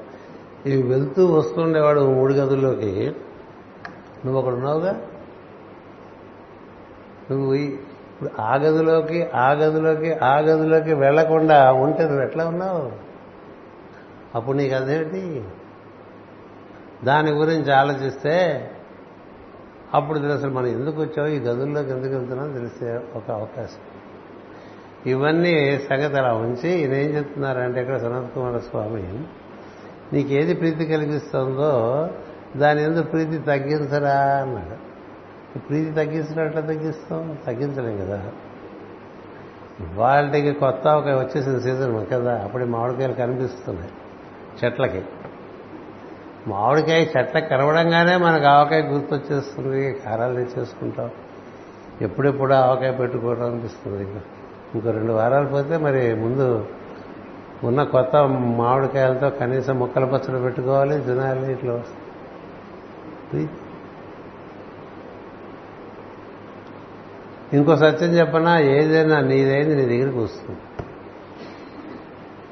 ఇవి 0.70 0.84
వెళ్తూ 0.84 1.26
వస్తుండేవాడు 1.28 2.00
మూడు 2.00 2.34
గదుల్లోకి 2.34 3.16
నువ్వు 4.26 4.42
ఒకడున్నావుగా 4.42 4.90
ఉన్నావుగా? 4.90 5.12
నువ్వు 7.32 7.54
ఈ- 7.54 7.74
ఇప్పుడు 7.74 8.42
ఆ 8.42 8.56
గదిలోకి 8.56 9.24
ఆ 9.24 9.52
గదిలోకి 9.52 10.14
ఆ 10.14 10.40
గదిలోకి 10.40 10.94
వెళ్ళకుండా 10.94 11.72
ఉంటే 11.72 12.04
నువ్వు 12.04 12.22
ఎట్లా 12.22 12.48
ఉన్నావు? 12.48 12.92
అప్పుడు 14.36 14.58
నీకు 14.58 14.76
అదేమిటి? 14.76 15.44
దాని 17.04 17.32
గురించి 17.32 17.74
ఆలోచిస్తే 17.74 18.70
అప్పుడు 19.94 20.20
తెలుసు 20.20 20.48
మనం 20.48 20.68
ఎందుకు 20.68 21.02
వచ్చావు? 21.02 21.28
ఈ 21.28 21.40
గదుల్లోకి 21.40 21.90
ఎందుకు 21.90 22.14
వెళ్తున్నాం 22.14 22.54
తెలిసే 22.54 23.00
ఒక 23.16 23.32
అవకాశం. 23.32 23.95
ఇవన్నీ 25.06 25.80
సంగతి 25.90 26.18
అలా 26.18 26.34
ఉంచి 26.34 26.70
ఈయన 26.70 26.94
ఏం 26.94 27.10
చెప్తున్నారంటే 27.18 27.82
ఇక్కడ 27.82 27.98
సనత్ 27.98 28.34
కుమార 28.34 28.58
స్వామి 28.58 29.24
నీకేది 30.14 30.54
ప్రీతి 30.54 30.86
కలిగిస్తుందో 30.86 32.08
దాని 32.58 32.84
ఎందుకు 32.84 33.08
ప్రీతి 33.08 33.38
తగ్గించరా 33.38 34.12
అన్నాడు. 34.12 34.96
ప్రీతి 35.60 35.92
తగ్గించడం 35.92 36.48
ఎట్లా 36.48 36.62
తగ్గిస్తాం? 36.62 37.38
తగ్గించలేం 37.48 37.98
కదా. 37.98 38.32
వాళ్ళకి 39.94 40.52
కొత్త 40.52 40.88
ఒక 40.88 41.08
వచ్చేసిన 41.08 41.60
సీజన్ 41.60 42.06
కదా 42.14 42.42
అప్పుడు 42.44 42.66
మామిడికాయలు 42.66 43.14
కనిపిస్తున్నాయి 43.14 43.92
చెట్లకి. 44.66 45.02
మామిడికాయ 46.48 47.06
చెట్లకి 47.18 47.48
కనవడంగానే 47.48 48.18
మనకు 48.18 48.46
ఆవకాయ 48.46 48.82
గుర్తొచ్చేస్తుంది 48.82 49.94
కారాలు 49.94 50.36
తెచ్చేసుకుంటాం. 50.36 51.10
ఎప్పుడెప్పుడు 52.02 52.54
ఆవకాయ 52.54 52.92
పెట్టుకోవడం 52.92 53.52
అనిపిస్తుంది. 53.52 54.04
ఇంకా 54.04 54.22
ఇంకో 54.76 54.92
రెండు 54.92 55.14
వారాలు 55.14 55.48
పోతే 55.48 55.78
మరి 55.78 56.16
ముందు 56.16 56.66
ఉన్న 57.64 57.84
కొత్త 57.84 58.16
మామిడికాయలతో 58.58 59.30
కనీసం 59.30 59.80
ముక్కల 59.80 60.06
పచ్చడి 60.06 60.42
పెట్టుకోవాలి 60.42 61.02
తినాలి 61.02 61.52
ఇట్లా 61.52 61.74
వస్తుంది. 61.74 63.48
ఇంకో 67.54 67.76
సత్యం 67.76 68.10
చెప్పనా 68.10 68.60
ఏదైనా 68.60 69.22
నీదైంది 69.22 69.76
నీ 69.76 69.86
దగ్గరికి 69.86 70.18
వస్తుంది 70.18 70.60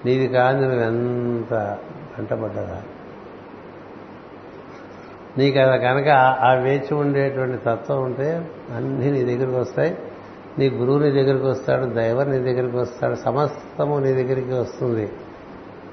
నీది 0.05 0.27
కాదు 0.27 0.57
నువ్వు 0.61 0.79
ఎంత 0.79 1.53
వెంటబడ్డదా 2.17 2.81
నీకు 5.37 5.59
అది 5.59 5.83
కనుక 5.83 6.07
ఆ- 6.09 6.37
ఆ 6.41 6.53
వేచి 6.53 6.93
ఉండేటువంటి 6.93 7.57
తత్వం 7.57 8.03
ఉంటే 8.03 8.49
అన్నీ 8.75 9.11
నీ 9.11 9.23
దగ్గరికి 9.23 9.57
వస్తాయి. 9.57 9.97
నీ 10.59 10.69
గురువు 10.69 10.99
నీ 10.99 11.11
దగ్గరికి 11.11 11.45
వస్తాడు 11.45 11.85
దైవం 11.85 12.31
నీ 12.31 12.39
దగ్గరికి 12.39 12.77
వస్తాడు 12.77 13.15
సమస్తము 13.15 13.99
నీ 13.99 14.13
దగ్గరికి 14.13 14.53
వస్తుంది. 14.53 15.11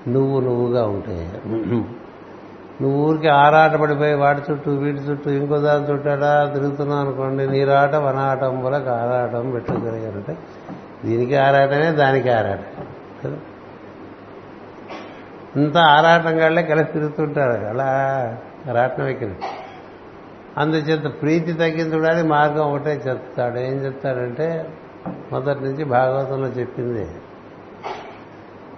నువ్వు 0.08 0.40
నువ్వుగా 0.40 0.84
ఉంటే. 0.86 1.32
నువ్వు 2.80 3.08
ఊరికి 3.08 3.28
ఆరాటపడిపోయి 3.28 4.14
వాడి 4.14 4.52
చుట్టూ 4.52 4.70
వీటి 4.70 4.98
చుట్టూ 4.98 5.30
ఇంకో 5.30 5.58
దాని 5.58 5.92
చుట్టాడా 5.92 6.50
తిరుగుతున్నావు 6.54 7.00
అనుకోండి 7.00 7.46
నీరాట 7.46 7.94
వనాటం 7.94 8.64
వరకు 8.64 8.90
ఆరాటం 8.90 9.50
పెట్టుకోగలిగారంటే 9.50 10.36
దీనికి 11.04 11.36
ఆరాటమే 11.36 11.90
దానికి 11.90 12.30
ఆరాటం. 12.30 12.84
కదా? 13.24 13.36
ఇంత 15.56 15.76
ఆరాటం 15.76 16.40
గాళ్ళే 16.40 16.62
కలిసి 16.62 16.92
తిరుగుతుంటారు. 16.92 17.66
అలా 17.66 17.86
రాటం 18.72 19.06
ఎక్కిన 19.06 19.32
అందుచేత 20.58 21.22
ప్రీతి 21.22 21.52
తగ్గించడానికి 21.52 22.28
మార్గం 22.28 22.72
ఒకటే 22.72 23.02
చెప్తాడు. 23.08 23.58
ఏం 23.58 23.72
చెప్తాడంటే 23.72 24.78
మొదటి 25.32 25.64
నుంచి 25.64 25.84
భాగవతంలో 25.84 26.48
చెప్పింది. 26.48 27.08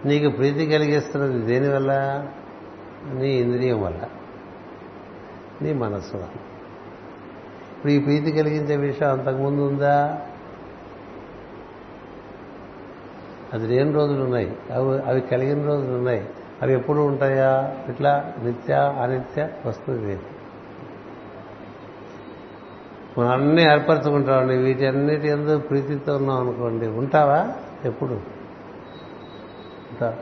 నీకు 0.05 0.37
ప్రీతి 0.37 0.67
కలిగిస్తున్నది 0.67 1.39
దేనివల్ల 1.39 2.27
నీ 3.13 3.29
ఇంద్రియం 3.29 3.83
వల్ల. 3.83 4.01
నీ 5.63 5.73
మనస్సు 5.73 6.17
వల్ల. 6.17 6.27
ఇప్పుడు 7.77 7.93
ఈ 7.93 7.99
ప్రీతి 7.99 8.33
కలిగించే 8.33 8.77
విషయం 8.77 9.11
అంతకుముందు 9.11 9.61
ఉందా? 9.61 10.21
అది 13.53 13.67
లేని 13.67 13.93
రోజులు 13.93 14.25
ఉన్నాయి. 14.25 14.57
అవి 14.73 15.03
అవి 15.03 15.21
కలిగిన 15.21 15.67
రోజులు 15.67 15.95
ఉన్నాయి. 15.95 16.29
అవి 16.63 16.73
ఎప్పుడు 16.73 17.01
ఉంటాయా? 17.01 17.77
ఇట్లా 17.89 18.33
నిత్య 18.45 18.75
అనిత్య 18.75 19.49
వస్తుంది 19.67 20.21
మనం 23.19 23.31
అన్నీ 23.31 23.63
ఏర్పరచుకుంటామండి. 23.63 24.57
వీటి 24.57 24.87
అన్నిటి 24.87 25.29
ఎందు 25.29 25.59
ప్రీతితో 25.59 26.17
ఉన్నాం 26.17 26.41
అనుకోండి. 26.41 26.87
ఉంటావా? 26.87 27.53
ఎప్పుడు? 27.85 28.13
ఉంటా. 29.93 30.17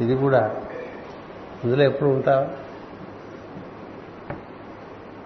ఇది 0.00 0.14
కూడా. 0.14 0.56
ఇందులో 1.64 1.84
ఎప్పుడు 1.84 2.08
ఉంటావా? 2.08 2.48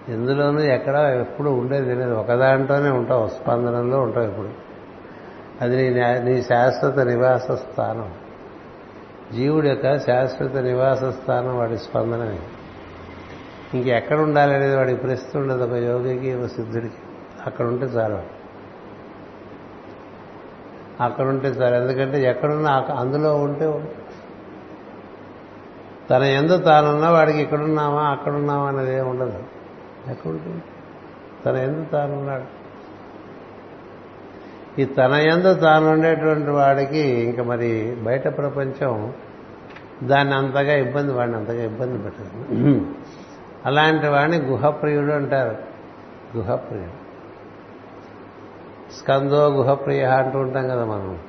ఎందులోనూ 0.09 0.59
ఎక్కడ 0.59 0.95
ఎప్పుడు 0.95 1.49
ఉండేది 1.49 1.95
లేదు 1.95 2.13
ఒకదాంట్లోనే 2.13 2.89
ఉంటావు. 2.89 3.27
స్పందనంలో 3.27 4.01
ఉంటావు 4.01 4.25
ఎప్పుడు. 4.25 4.49
అది 5.61 5.89
నీ 5.89 6.19
నీ 6.19 6.41
శాశ్వత 6.41 6.99
నివాస 6.99 7.51
స్థానం. 7.51 8.13
జీవుడి 9.33 9.69
యొక్క 9.69 9.97
శాశ్వత 9.97 10.55
నివాస 10.55 11.03
స్థానం 11.03 11.57
వాడి 11.57 11.77
స్పందనమే. 11.77 12.39
ఇంకెక్కడ 13.75 14.19
ఉండాలనేది 14.19 14.75
వాడికి 14.75 15.01
ప్రస్తుతం 15.01 15.41
ఉండదు. 15.41 15.63
ఒక 15.63 15.73
యోగికి 15.73 16.33
ఒక 16.33 16.45
సిద్ధుడికి. 16.45 16.93
అక్కడ 17.45 17.65
ఉంటే 17.65 17.85
చాలు. 17.85 18.17
అక్కడ 21.03 21.25
ఉంటే 21.25 21.47
చాలు. 21.47 21.75
ఎందుకంటే 21.75 22.23
ఎక్కడున్నా 22.23 22.85
అందులో 22.95 23.35
ఉంటే 23.35 23.93
తన 26.09 26.23
ఎందు 26.23 26.57
తానున్నా 26.57 27.11
వాడికి 27.11 27.41
ఇక్కడున్నామా 27.41 28.01
అక్కడున్నామా 28.01 28.67
అనేది 28.67 28.97
ఏమి 28.97 29.09
ఉండదు. 29.09 29.43
ఎక్కడుంటుంది 30.09 30.63
తన 31.45 31.55
ఎందు 31.55 31.85
తానున్నాడు. 31.85 32.65
ఈ 34.81 34.85
తన 34.85 35.11
ఎందు 35.13 35.53
తాను 35.53 35.91
ఉండేటువంటి 35.91 36.49
వాడికి 36.49 36.99
ఇంకా 36.99 37.43
మరి 37.43 37.97
బయట 38.03 38.27
ప్రపంచం 38.37 39.13
దాన్ని 40.03 40.35
అంతగా 40.35 40.73
ఇబ్బంది 40.73 41.13
వాడిని 41.13 41.37
అంతగా 41.37 41.63
ఇబ్బంది 41.63 42.03
పెట్టదు. 42.03 42.85
అలాంటి 43.65 44.07
వాడిని 44.07 44.37
గుహప్రియుడు 44.37 45.11
అంటారు. 45.11 45.57
గుహప్రియుడు. 46.37 47.05
స్కందో 48.93 49.47
గుహప్రియ 49.47 50.03
అంటూ 50.03 50.39
ఉంటాం 50.39 50.67
కదా 50.67 50.85
మనం. 50.85 51.19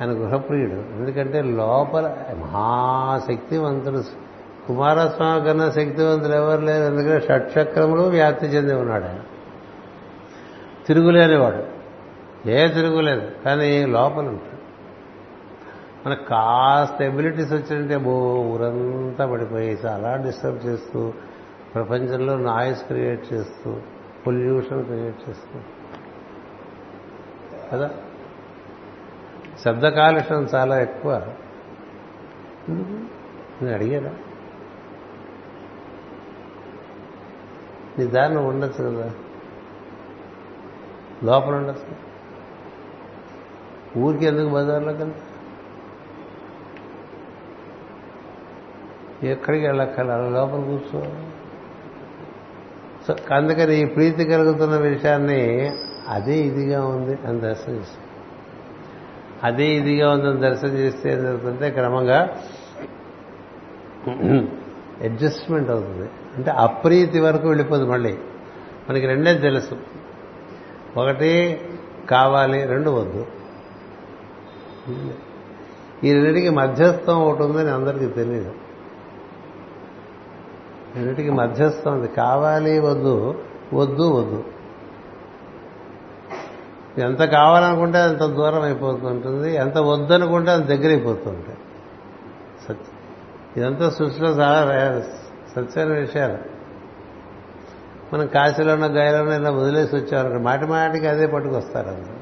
ఆయన 0.00 0.10
గృహప్రియుడు. 0.10 0.72
ఎందుకంటే 0.72 1.42
లోపల 1.42 2.16
మహాశక్తివంతుడు. 2.40 4.02
కుమారస్వామి 4.66 5.44
కన్నా 5.44 5.70
శక్తివంతులు 5.70 6.34
ఎవరు 6.34 6.60
లేరు. 6.60 6.94
ఎందుకంటే 6.94 7.26
షట్చక్రములు 7.26 8.02
వ్యాప్తి 8.02 8.46
చెంది 8.46 8.74
ఉన్నాడు 8.74 9.04
ఆయన. 9.04 9.20
తిరుగులేనివాడు. 10.86 11.72
ఏ 12.48 12.68
తిరుగులేదు. 12.68 13.30
కానీ 13.44 13.86
లోపల 13.86 14.26
ఉంటాడు. 14.26 14.51
మనకు 16.06 16.24
కాస్త 16.24 17.02
ఎబిలిటీస్ 17.02 17.52
వచ్చాయంటే 17.52 17.96
బో 17.96 18.34
ఊరంతా 18.34 19.26
పడిపోయి 19.26 19.78
చాలా 19.86 20.16
డిస్టర్బ్ 20.16 20.66
చేస్తూ 20.66 21.12
ప్రపంచంలో 21.74 22.36
నాయిస్ 22.36 22.84
క్రియేట్ 22.84 23.32
చేస్తూ 23.32 23.80
పొల్యూషన్ 24.26 24.84
క్రియేట్ 24.84 25.28
చేస్తూ. 25.28 25.60
కదా? 27.72 27.90
శబ్ద 29.64 29.88
కాలుష్యం 29.88 30.48
చాలా 30.54 30.80
ఎక్కువ. 30.80 31.34
నేను 32.68 33.74
అడిగారా 33.74 34.14
నీ 37.98 38.06
దారిలో 38.06 38.40
ఉండొచ్చు 38.40 38.84
కదా. 38.84 39.10
లోపల 41.24 41.54
ఉండొచ్చు. 41.54 42.12
ఊరికి 43.98 44.24
ఎందుకు 44.24 44.48
బజార్లోకి 44.48 44.98
వెళ్తా 44.98 45.20
ఎక్కడికి 49.26 49.66
వెళ్ళక్కల 49.66 50.28
లోపల 50.28 50.60
కూర్చో. 50.60 51.12
సో 53.08 53.34
అందుకని 53.34 53.76
ఈ 53.76 53.84
ప్రీతి 53.84 54.24
కలుగుతున్న 54.24 54.76
విషయాన్ని 54.76 55.72
అదే 56.08 56.38
ఇదిగా 56.38 56.86
ఉంది 56.86 57.18
అని 57.26 57.40
దర్శనం 57.40 57.76
చేస్తాం 57.76 58.04
అదే 59.44 59.64
ఇదిగా 59.64 60.10
ఉందని 60.10 60.40
దర్శనం 60.40 60.70
చేస్తే 60.70 61.12
ఏం 61.12 61.22
జరుగుతుందంటే 61.22 61.70
క్రమంగా 61.70 62.38
అడ్జస్ట్మెంట్ 65.02 65.70
అవుతుంది. 65.70 66.10
అంటే 66.36 66.50
అప్రీతి 66.50 67.20
వరకు 67.20 67.48
వెళ్ళిపోదు 67.48 67.86
మళ్ళీ. 67.86 68.18
మనకి 68.90 69.06
రెండే 69.06 69.34
తెలుసు. 69.34 69.76
ఒకటి 70.96 71.60
కావాలి 72.10 72.66
రెండు 72.66 72.90
వద్దు. 72.90 73.26
ఈ 76.04 76.12
రెండింటికి 76.12 76.48
మధ్యస్థం 76.48 77.22
ఒకటి 77.22 77.42
ఉందని 77.42 77.70
అందరికీ 77.70 78.06
తెలియదు 78.06 78.52
రెండింటికి 80.96 81.30
మధ్యస్థం 81.30 81.92
ఉంది 81.92 82.08
కావాలి 82.08 82.78
వద్దు 82.78 83.14
వద్దు 83.74 84.06
వద్దు. 84.12 84.44
ఎంత 86.98 87.22
కావాలనుకుంటే 87.24 87.98
అంత 87.98 88.22
దూరం 88.38 88.62
అయిపోతుంటుంది 88.62 89.54
ఎంత 89.54 89.78
వద్దనుకుంటే 89.78 90.50
అంత 90.50 90.64
దగ్గర 90.64 90.88
అయిపోతుంటాయి 90.88 91.58
సత్యం 92.68 92.98
ఇదంతా 93.56 93.90
సృష్టిలో 93.90 94.30
చాలా 94.30 95.02
సత్యమైన 95.56 95.98
విషయాలు. 96.00 96.38
మనం 98.14 98.26
కాశీలోనో 98.26 98.86
గయలోనో 98.86 99.32
ఇలా 99.36 99.50
వదిలేసి 99.50 99.96
వచ్చామనుకో 99.96 100.38
మాటి 100.38 100.66
మాటికి 100.66 101.06
అదే 101.06 101.26
పట్టుకొస్తారు 101.26 101.88
అందరూ. 101.88 102.16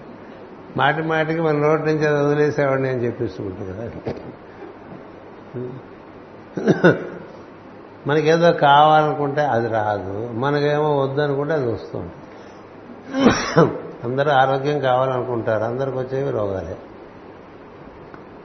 మాటి 0.77 1.03
మాటికి 1.03 1.41
మన 1.41 1.63
రోడ్డు 1.67 1.87
నుంచి 1.87 2.07
అది 2.07 2.25
వదిలేసేవాడిని 2.25 2.89
అని 2.89 3.05
చెప్పేసుకుంటారు 3.07 3.75
కదా. 6.71 6.95
మనకేదో 8.07 8.53
కావాలనుకుంటే 8.53 9.41
అది 9.41 9.69
రాదు 9.69 10.31
మనకేమో 10.33 10.99
వద్దనుకుంటే 10.99 11.55
అది 11.55 11.73
వస్తుంది 11.73 12.13
అందరూ 14.05 14.31
ఆరోగ్యం 14.31 14.81
కావాలనుకుంటారు 14.81 15.65
అందరికి 15.65 15.99
వచ్చేవి 15.99 16.31
రోగాలే. 16.31 16.79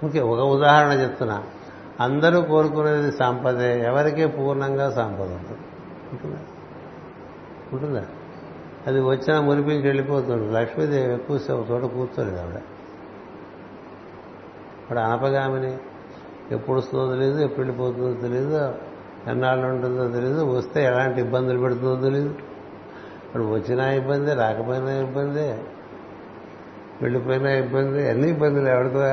ఇంకే 0.03 0.19
ఒక 0.19 0.39
ఉదాహరణ 0.39 0.91
చెప్తున్నా. 0.91 1.43
అందరూ 1.99 2.41
కోరుకునేది 2.41 3.11
సంపదే 3.11 3.85
ఎవరికీ 3.85 4.25
పూర్ణంగా 4.25 4.89
సంపద 4.89 5.21
ఉంటుంది? 5.21 6.37
ఉంటుందా? 7.73 8.05
అది 8.87 9.01
వచ్చినా 9.01 9.41
మురిపించి 9.41 9.81
వెళ్ళిపోతుంది 9.81 10.53
లక్ష్మీదేవి 10.53 11.13
ఎక్కువసేపు 11.13 11.65
చోట 11.71 11.81
కూర్చోలేదు 11.81 12.39
ఆవిడ. 12.39 12.55
ఇప్పుడు 14.81 14.99
అనపగామిని. 14.99 15.77
ఎప్పుడు 16.51 16.77
వస్తుందో 16.77 17.11
తెలియదు 17.11 17.39
ఎప్పుడు 17.39 17.67
వెళ్ళిపోతుందో 17.67 18.21
తెలియదు. 18.21 18.75
ఎన్నాళ్ళు 19.27 19.67
ఉంటుందో 19.67 20.07
తెలియదు 20.07 20.57
వస్తే 20.57 20.83
ఎలాంటి 20.83 21.21
ఇబ్బందులు 21.21 21.59
పెడుతుందో 21.59 22.01
తెలియదు 22.01 22.29
ఇప్పుడు 22.29 23.43
వచ్చినా 23.43 23.91
ఇబ్బంది 23.91 24.33
రాకపోయినా 24.33 24.91
ఇబ్బంది 24.91 25.51
వెళ్ళిపోయినా 27.01 27.49
ఇబ్బంది 27.49 28.09
అన్ని 28.09 28.29
ఇబ్బందులు 28.29 28.69
ఎవరితో 28.69 29.05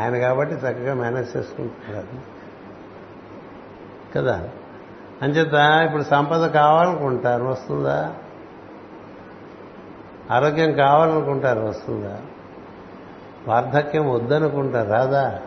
ఆయన 0.00 0.18
కాబట్టి 0.18 0.54
చక్కగా 0.54 0.94
మేనేజ్ 0.94 1.36
చేసుకుంటున్నారు. 1.36 2.06
కదా? 4.18 4.48
అంచేత 5.22 5.54
ఇప్పుడు 5.86 6.02
సంపద 6.02 6.50
కావాలనుకుంటారు 6.50 7.44
వస్తుందా? 7.44 8.14
ఆరోగ్యం 10.30 10.72
కావాలనుకుంటారు 10.72 11.60
వస్తుందా? 11.60 12.20
వార్ధక్యం 13.48 14.10
వద్దనుకుంటారు 14.10 14.90
రాదా? 14.90 15.40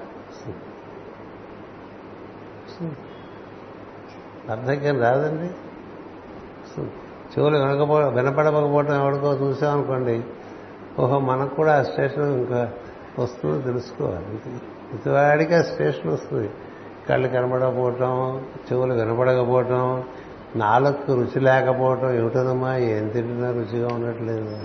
వార్ధక్యం 4.50 5.02
రాదండి? 5.02 5.54
చెవులు 7.36 7.58
వినకపో 7.58 7.96
వినపడకపోవటం 7.96 8.94
ఎవరికో 8.94 9.34
చూసామనుకోండి 9.34 10.24
ఓహో 11.00 11.20
మనకు 11.20 11.56
కూడా 11.56 11.80
ఆ 11.80 11.84
స్టేషన్ 11.84 12.38
ఇంకా 12.38 12.72
వస్తుందో 13.20 13.62
తెలుసుకోవాలి. 13.62 14.26
ప్రతివాడికి 14.92 15.56
ఆ 15.56 15.62
స్టేషన్ 15.62 16.12
వస్తుంది. 16.12 16.50
కళ్ళు 17.10 17.28
కనబడకపోవటం 17.28 18.42
చెవులు 18.74 18.94
వినపడకపోవటం 18.94 20.04
నాలుగు 20.56 21.16
రుచి 21.16 21.40
లేకపోవటం 21.40 22.12
ఏమిటదమ్మా 22.12 22.78
ఏం 22.78 23.08
తింటున్నా 23.08 23.52
రుచిగా 23.52 23.88
ఉండట్లేదు. 23.88 24.60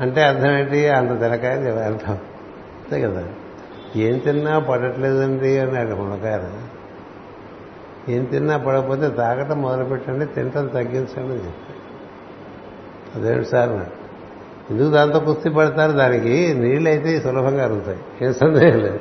అంటే 0.00 0.22
అర్థం 0.22 0.50
ఏంటి? 0.50 0.88
అంత 0.88 1.20
తెలకాయని 1.20 1.70
అర్థం 1.70 2.14
అంతే 2.14 3.00
కదా. 3.00 3.24
ఏం 3.96 4.18
తిన్నా 4.18 4.58
పడట్లేదండి 4.58 5.58
అన్నాడు 5.58 5.94
మునకాయ 5.94 6.40
ఏం 8.08 8.24
తిన్నా 8.24 8.56
పడకపోతే 8.56 9.08
తాగటం 9.08 9.62
మొదలుపెట్టండి 9.62 10.26
తినటం 10.26 10.66
తగ్గించండి 10.66 11.32
అని 11.32 11.46
చెప్పి 11.46 11.72
అదేమిటి 13.14 13.48
సార్ 13.48 14.02
ఎందుకు 14.70 14.90
దాంతో 14.90 15.18
కుస్తీ 15.18 15.50
పడతారు? 15.50 15.92
దానికి 15.92 16.54
నీళ్ళైతే 16.54 17.20
సులభంగా 17.20 17.64
అరుగుతాయి. 17.64 17.98
ఏం 18.22 18.34
సందేహం 18.34 18.78
లేదు. 18.78 19.00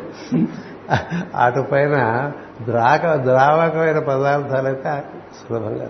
అటు 1.35 1.61
పైన 1.61 2.31
ద్రాక 2.61 3.15
ద్రావకమైన 3.15 3.99
పదార్థాలైతే 3.99 5.03
సులభంగా. 5.39 5.89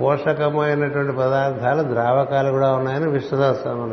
పోషకమైనటువంటి 0.00 1.12
పదార్థాలు 1.12 1.82
ద్రావకాలు 1.82 2.50
కూడా 2.50 2.72
ఉన్నాయని 2.72 3.10
విశ్వశాస్త్రం 3.10 3.92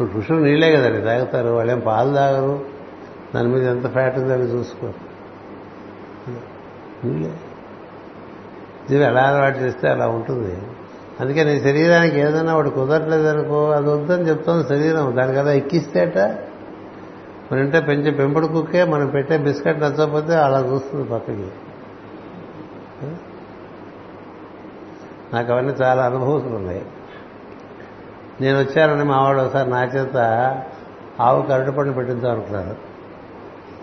ఇప్పుడు 0.00 0.18
ఋషులు 0.18 0.38
నీళ్ళే 0.38 0.76
కదండి 0.76 1.00
తాగుతారు. 1.00 1.48
వాళ్ళేం 1.48 1.80
పాలు 1.80 2.14
తాగరు? 2.14 2.60
దాని 3.34 3.48
మీద 3.48 3.62
ఎంత 3.62 3.92
ఫ్యాట్ 3.92 4.18
అవి 4.18 4.42
చూసుకోరు 4.42 5.08
నీళ్ళే 7.04 7.34
జీవి 8.90 9.04
ఎలా 9.04 9.22
అలవాటు 9.22 9.58
చేస్తే 9.58 9.88
అలా 9.88 10.08
ఉంటుంది. 10.08 10.62
అందుకే 11.20 11.44
నీ 11.44 11.60
శరీరానికి 11.60 12.20
ఏదైనా 12.20 12.54
వాడు 12.54 12.70
కుదరట్లేదు 12.70 13.26
అనుకో 13.26 13.70
అది 13.70 13.88
వద్దని 13.88 14.28
చెప్తాను 14.28 14.62
శరీరం. 14.62 15.16
దాని 15.16 15.34
కదా 15.34 15.52
ఎక్కిస్తేట 15.52 16.18
మన 17.52 17.58
ఇంటే 17.58 17.80
పెంచే 17.80 18.10
పెంపుడు 18.10 18.46
కుక్కే 18.46 18.84
మనం 18.84 19.06
పెట్టే 19.06 19.38
బిస్కెట్ 19.38 19.78
నచ్చకపోతే 19.78 20.34
అలా 20.34 20.60
చూస్తుంది 20.60 21.08
పక్కకి. 21.08 21.50
నాకు 25.34 25.52
అవన్నీ 25.52 25.72
చాలా 25.72 26.04
అనుభూతులు 26.04 26.54
ఉన్నాయి. 26.54 26.86
నేను 28.40 28.58
వచ్చానని 28.58 29.04
మావాడు 29.04 29.38
ఒకసారి 29.38 29.70
నా 29.70 29.84
చేత 29.84 30.16
ఆవుకు 31.20 31.52
అరటిపండు 31.52 31.92
పెట్టిద్దాం 31.92 32.32
అనుకున్నారు. 32.32 32.76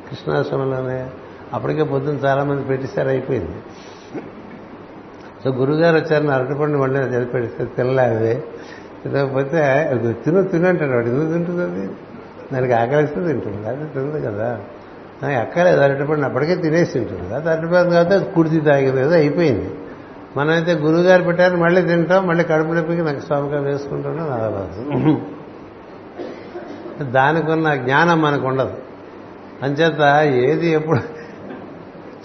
కృష్ణాశ్రమంలోనే 0.10 1.10
అప్పటికే 1.54 1.84
పొద్దున్న 1.84 2.20
చాలామంది 2.20 2.64
పెట్టిస్తారు 2.64 3.10
అయిపోయింది. 3.10 3.56
సో 5.44 5.50
గురుగారు 5.52 5.96
వచ్చారని 5.96 6.32
అరటిపండు 6.32 6.78
మళ్ళీ 6.78 7.00
చదివి 7.00 7.26
పెడితే 7.26 7.66
తినలేదు. 7.66 8.42
తినకపోతే 9.04 9.90
తిను 10.26 10.44
తినంటాడు 10.44 10.92
వాడు. 10.92 11.06
ఎందుకు 11.06 11.34
తింటుంది 11.34 11.64
అది 11.64 11.90
దానికి 12.54 12.74
ఆకలిస్తే 12.74 13.28
తింటుంది. 13.28 13.68
అది 13.68 13.86
తింది 13.86 14.22
కదా. 14.22 14.62
ఎక్కలేదు 15.42 15.82
అరటిపండు 15.82 16.26
అప్పటికే 16.26 16.56
తినేసి 16.56 17.00
ఉంటుంది. 17.00 17.36
అది 17.36 17.50
అరటిపండు 17.50 17.90
కాబట్టి 17.90 18.14
అది 18.14 18.32
కుడితి 18.32 18.60
తాగింది 18.60 19.02
కదా 19.02 19.16
అయిపోయింది. 19.16 19.70
మనమైతే 20.38 20.74
గురువుగారు 20.74 21.24
పెట్టారు 21.24 21.58
మళ్ళీ 21.58 21.82
తింటాం 21.82 22.28
మళ్ళీ 22.28 22.44
కడుపు 22.44 22.68
నొప్పికి 22.68 23.02
నాకు 23.02 23.20
స్వామిగా 23.20 23.60
వేసుకుంటాం 23.60 24.34
అలవాటు 24.34 25.36
దానికి 27.04 27.52
ఉన్న 27.52 27.76
జ్ఞానం 27.76 28.22
మనకు 28.22 28.48
ఉండదు. 28.48 28.74
అంచేత 29.64 30.24
ఏది 30.36 30.68
ఎప్పుడు 30.70 31.00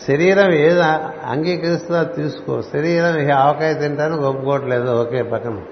శరీరం 0.06 0.52
ఏది 0.52 0.82
అంగీకరిస్తుందో 1.26 1.98
అది 2.00 2.14
తీసుకో. 2.14 2.62
శరీరం 2.62 3.36
ఆవకాయ 3.36 3.74
తింటాను 3.74 4.16
ఒప్పుకోవట్లేదు 4.16 5.00
ఓకే 5.00 5.22
పక్కన. 5.22 5.62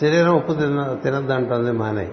శరీరం 0.00 0.36
ఉప్పు 0.36 0.52
తిన 0.52 0.96
తినద్దంటుంది 1.04 1.72
మానే. 1.72 2.10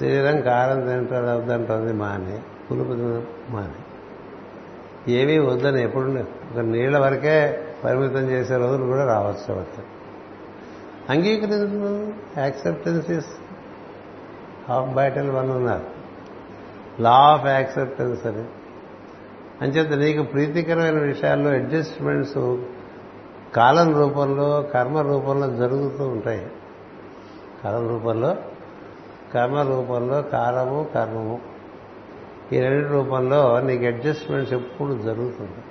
శరీరం 0.00 0.40
కారం 0.40 0.80
తినద్దంటుంది 0.80 1.92
మానే. 1.92 2.38
పులుపు 2.70 2.88
తిన 2.88 3.22
మానే. 3.50 3.82
ఏమీ 5.12 5.38
వద్దని 5.38 5.82
ఎప్పుడు 5.82 6.04
ఒక 6.52 6.58
నీళ్ళ 6.58 6.98
వరకే 6.98 7.64
పరిమితం 7.84 8.30
చేసే 8.30 8.56
రోజులు 8.56 8.86
కూడా 8.86 9.04
రావచ్చు 9.06 9.54
అవన్నీ 9.54 9.84
అంగీకరించు 11.10 12.12
acceptance 12.38 13.10
is 13.10 13.26
half 14.68 14.90
battle 14.90 15.30
won 15.30 15.50
ఉన్నారు. 15.50 15.95
లా 17.00 17.10
ఆఫ్ 17.10 17.46
యాక్సెప్టెన్స్ 17.46 18.26
అని 18.26 18.44
అంచేత 19.62 19.92
నీకు 19.92 20.22
ప్రీతికరమైన 20.22 20.98
విషయాల్లో 20.98 21.50
అడ్జస్ట్మెంట్స్ 21.50 22.56
కాలం 23.54 23.94
రూపంలో 23.94 24.62
కర్మ 24.74 24.98
రూపంలో 24.98 25.56
జరుగుతూ 25.56 26.08
ఉంటాయి. 26.08 26.50
కాలం 27.64 27.88
రూపంలో 27.88 28.36
కర్మ 29.34 29.60
రూపంలో 29.60 30.22
కాలము 30.22 30.88
కర్మము. 30.94 31.40
ఈ 32.52 32.60
రెండు 32.60 32.88
రూపంలో 32.88 33.60
నీకు 33.60 33.84
అడ్జస్ట్మెంట్స్ 33.84 34.54
ఎప్పుడు 34.54 34.92
జరుగుతుంది. 34.92 35.64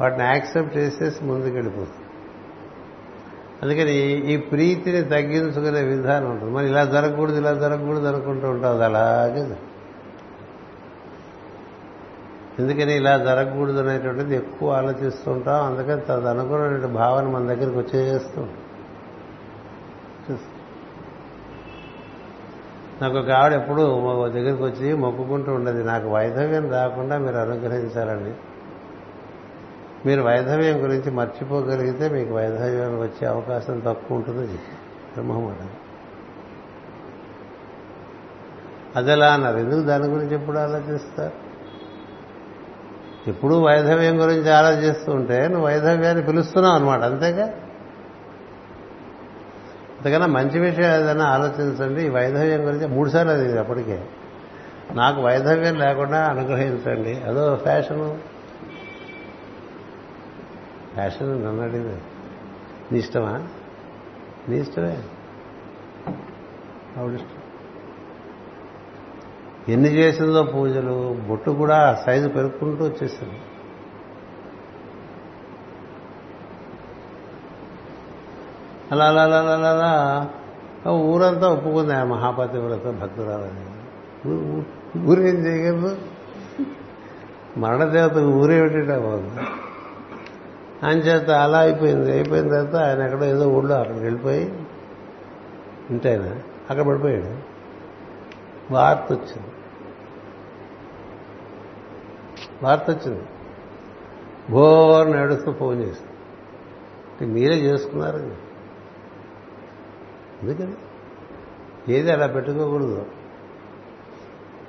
వాటిని 0.00 0.24
యాక్సెప్ట్ 0.24 0.76
చేసేసి 0.76 1.24
ముందుకెళ్ళిపోతుంది. 1.24 2.08
అందుకని 3.62 3.92
ఈ 4.32 4.36
ప్రీతిని 4.36 5.02
తగ్గించుకునే 5.02 5.82
విధానం 5.82 6.30
ఉంటుంది. 6.30 6.52
మరి 6.52 6.66
ఇలా 6.66 6.84
జరగకూడదు 6.84 7.36
ఇలా 7.36 7.52
జరగకూడదు 7.52 8.06
అనుకుంటూ 8.06 8.48
ఉంటుంది 8.48 8.74
అది 8.74 8.84
అలాగే 8.84 9.56
ఎందుకని 12.58 12.96
ఇలా 12.96 13.18
జరగకూడదు 13.18 13.78
అనేటువంటిది 13.78 14.36
ఎక్కువ 14.36 14.72
ఆలోచిస్తూ 14.72 15.32
ఉంటాం 15.32 15.64
అందుకని 15.64 16.00
తదు 16.00 16.26
అనుకున్న 16.26 16.86
భావన 16.86 17.28
మన 17.28 17.46
దగ్గరికి 17.46 17.78
వచ్చేస్తూ 17.78 18.46
నాకు 23.02 23.18
ఒక 23.18 23.30
ఆవిడ 23.30 23.52
ఎప్పుడు 23.52 23.82
మా 24.00 24.26
దగ్గరికి 24.28 24.62
వచ్చి 24.62 24.94
మొక్కుకుంటూ 24.94 25.52
ఉండేది. 25.52 25.84
నాకు 25.84 26.08
వైధవ్యం 26.08 26.72
రాకుండా 26.72 27.18
మీరు 27.18 27.36
అనుగ్రహించాలండి. 27.36 28.34
మీరు 30.06 30.22
వైధవ్యం 30.22 30.82
గురించి 30.82 31.10
మర్చిపోగలిగితే 31.10 32.08
మీకు 32.08 32.34
వైధవ్యం 32.34 33.00
వచ్చే 33.00 33.26
అవకాశం 33.26 33.80
తక్కువ 33.80 34.16
ఉంటుంది 34.16 34.46
బ్రహ్మమాట. 35.14 35.56
అదెలా 38.98 39.32
అన్నారు? 39.32 39.58
ఎందుకు 39.58 39.80
దాని 39.80 40.06
గురించి 40.06 40.34
ఎప్పుడు 40.34 40.58
ఆలోచిస్తారు? 40.58 41.43
ఎప్పుడు 43.28 43.54
వైధవ్యం 43.54 44.22
గురించి 44.22 44.52
ఆలోచిస్తూ 44.52 45.12
ఉంటే 45.12 45.48
నువ్వు 45.48 45.66
వైధవ్యాన్ని 45.66 46.24
పిలుస్తున్నావు 46.24 46.76
అనమాట 46.76 47.00
అంతేగా? 47.00 47.44
అంతకన్నా 49.98 50.26
మంచి 50.26 50.60
విషయం 50.60 50.84
ఏదైనా 50.84 51.24
ఆలోచించండి 51.24 52.06
ఈ 52.06 52.08
వైధవ్యం 52.08 52.66
గురించి 52.66 52.86
మూడుసార్లు 52.86 53.32
అది 53.32 53.58
అప్పటికే. 53.58 54.04
నాకు 54.92 55.22
వైధవ్యం 55.22 55.74
లేకుండా 55.74 56.26
అనుగ్రహించండి. 56.26 57.20
అదో 57.20 57.56
ఫ్యాషను. 57.56 58.18
ఫ్యాషన్ 60.94 61.44
నన్ను 61.44 61.62
అడిగింది. 61.62 62.02
నీ 62.92 62.98
ఇష్టమా? 62.98 63.48
నీ 64.48 64.56
ఇష్టమే. 64.56 65.02
ఆవిడిష్టం 66.98 67.53
ఎన్ని 69.68 69.88
చేసిందో 69.88 70.42
పూజలు 70.42 71.16
బొట్టు 71.28 71.50
కూడా 71.50 72.02
సైజు 72.06 72.28
పెరుక్కుంటూ 72.28 72.84
వచ్చేసింది. 72.84 73.38
అలా 78.92 79.04
అలా 79.04 79.22
అలా 79.22 79.38
అలా 79.38 79.70
అలా 79.70 80.92
ఊరంతా 80.92 81.48
ఒప్పుకుంది 81.48 81.92
ఆ 81.92 82.04
మహాపతి 82.04 82.58
వ్రత 82.58 82.86
భక్తురాలని 82.86 83.64
ఊరేం 85.10 85.46
చేయగలదు 85.46 85.96
మరణదేవత 87.58 88.16
ఊరేమిటి 88.16 88.86
బాగుంది 88.86 89.40
ఆయన 90.86 90.98
చేత 90.98 91.30
అలా 91.30 91.58
అయిపోయింది. 91.58 92.12
అయిపోయిన 92.12 92.48
తర్వాత 92.48 92.76
ఆయన 92.76 93.02
ఎక్కడో 93.02 93.24
ఏదో 93.24 93.48
ఊళ్ళో 93.48 93.74
అక్కడికి 93.74 94.04
వెళ్ళిపోయి 94.04 94.66
ఇంటైనా 95.90 96.36
అక్కడ 96.70 96.82
పడిపోయాడు. 96.86 97.53
వార్త 98.70 99.12
వచ్చింది 99.12 99.48
వార్త 102.62 102.90
వచ్చింది 102.90 103.22
బోర్ 104.50 105.10
నడుస్తూ 105.10 105.52
ఫోన్ 105.52 105.82
చేసి 105.82 106.00
అంటే 107.12 107.26
మీరే 107.26 107.54
చేసుకున్నారు 107.54 108.16
ఎందుకని? 110.42 110.74
ఏది 111.92 112.12
అలా 112.12 112.26
పెట్టుకోకూడదు? 112.26 113.06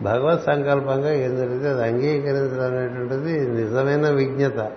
భగవత్ 0.02 0.44
సంకల్పంగా 0.44 1.14
ఏం 1.14 1.36
జరిగితే 1.36 1.70
అది 1.70 1.84
అంగీకరించడం 1.84 2.78
అనేటువంటిది 2.78 3.50
నిజమైన 3.50 4.10
విజ్ఞత. 4.10 4.72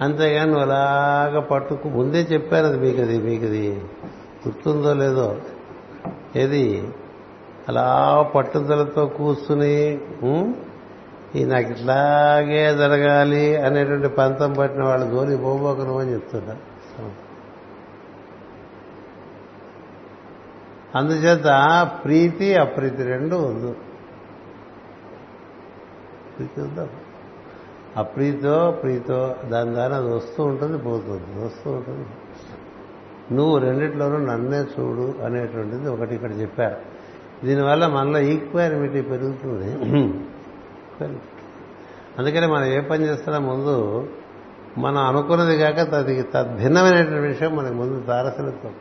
అంతేగాని 0.00 0.60
అలాగ 0.60 0.62
అలాగా 0.62 1.40
పట్టుకు 1.40 1.88
ముందే 1.88 2.18
చెప్పారు 2.18 2.66
అది 2.66 2.78
మీకు 2.78 3.00
అది 3.02 3.18
మీకు 3.18 3.44
అది 3.44 3.70
గుర్తుందో 4.48 4.94
లేదో. 4.94 5.36
ఏది? 6.36 6.88
అలా 7.68 7.86
పట్టుదలతో 8.34 9.06
కూర్చుని 9.06 9.74
ఈ 11.36 11.44
నాకు 11.44 11.68
ఇట్లాగే 11.70 12.74
జరగాలి 12.76 13.56
అనేటువంటి 13.56 14.08
పంతం 14.08 14.52
పట్టిన 14.52 14.82
వాళ్ళ 14.84 15.04
జోలి 15.04 15.36
పోబోకను 15.36 15.98
అని 15.98 16.12
చెప్తున్నా 16.12 16.54
అందుచేత 20.94 21.48
ప్రీతి 22.04 22.54
అప్రీతి 22.54 23.02
రెండు 23.02 23.36
ఉంది 23.36 23.72
ప్రీతి 26.34 26.60
వద్దాం? 26.60 26.88
అప్రీతో 27.96 28.70
ప్రీతో 28.70 29.34
దాని 29.48 29.70
ద్వారా 29.70 29.96
అది 29.96 30.08
వస్తూ 30.08 30.44
ఉంటుంది 30.44 30.78
పోతుంది 30.78 31.44
వస్తూ 31.44 31.70
ఉంటుంది. 31.70 32.06
నువ్వు 33.34 33.58
రెండిట్లోనూ 33.58 34.18
నన్నే 34.18 34.60
చూడు 34.74 35.24
అనేటువంటిది 35.24 35.88
ఒకటి 35.88 36.14
ఇక్కడ 36.14 36.40
చెప్పారు. 36.40 36.91
దీనివల్ల 37.44 37.86
మనలో 37.86 38.18
ఈక్వాలిటీ 38.18 39.00
పెరుగుతుంది. 39.02 39.70
అందుకని 42.18 42.46
మనం 42.46 42.64
ఏ 42.64 42.80
పని 42.80 43.04
చేస్తున్నా 43.04 43.38
ముందు 43.38 44.08
మనం 44.78 44.98
అనుకున్నది 44.98 45.56
కాక 45.58 45.80
తది 45.92 46.22
తద్భిన్నమైనటువంటి 46.22 47.26
విషయం 47.26 47.56
మనకు 47.56 47.74
ముందు 47.74 48.06
తారసలత్వం 48.06 48.74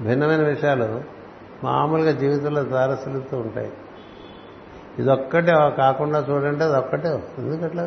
భిన్నమైన 0.00 0.42
విషయాలు 0.48 1.02
మామూలుగా 1.64 2.10
జీవితంలో 2.10 2.62
తారసలుతూ 2.64 3.36
ఉంటాయి. 3.36 3.72
ఇదొక్కటే 4.98 5.52
కాకుండా 5.78 6.18
చూడంటే 6.30 6.64
అది 6.64 6.76
ఒక్కటే 6.76 7.08
ఎందుకట్లా? 7.38 7.84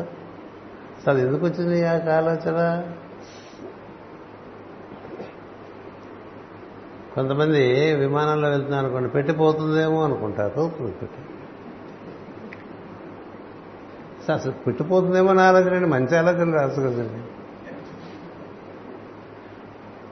అసలు 0.98 1.18
ఎందుకు 1.18 1.46
వచ్చింది 1.46 1.78
ఆ 1.86 1.92
ఆలోచన? 1.92 2.58
కొంతమంది 7.14 7.94
విమానంలో 7.94 8.48
వెళ్తున్నాను 8.48 8.84
అనుకోండి 8.84 9.08
పెట్టిపోతుందేమో 9.08 10.04
అనుకుంటారు 10.04 10.60
అవుతుంది 10.60 10.92
పెట్టి. 10.92 11.18
అసలు 14.32 14.52
పెట్టిపోతుందేమో 14.52 15.32
నా 15.32 15.42
ఆలోచన 15.42 15.86
మంచి 15.86 16.16
ఆలోచన 16.16 16.54
రాసు 16.54 16.80
కదండి 16.80 17.22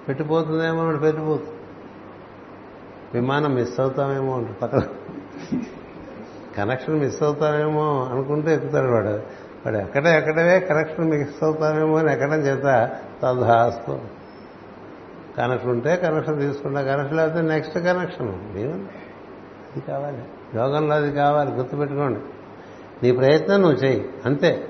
పెట్టిపోతుందేమో 0.09 0.89
అని 0.89 0.99
పెట్టిపోతుంది 0.99 1.51
విమానం 3.15 3.55
మిస్ 3.55 3.81
అవుతామేమో 3.81 4.37
అంట 4.37 4.59
పక్కన. 4.63 4.83
కనెక్షన్ 6.57 7.01
మిస్ 7.01 7.23
అవుతామేమో 7.23 8.05
అనుకుంటూ 8.05 8.51
ఎక్కుతాడు 8.51 8.89
వాడు. 8.89 9.09
వాడు 9.67 9.77
ఎక్కడే 9.77 10.19
ఎక్కడవే 10.19 10.61
కనెక్షన్ 10.61 11.11
మిస్ 11.11 11.45
అవుతామేమో 11.45 11.97
అని 11.97 12.13
ఎక్కడం 12.13 12.41
చేత 12.41 12.91
తదాస్తు 13.23 14.18
కనెక్షన్ 15.39 15.71
ఉంటే 15.71 15.97
కనెక్షన్ 15.97 16.41
తీసుకుంటా 16.41 16.83
కనెక్షన్ 16.83 17.17
లేకపోతే 17.17 17.43
నెక్స్ట్ 17.43 17.79
కనెక్షన్ 17.79 18.29
అది 18.29 19.81
కావాలి. 19.81 20.19
యోగంలో 20.55 20.95
అది 20.95 21.13
కావాలి 21.13 21.51
గుర్తుపెట్టుకోండి. 21.51 22.21
నీ 23.03 23.13
ప్రయత్నం 23.13 23.61
నువ్వు 23.61 23.77
చెయ్యి 23.77 24.09
అంతే. 24.27 24.69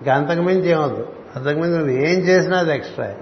ఇంకా 0.00 0.14
అంతకుమించి 0.14 0.70
ఏమవుద్దు 0.70 1.08
అంతకుమించి 1.36 1.72
నువ్వు 1.72 1.90
ఏం 1.90 2.20
చేసినా 2.20 2.58
అది 2.58 2.74
ఎక్స్ట్రా 2.74 3.14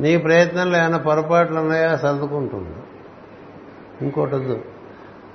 నీ 0.00 0.16
ప్రయత్నంలో 0.16 0.78
ఏమైనా 0.78 0.98
పొరపాట్లు 0.98 1.58
ఉన్నాయా? 1.58 1.96
సర్దుకుంటుంది. 1.96 2.76
ఇంకోటి 4.02 4.34
వద్దు. 4.34 4.64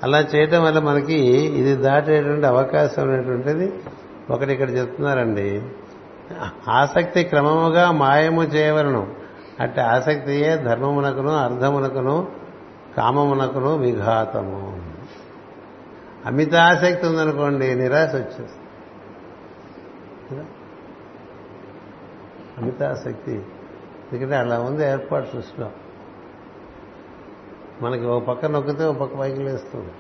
అలా 0.04 0.20
చేయటం 0.20 0.64
వల్ల 0.64 0.80
మనకి 0.80 1.16
ఇది 1.34 1.76
దాటేటువంటి 1.76 2.46
అవకాశం 2.46 3.12
అనేటువంటిది 3.12 3.74
ఒకటి 4.30 4.54
ఇక్కడ 4.54 4.70
చెప్తున్నారండి. 4.70 5.62
ఆసక్తి 6.68 7.24
క్రమముగా 7.24 7.92
మాయము 7.92 8.44
చేయవలను. 8.44 9.23
అట్టి 9.60 9.82
ఆసక్తియే 9.82 10.58
ధర్మమునకును 10.58 11.30
అర్థమునకును 11.30 12.32
కామమునకును 12.98 13.78
విఘాతము. 13.78 14.82
అమిత 16.26 16.56
ఆసక్తి 16.56 17.08
ఉందనుకోండి 17.08 17.76
నిరాశ 17.76 18.16
వచ్చేస్తుంది. 18.16 18.52
అమిత 22.58 22.84
ఆసక్తి 22.84 23.46
ఎందుకంటే 24.14 24.36
అలా 24.36 24.60
ఉంది 24.60 24.86
ఏర్పాటు 24.86 25.32
సృష్టిలో. 25.32 25.72
మనకి 27.82 28.06
ఒక 28.06 28.24
పక్క 28.24 28.46
నొక్కితే 28.46 28.86
ఒక 28.86 28.98
పక్క 28.98 29.20
పైకి 29.20 29.40
లేస్తుంది. 29.44 29.92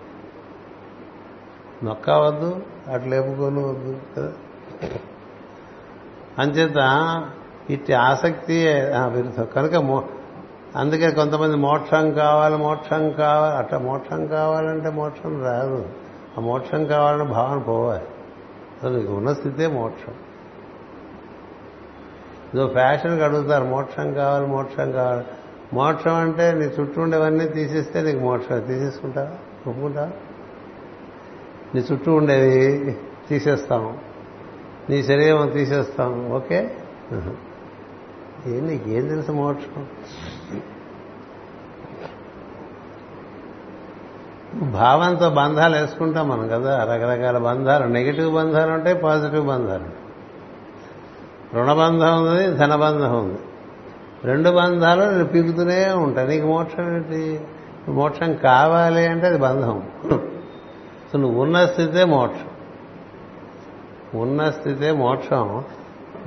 నొక్కవద్దు 1.84 2.62
అటు 2.92 3.06
లేపుకొని 3.06 3.66
వద్దు 3.66 4.02
కదా? 4.18 4.34
అంచేత 6.40 6.78
ఇట్టి 7.70 7.94
ఆసక్తి 7.94 8.68
విరుద్ధం. 9.08 9.46
కనుక 9.56 10.04
అందుకే 10.76 11.12
కొంతమంది 11.12 11.56
మోక్షం 11.58 12.14
కావాలి 12.14 12.58
మోక్షం 12.58 13.12
కావాలి 13.12 13.58
అట్లా 13.58 13.80
మోక్షం 13.80 14.28
కావాలంటే 14.28 14.90
మోక్షం 14.90 15.44
రాదు. 15.44 15.86
ఆ 16.38 16.42
మోక్షం 16.42 16.86
కావాలని 16.86 17.24
భావన 17.24 17.58
పోవాలి. 17.58 18.04
అసలు 18.84 18.98
నీకు 18.98 19.14
ఉన్న 19.14 19.34
స్థితే 19.34 19.68
మోక్షం. 19.68 20.14
ఇదో 22.54 22.68
ఫ్యాషన్కి 22.68 23.24
అడుగుతారు 23.24 23.64
మోక్షం 23.64 24.14
కావాలి 24.14 24.48
మోక్షం 24.48 24.92
కావాలి. 24.92 25.26
మోక్షం 25.74 26.14
అంటే 26.14 26.52
నీ 26.52 26.66
చుట్టూ 26.66 27.02
ఉండేవన్నీ 27.02 27.48
తీసేస్తే 27.48 28.02
నీకు 28.02 28.20
మోక్షం 28.20 28.60
తీసేసుకుంటావా? 28.60 29.30
ఒప్పుకుంటావా? 29.68 30.10
నీ 31.76 31.82
చుట్టూ 31.92 32.14
ఉండేవి 32.14 32.98
తీసేస్తాం. 33.30 33.98
నీ 34.90 35.04
శరీరం 35.04 35.50
తీసేస్తాం. 35.50 36.32
ఓకే? 36.32 36.78
ఏం 38.48 38.68
నీకేం 38.68 39.08
తెలుసు 39.08 39.32
మోక్షం 39.32 39.88
భావంతో 44.72 45.30
బంధాలు 45.30 45.76
వేసుకుంటాం 45.78 46.30
మనం 46.30 46.48
కదా 46.48 46.84
రకరకాల 46.84 47.38
బంధాలు. 47.38 47.88
నెగిటివ్ 47.88 48.34
బంధాలు 48.34 48.72
ఉంటాయి 48.72 48.96
పాజిటివ్ 48.96 49.48
బంధాలు 49.48 50.04
రుణబంధం 51.56 52.26
ఉంది 52.26 52.48
ధనబంధం 52.48 53.20
ఉంది. 53.20 53.40
రెండు 54.24 54.50
బంధాలు 54.50 55.04
నేను 55.04 55.26
పీకుతూనే 55.26 55.90
ఉంటాయి. 55.90 56.28
నీకు 56.28 56.48
మోక్షం 56.48 56.96
ఏంటి? 56.96 57.42
మోక్షం 57.90 58.36
కావాలి 58.36 59.08
అంటే 59.08 59.28
అది 59.28 59.38
బంధం. 59.38 59.84
సో 61.12 61.18
నువ్వు 61.18 61.42
ఉన్న 61.42 61.66
స్థితే 61.66 62.04
మోక్షం. 62.06 62.48
ఉన్న 64.22 64.50
స్థితే 64.50 64.92
మోక్షం. 64.92 65.64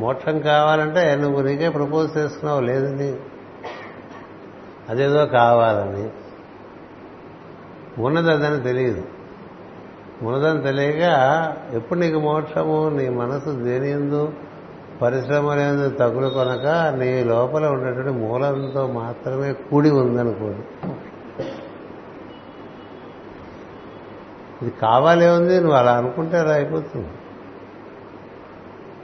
మోక్షం 0.01 0.41
కావాలంటే 0.41 1.17
నువ్వు 1.17 1.43
నీకే 1.43 1.69
ప్రపోజ్ 1.69 2.17
చేస్తున్నావు 2.17 2.61
లేదని 2.61 3.17
అదేదో 4.89 5.27
కావాలని. 5.27 6.09
ఉన్నదని 8.03 8.63
తెలియదు. 8.63 9.05
ఉన్నదని 10.23 10.63
తెలియక 10.63 11.57
ఎప్పుడు 11.73 11.99
నీకు 11.99 12.19
మోక్షము? 12.19 12.89
నీ 12.89 13.09
మనసు 13.09 13.51
దేని 13.51 13.91
ఎందు? 13.91 14.33
పరిశ్రమ 15.03 15.55
లేదు 15.55 15.91
తగులు 15.91 16.29
కొనక 16.29 16.95
నీ 16.99 17.25
లోపల 17.25 17.67
ఉన్నటువంటి 17.67 18.11
మూలంతో 18.11 18.87
మాత్రమే 18.87 19.53
కూడి 19.53 19.91
ఉందనుకోండి. 19.91 20.89
ఇది 24.63 24.75
కావాలే 24.83 25.31
ఉంది 25.31 25.61
నువ్వు 25.61 25.77
అలా 25.77 25.93
అనుకుంటే 25.93 26.39
అలా 26.39 26.53
అయిపోతుంది. 26.53 27.09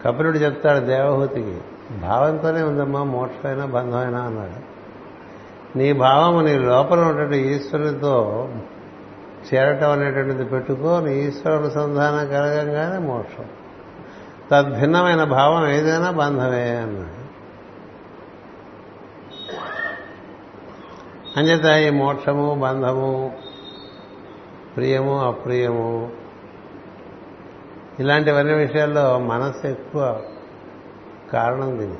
కపిలుడు 0.05 0.39
చెప్తాడు 0.39 0.85
దేవహూతికి 0.85 1.61
భావంతోనే 2.01 2.63
ఉందమ్మా 2.63 3.03
మోక్షమైనా 3.03 3.67
బంధమైనా 3.67 4.21
అన్నాడు. 4.23 4.73
నీ 5.79 5.93
భావము 5.93 6.41
నీ 6.41 6.59
లోపల 6.59 7.01
ఉన్నటువంటి 7.01 7.39
ఈశ్వరునితో 7.39 8.49
చేరటం 9.55 9.91
అనేటువంటిది 9.91 10.45
పెట్టుకో 10.45 11.01
నీ 11.01 11.15
ఈశ్వర 11.15 11.57
అనుసంధానం 11.57 12.29
కలగంగానే 12.29 12.99
మోక్షం. 12.99 13.45
తద్భిన్నమైన 14.51 15.25
భావం 15.25 15.69
ఏదైనా 15.69 16.11
బంధమే 16.11 16.77
అన్నాడు. 16.77 17.23
అంచేత 21.37 21.65
ఈ 21.65 21.91
మోక్షము 21.91 22.55
బంధము 22.55 23.37
ప్రియము 24.77 25.21
అప్రియము 25.21 26.11
ఇలాంటివన్నీ 28.01 28.55
విషయాల్లో 28.55 29.19
మనస్సు 29.19 29.67
ఎక్కువ 29.67 30.23
కారణం 31.33 31.79
దీని 31.79 31.95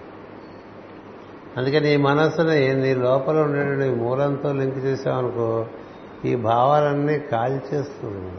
అందుకని 1.57 1.95
ఈ 1.95 1.97
మనస్సుని 1.97 2.75
నీ 2.75 2.95
లోపల 2.95 3.41
ఉండేటువంటి 3.41 4.01
మూలంతో 4.01 4.53
లింక్ 4.53 4.79
చేసామనుకో 4.79 5.67
ఈ 6.25 6.35
భావాలన్నీ 6.35 7.19
కాల్చేస్తుంది. 7.19 8.33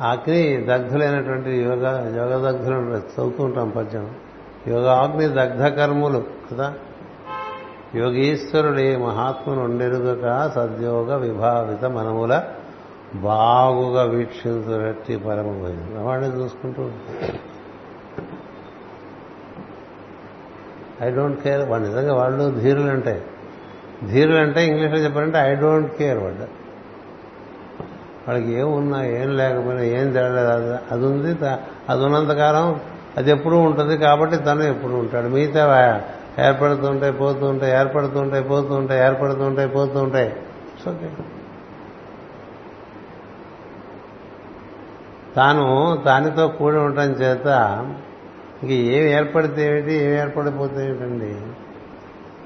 అగ్ని 0.00 0.56
దగ్ధులైనటువంటి 0.56 1.50
యోగ 1.50 2.16
యోగ 2.16 2.50
దగ్ధులు 2.50 2.76
చదువుతూ 2.76 3.44
ఉంటాం 3.44 3.70
పద్యం. 3.70 4.14
యోగాగ్ని 4.68 5.28
దగ్ధ 5.28 5.66
కర్మలు 5.66 6.24
కదా? 6.52 6.74
యోగీశ్వరుడి 7.94 8.96
మహాత్మును 8.96 9.64
ఉండెరుగక 9.64 10.52
సద్యోగ 10.54 11.16
విభావిత 11.16 11.84
మనముల 11.84 12.42
బాగుగా 13.14 14.02
వీక్షించురట్టి 14.02 15.16
పరమ 15.16 15.74
వాడిని 15.98 16.28
చూసుకుంటూ 16.28 16.90
ఐ 21.02 21.10
డోంట్ 21.10 21.42
కేర్ 21.42 21.68
వాడు 21.68 21.82
నిజంగా 21.82 22.14
వాళ్ళు 22.14 22.60
ధీరులు 22.60 22.90
అంటే 22.90 23.24
ధీరులు 24.10 24.38
అంటే 24.38 24.66
ఇంగ్లీష్లో 24.66 24.98
చెప్పారంటే 24.98 25.38
ఐ 25.38 25.54
డోంట్ 25.54 25.96
కేర్ 25.96 26.18
వాడు. 26.18 26.60
వాళ్ళకి 28.28 28.52
ఏమున్నా 28.52 29.04
ఏం 29.04 29.36
లేకపోయినా 29.36 29.82
ఏం 29.82 30.12
జరగలేదు 30.12 30.48
అది 30.48 30.84
అది 30.90 31.06
ఉంది 31.06 31.46
అది 31.88 32.04
ఉన్నంతకాలం 32.04 32.80
అది 33.16 33.30
ఎప్పుడూ 33.30 33.58
ఉంటుంది 33.58 33.98
కాబట్టి 33.98 34.36
తను 34.36 34.62
ఎప్పుడు 34.62 34.92
ఉంటాడు. 34.92 35.28
మిగతా 35.28 36.02
ఏర్పడుతుంటాయి 36.38 37.12
పోతుంటాయి 37.12 37.72
ఏర్పడుతుంటాయి 37.72 38.44
పోతుంటాయి 38.44 39.00
ఏర్పడుతుంటాయి 39.00 39.68
పోతుంటాయి. 39.68 40.36
ఓకే 40.88 41.10
తాను 45.36 45.98
తానితో 46.04 46.48
కూడి 46.48 46.76
ఉండటం 46.76 47.02
చేత 47.02 47.46
ఇంక 48.62 48.70
ఏమి 48.70 49.10
ఏర్పడితే 49.10 49.66
ఏమిటి 49.66 49.94
ఏమి 49.94 50.16
ఏర్పడిపోతే 50.16 50.86
ఏమిటండి? 50.86 51.40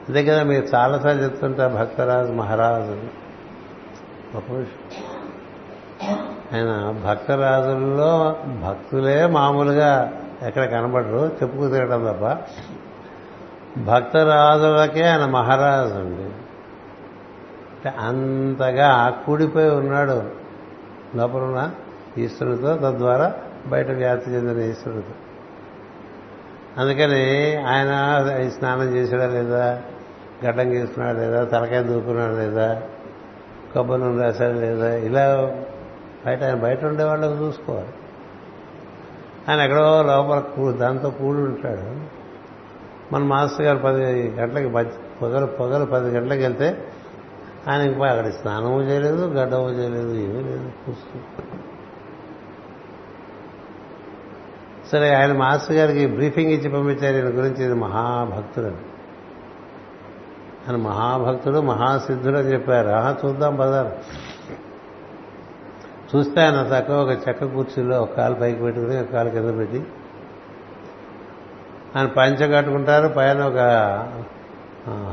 అదే 0.09 0.25
కదా 0.25 0.43
మీరు 0.43 0.65
చాలాసార్లు 0.75 1.23
చెప్తుంటారు 1.23 1.75
భక్తరాజు 1.75 2.33
మహారాజు. 2.33 2.99
గొప్ప 4.37 4.53
ఆయన 6.55 6.95
భక్తరాజుల్లో 7.07 8.37
భక్తులే 8.63 9.27
మామూలుగా 9.27 10.13
ఎక్కడ 10.43 10.65
కనబడరు 10.65 11.27
చెప్పుకు 11.27 11.69
తిరగడం 11.69 12.05
తప్ప. 12.05 12.25
భక్తరాజులకే 13.79 15.03
ఆయన 15.03 15.27
మహారాజు 15.27 15.95
అండి 15.95 16.23
అంటే 17.75 17.99
అంతగా 17.99 19.23
కూడిపోయి 19.27 19.71
ఉన్నాడు 19.71 20.23
లోపల 21.17 21.71
ఈశ్వరుడితో 22.19 22.77
తద్వారా 22.77 23.35
బయట 23.67 23.91
వ్యాప్తి 23.91 24.31
చెందిన 24.31 24.71
ఈశ్వరుడితో. 24.71 25.15
అందుకని 26.79 27.57
ఆయన 27.57 27.91
స్నానం 28.49 28.97
చేసాడా 28.97 29.27
లేదా 29.27 29.83
గడ్డం 30.47 30.71
గీస్తున్నాడు 30.73 31.19
లేదా 31.19 31.45
తలకాయ 31.45 31.83
దూకున్నాడు 31.83 32.35
లేదా 32.35 32.83
కొబ్బరి 33.75 34.01
నూనె 34.01 34.53
లేదా 34.53 34.95
ఇలా 34.95 35.53
బయట 36.27 36.43
ఆయన 36.43 36.55
బయట 36.55 36.85
ఉండే 36.85 37.05
వాళ్ళకి 37.05 37.43
చూసుకోవాలి. 37.43 37.89
ఆయన 39.49 39.61
ఎక్కడో 39.61 40.03
లోపల 40.03 40.71
దాంతో 40.71 41.11
కూడి 41.11 41.39
ఉంటాడు. 41.39 42.14
మన 43.13 43.23
మాస్టర్ 43.25 43.67
గారు 43.67 43.79
పది 43.79 44.01
గంటలకి 44.29 44.69
పొగలు 45.21 45.47
పొగలు 45.47 45.85
పది 45.85 46.11
గంటలకు 46.11 46.43
వెళ్తే 46.43 46.69
ఆయన 47.69 47.81
ఇంకా 47.83 48.07
అక్కడ 48.07 48.29
స్నానము 48.31 48.83
చేయలేదు 48.83 49.23
గడ్డము 49.33 49.71
చేయలేదు 49.71 50.15
ఏమీ 50.15 50.43
లేదు 50.43 50.71
సరే 54.93 55.15
ఆయన 55.15 55.33
మాస్టర్ 55.33 55.77
గారికి 55.77 56.07
బ్రీఫింగ్ 56.07 56.51
ఇచ్చి 56.51 56.69
పంపించారు 56.69 57.17
ఈయన 57.17 57.29
గురించి 57.29 57.65
ఇది 57.65 57.75
మహాభక్తుడు 57.75 58.73
ఆయన 60.67 60.77
మహాభక్తుడు 60.77 61.59
మహాసిద్ధుడు 61.61 62.39
అని 62.39 62.53
చెప్పారు. 62.53 62.89
ఆహా 62.89 63.17
చూద్దాం 63.25 63.57
పదారు 63.57 63.93
చూస్తే 66.11 66.41
ఆయన 66.41 66.67
చక్కగా 66.73 67.03
ఒక 67.03 67.11
చెక్క 67.29 67.45
కుర్చీలో 67.45 68.03
ఒక 68.03 68.13
కాలు 68.17 68.35
పైకి 68.35 68.63
పెట్టుకుని 68.63 69.01
ఒక 69.01 69.11
కాలు 69.13 69.31
కింద 69.31 69.59
పెట్టి 69.59 69.81
ఆయన 71.97 72.07
పంచ 72.07 72.57
కట్టుకుంటారు 72.57 73.09
పైన 73.09 73.45
ఒక 73.45 73.59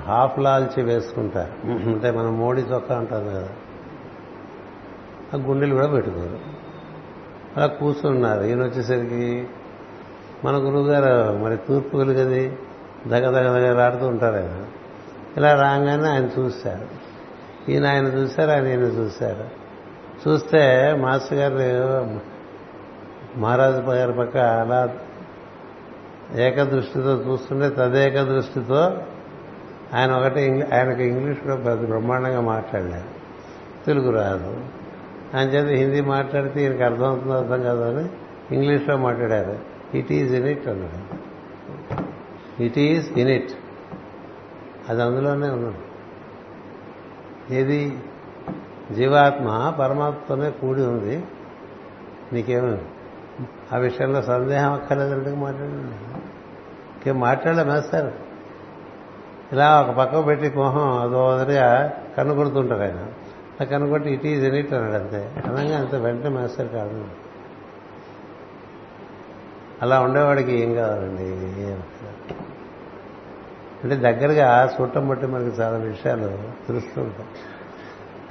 హాఫ్ 0.05 0.39
లాల్చి 0.39 0.83
వేసుకుంటారు. 0.83 1.67
అంటే 1.67 2.11
మనం 2.11 2.39
మోడీ 2.39 2.61
చొక్కా 2.61 2.97
ఉంటుంది 2.97 3.29
కదా. 3.35 3.49
ఆ 5.33 5.37
గుండెలు 5.37 5.75
కూడా 5.75 5.87
పెట్టుకోరు. 5.87 6.39
అలా 7.57 7.67
కూర్చున్నారు. 7.67 8.43
ఈయన 8.43 8.63
వచ్చేసరికి 8.63 9.47
మన 10.45 10.55
గురువుగారు 10.55 11.37
మరి 11.37 11.57
తూర్పు 11.57 11.97
వెలుగది 11.97 12.57
దగ 13.07 13.29
దగ 13.29 13.51
దగ్గర 13.51 13.77
రాడుతూ 13.77 14.07
ఉంటారు 14.07 14.35
ఆయన. 14.35 14.65
ఇలా 15.37 15.53
రాగానే 15.53 16.09
ఆయన 16.09 16.29
చూశారు 16.39 17.01
ఈయన 17.71 17.85
ఆయన 17.85 18.05
చూశారు 18.05 18.51
ఆయన 18.51 18.67
ఈయన 18.67 18.79
చూశారు 18.79 19.61
చూస్తే 20.27 20.93
మాస్టర్ 20.93 21.37
గారు 21.37 22.19
మహారాజు 23.39 23.75
గారి 23.75 24.13
పక్క 24.13 24.37
అలా 24.37 24.89
ఏకదృష్టితో 26.35 27.13
చూస్తుంటే 27.13 27.69
తదేక 27.69 28.21
దృష్టితో 28.21 29.03
ఆయన 29.93 30.11
ఒకటి 30.11 30.63
ఆయనకు 30.73 31.01
ఇంగ్లీష్ 31.01 31.39
కూడా 31.39 31.55
పెద్ద 31.55 31.85
బ్రహ్మాండంగా 31.85 32.41
మాట్లాడలేదు. 32.41 33.03
తెలుగు 33.85 34.11
రాదు. 34.11 34.63
ఆయన 35.35 35.47
చేత 35.47 35.79
హిందీ 35.79 36.01
మాట్లాడితే 36.01 36.63
ఈయనకి 36.63 36.83
అర్థమవుతుందో 36.83 37.33
అర్థం 37.33 37.61
కాదు 37.61 37.81
అని 37.81 38.09
ఇంగ్లీష్లో 38.55 38.97
మాట్లాడారు. 38.97 39.59
ఇట్ 39.97 40.11
ఈజ్ 40.11 40.35
ఇన్ 40.35 40.47
ఇట్ 40.47 40.67
అన్నాడు. 40.67 41.21
ఇట్ 42.63 42.79
ఈజ్ 42.79 43.19
ఇన్ 43.19 43.29
ఇట్ 43.29 43.51
అది 44.89 45.03
అందులోనే 45.03 45.49
ఉన్నాడు 45.49 45.91
ఏది? 47.53 47.99
జీవాత్మ 48.91 49.75
పరమాత్మతోనే 49.79 50.49
కూడి 50.49 50.81
ఉంది. 50.81 51.23
నీకేమి? 52.33 52.77
ఆ 53.73 53.77
విషయంలో 53.77 54.21
సందేహం 54.21 54.73
అక్కర్లేదంటే 54.73 55.35
మాట్లాడండి. 55.35 56.20
ఇంకేం 57.01 57.19
మాట్లాడలే 57.19 57.63
మేస్తారు 57.63 58.11
ఇలా 59.51 59.81
ఒక 59.81 59.95
పక్క 59.95 60.25
పెట్టి 60.25 60.53
మొహం 60.55 61.01
అదో 61.01 61.29
అదిగా 61.29 61.93
కనుగొడుతుంటారు 62.17 62.81
ఆయన. 62.81 63.07
ఆ 63.61 63.63
కనుగొట్టి 63.63 64.09
ఇట్ 64.09 64.25
ఈజ్ 64.25 64.45
ఎన్ 64.45 64.73
అన్నాడు 64.73 65.03
అంతే. 65.03 65.43
అనగా 65.45 65.79
అంత 65.79 65.95
వెంటనే 65.95 66.29
మేస్తారు 66.29 66.67
కాదు. 66.67 67.05
అలా 69.81 69.99
ఉండేవాడికి 69.99 70.59
ఏం 70.59 70.73
కావాలండి? 70.73 71.23
అంటే 73.83 73.95
దగ్గరగా 73.95 74.69
చూడటం 74.81 75.07
బట్టి 75.07 75.25
మనకి 75.27 75.61
చాలా 75.61 75.77
విషయాలు 75.77 76.39
తెలుస్తూ 76.67 77.01
ఉంటాయి. 77.01 77.27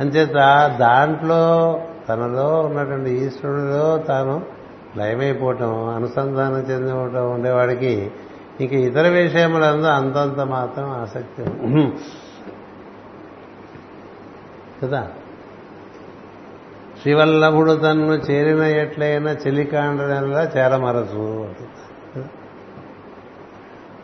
అంచేత 0.00 0.76
దాంట్లో 0.78 1.80
తనలో 2.08 2.60
ఉన్నటువంటి 2.60 3.10
ఈశ్వరుడిలో 3.10 3.98
తాను 3.98 4.42
లయమైపోవటం 4.96 5.88
అనుసంధానం 5.88 6.58
చెందిపోవటం 6.58 7.30
ఉండేవాడికి 7.30 8.12
ఇంక 8.60 8.72
ఇతర 8.72 9.08
విషయములందు 9.08 9.86
అంతంత 9.86 10.40
మాత్రం 10.40 10.90
ఆసక్తి 10.90 11.44
కదా? 14.82 15.10
శ్రీవల్లభుడు 17.02 17.72
తన్ను 17.72 18.12
చేరిన 18.12 18.62
ఎట్లయినా 18.62 19.32
చెలికాండ్రలా 19.32 20.52
చేరమరచు 20.56 21.50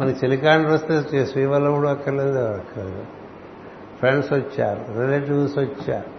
మన 0.01 0.09
చెలికాండ్ర 0.09 0.71
వస్తే 0.71 1.27
శ్రీవల్లభుడు 1.27 1.89
అక్కర్లేదు 1.89 2.39
అక్కర్లేదు. 2.39 3.07
ఫ్రెండ్స్ 3.99 4.33
వచ్చారు 4.33 5.01
రిలేటివ్స్ 5.01 5.59
వచ్చారు. 5.59 6.17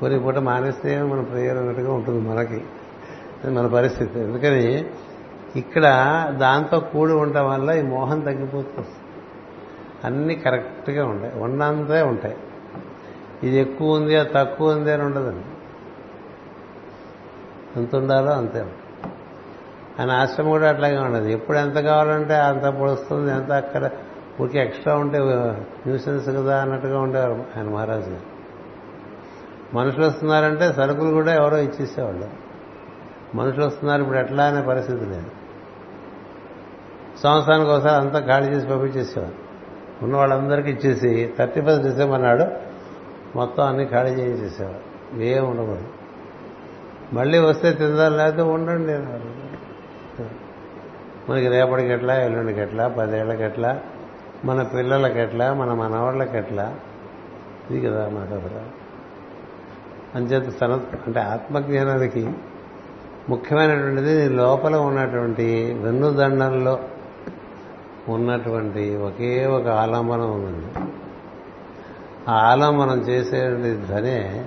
కొన్ని 0.00 0.20
పూట 0.20 0.36
మానేస్తే 0.36 1.02
మన 1.02 1.20
ప్రేయర్ 1.20 1.56
అన్నట్టుగా 1.56 1.92
ఉంటుంది 1.92 2.28
మనకి. 2.28 2.64
అది 3.44 3.54
మన 3.54 3.66
పరిస్థితి. 3.66 4.20
ఎందుకని 4.20 4.84
ఇక్కడ 5.56 5.84
దాంతో 6.36 6.80
కూడి 6.80 7.12
ఉండటం 7.12 7.48
వల్ల 7.48 7.70
ఈ 7.70 7.82
మోహం 7.82 8.20
తగ్గిపోతుంది. 8.20 8.88
అన్నీ 10.04 10.34
కరెక్ట్గా 10.34 11.06
ఉంటాయి. 11.06 11.32
ఉన్నంతే 11.40 12.02
ఉంటాయి. 12.02 12.36
ఇది 13.42 13.60
ఎక్కువ 13.60 13.96
ఉంది 13.96 14.16
అది 14.16 14.30
తక్కువ 14.34 14.72
ఉంది 14.72 14.92
అని 14.92 15.02
ఉండదండి. 15.02 15.44
ఎంత 17.80 17.96
ఉండాలో 17.96 18.32
అంతే 18.32 18.66
ఆయన 20.00 20.10
ఆశ్రమం 20.10 20.50
కూడా 20.50 20.68
అట్లాగే 20.68 20.98
ఉండదు. 20.98 21.28
ఎప్పుడు 21.28 21.58
ఎంత 21.58 21.74
కావాలంటే 21.74 22.34
అంత 22.34 22.64
పొడుస్తుంది 22.64 23.32
ఎంత 23.32 23.52
అక్కడ 23.52 23.90
ఊరికి 24.40 24.58
ఎక్స్ట్రా 24.58 24.94
ఉంటే 24.94 25.18
న్యూసెన్స్ 25.86 26.28
కదా 26.28 26.60
అన్నట్టుగా 26.60 27.00
ఉండేవారు 27.00 27.44
ఆయన 27.56 27.68
మహారాజు 27.68 28.10
గారు. 28.10 28.36
మనుషులు 29.76 30.06
వస్తున్నారంటే 30.06 30.72
సరుకులు 30.72 31.10
కూడా 31.10 31.34
ఎవరో 31.34 31.58
ఇచ్చేసేవాళ్ళు. 31.58 32.28
మనుషులు 33.34 33.64
వస్తున్నారు 33.64 34.02
ఇప్పుడు 34.02 34.18
ఎట్లా 34.18 34.44
అనే 34.44 34.62
పరిస్థితి 34.62 35.04
లేదు. 35.04 35.45
సంవత్సరానికి 37.22 37.70
ఒకసారి 37.70 37.94
అంతా 37.94 38.20
ఖాళీ 38.20 38.46
చేసి 38.46 38.66
పంపించేసేవారు. 38.66 39.34
ఉన్న 40.04 40.16
వాళ్ళందరికీ 40.16 40.70
ఇచ్చేసి 40.70 41.32
థర్టీ 41.38 41.60
ఫస్ట్ 41.60 41.82
డిసెంబర్ 41.82 42.22
నాడు 42.22 42.46
మొత్తం 43.36 43.62
అన్ని 43.64 43.84
ఖాళీ 43.86 44.10
చేసేసేవారు 44.10 44.80
ఏం 45.22 45.44
ఉండకూడదు. 45.50 45.88
మళ్ళీ 47.12 47.38
వస్తే 47.38 47.72
తిందాం 47.72 48.16
లేకపోతే 48.16 48.42
ఉండండి 48.42 48.94
మనకి 51.30 51.48
రేపటికి 51.48 51.88
ఎట్లా 51.88 52.14
ఎల్లుండికి 52.22 52.60
ఎట్లా 52.60 52.88
పదేళ్ళకి 52.88 53.42
ఎట్లా 53.42 53.70
మన 54.44 54.62
పిల్లలకి 54.62 55.18
ఎట్లా 55.20 55.54
మన 55.54 55.72
మనవాళ్ళకి 55.72 56.36
ఎట్లా? 56.38 56.66
ఇది 57.70 57.80
కదా 57.86 58.08
మా 58.08 58.24
కథ 58.32 58.46
అంచేత 60.14 60.60
తన 60.60 60.72
అంటే 61.06 61.20
ఆత్మజ్ఞానానికి 61.20 62.22
ముఖ్యమైనటువంటిది 63.28 64.12
నీ 64.22 64.28
లోపల 64.28 64.76
ఉన్నటువంటి 64.76 65.46
వెన్నుదండంలో 65.82 66.78
ఉన్నటువంటి 68.08 68.96
ఒకే 68.96 69.46
ఒక 69.46 69.68
ఆలంబనం 69.68 70.32
ఉంది. 70.32 70.88
ఆ 72.28 72.32
ఆలంబనం 72.32 73.00
చేసే 73.00 73.50
ధ్వనే 73.86 74.46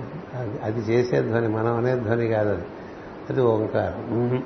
అది 0.62 0.80
చేసే 0.80 1.22
ధ్వని 1.22 1.48
మనం 1.48 1.76
అనే 1.76 1.96
ధ్వని 1.96 2.28
కాదు 2.28 2.50
అది. 2.50 2.64
అది 3.30 3.42
ఓంకారం. 3.42 4.42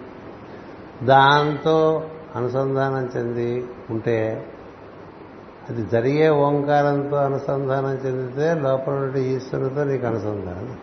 దాంతో 1.03 2.07
అనుసంధానం 2.37 3.11
చెంది 3.17 3.65
ఉంటే 3.91 4.47
అది 5.71 5.87
జరిగే 5.93 6.29
ఓంకారంతో 6.29 7.17
అనుసంధానం 7.17 7.91
చెందితే 7.91 8.55
లోపల 8.55 8.93
నుండి 8.93 9.21
ఈశ్వరుతో 9.21 9.85
నీకు 9.85 10.07
అనుసంధానం. 10.07 10.77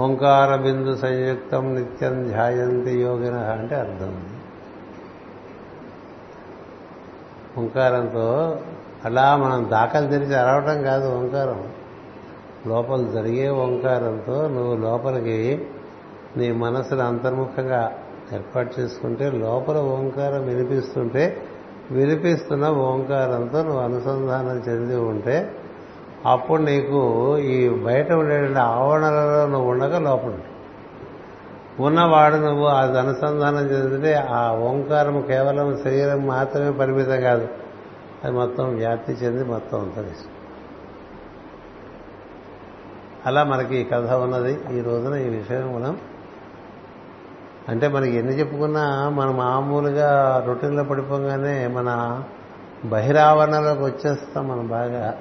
ఓంకార 0.00 0.56
బిందు 0.56 0.96
సంయుక్తం 0.96 1.74
నిత్యం 1.74 2.24
ధ్యాయంతి 2.24 3.00
యోగిన 3.00 3.34
అంటే 3.34 3.76
అర్థం 3.76 4.26
ఓంకారంతో 7.58 8.56
అలా 9.04 9.36
మనం 9.36 9.68
దాఖలు 9.70 10.06
తెరిచి 10.06 10.34
అరవటం 10.34 10.82
కాదు 10.82 11.16
ఓంకారం. 11.16 11.68
లోపల 12.66 13.06
జరిగే 13.14 13.48
ఓంకారంతో 13.48 14.48
నువ్వు 14.48 14.76
లోపలికి 14.76 15.66
నీ 16.36 16.52
మనసును 16.52 17.06
అంతర్ముఖంగా 17.06 17.92
ఏర్పాటు 18.32 18.80
చేసుకుంటే 18.80 19.30
లోపల 19.30 19.78
ఓంకారం 19.78 20.44
వినిపిస్తుంటే 20.44 21.42
వినిపిస్తున్న 21.90 22.68
ఓంకారంతో 22.68 23.62
నువ్వు 23.62 23.80
అనుసంధానం 23.80 24.62
చెంది 24.68 24.96
ఉంటే 24.96 25.52
అప్పుడు 26.26 26.62
నీకు 26.62 27.00
ఈ 27.38 27.68
బయట 27.68 28.12
ఉండేటువంటి 28.12 28.58
ఆవరణలలో 28.58 29.46
నువ్వు 29.46 29.70
ఉండగా 29.70 29.98
లోపల 29.98 30.32
ఉన్నవాడు 31.80 32.34
నువ్వు 32.34 32.66
అది 32.66 32.98
అనుసంధానం 32.98 33.58
చెందితే 33.58 34.14
ఆ 34.14 34.52
ఓంకారం 34.52 35.20
కేవలం 35.20 35.76
శరీరం 35.84 36.26
మాత్రమే 36.26 36.70
పరిమితం 36.70 37.20
కాదు. 37.20 37.48
అది 38.24 38.34
మొత్తం 38.34 38.74
వ్యాప్తి 38.74 39.12
చెంది 39.12 39.44
మొత్తం 39.44 39.78
ఉంటుంది 39.78 40.12
అలా 43.26 43.44
మనకి 43.44 43.76
ఈ 43.76 43.84
కథ 43.84 44.12
ఉన్నది. 44.12 44.78
ఈ 44.78 44.80
రోజున 44.80 45.14
ఈ 45.14 45.28
విషయం 45.28 45.74
మనం 45.74 45.96
అంటే 47.68 47.88
మనకి 47.88 48.16
ఎన్ని 48.16 48.32
చెప్పుకున్నా 48.32 49.08
మనం 49.08 49.36
మామూలుగా 49.36 50.42
రొటీన్లో 50.46 50.84
పడిపోగానే 50.84 51.66
మన 51.66 52.22
బహిరావరణలోకి 52.84 53.82
వచ్చేస్తాం 53.82 54.48
మనం 54.48 54.66
బాగా. 54.66 55.18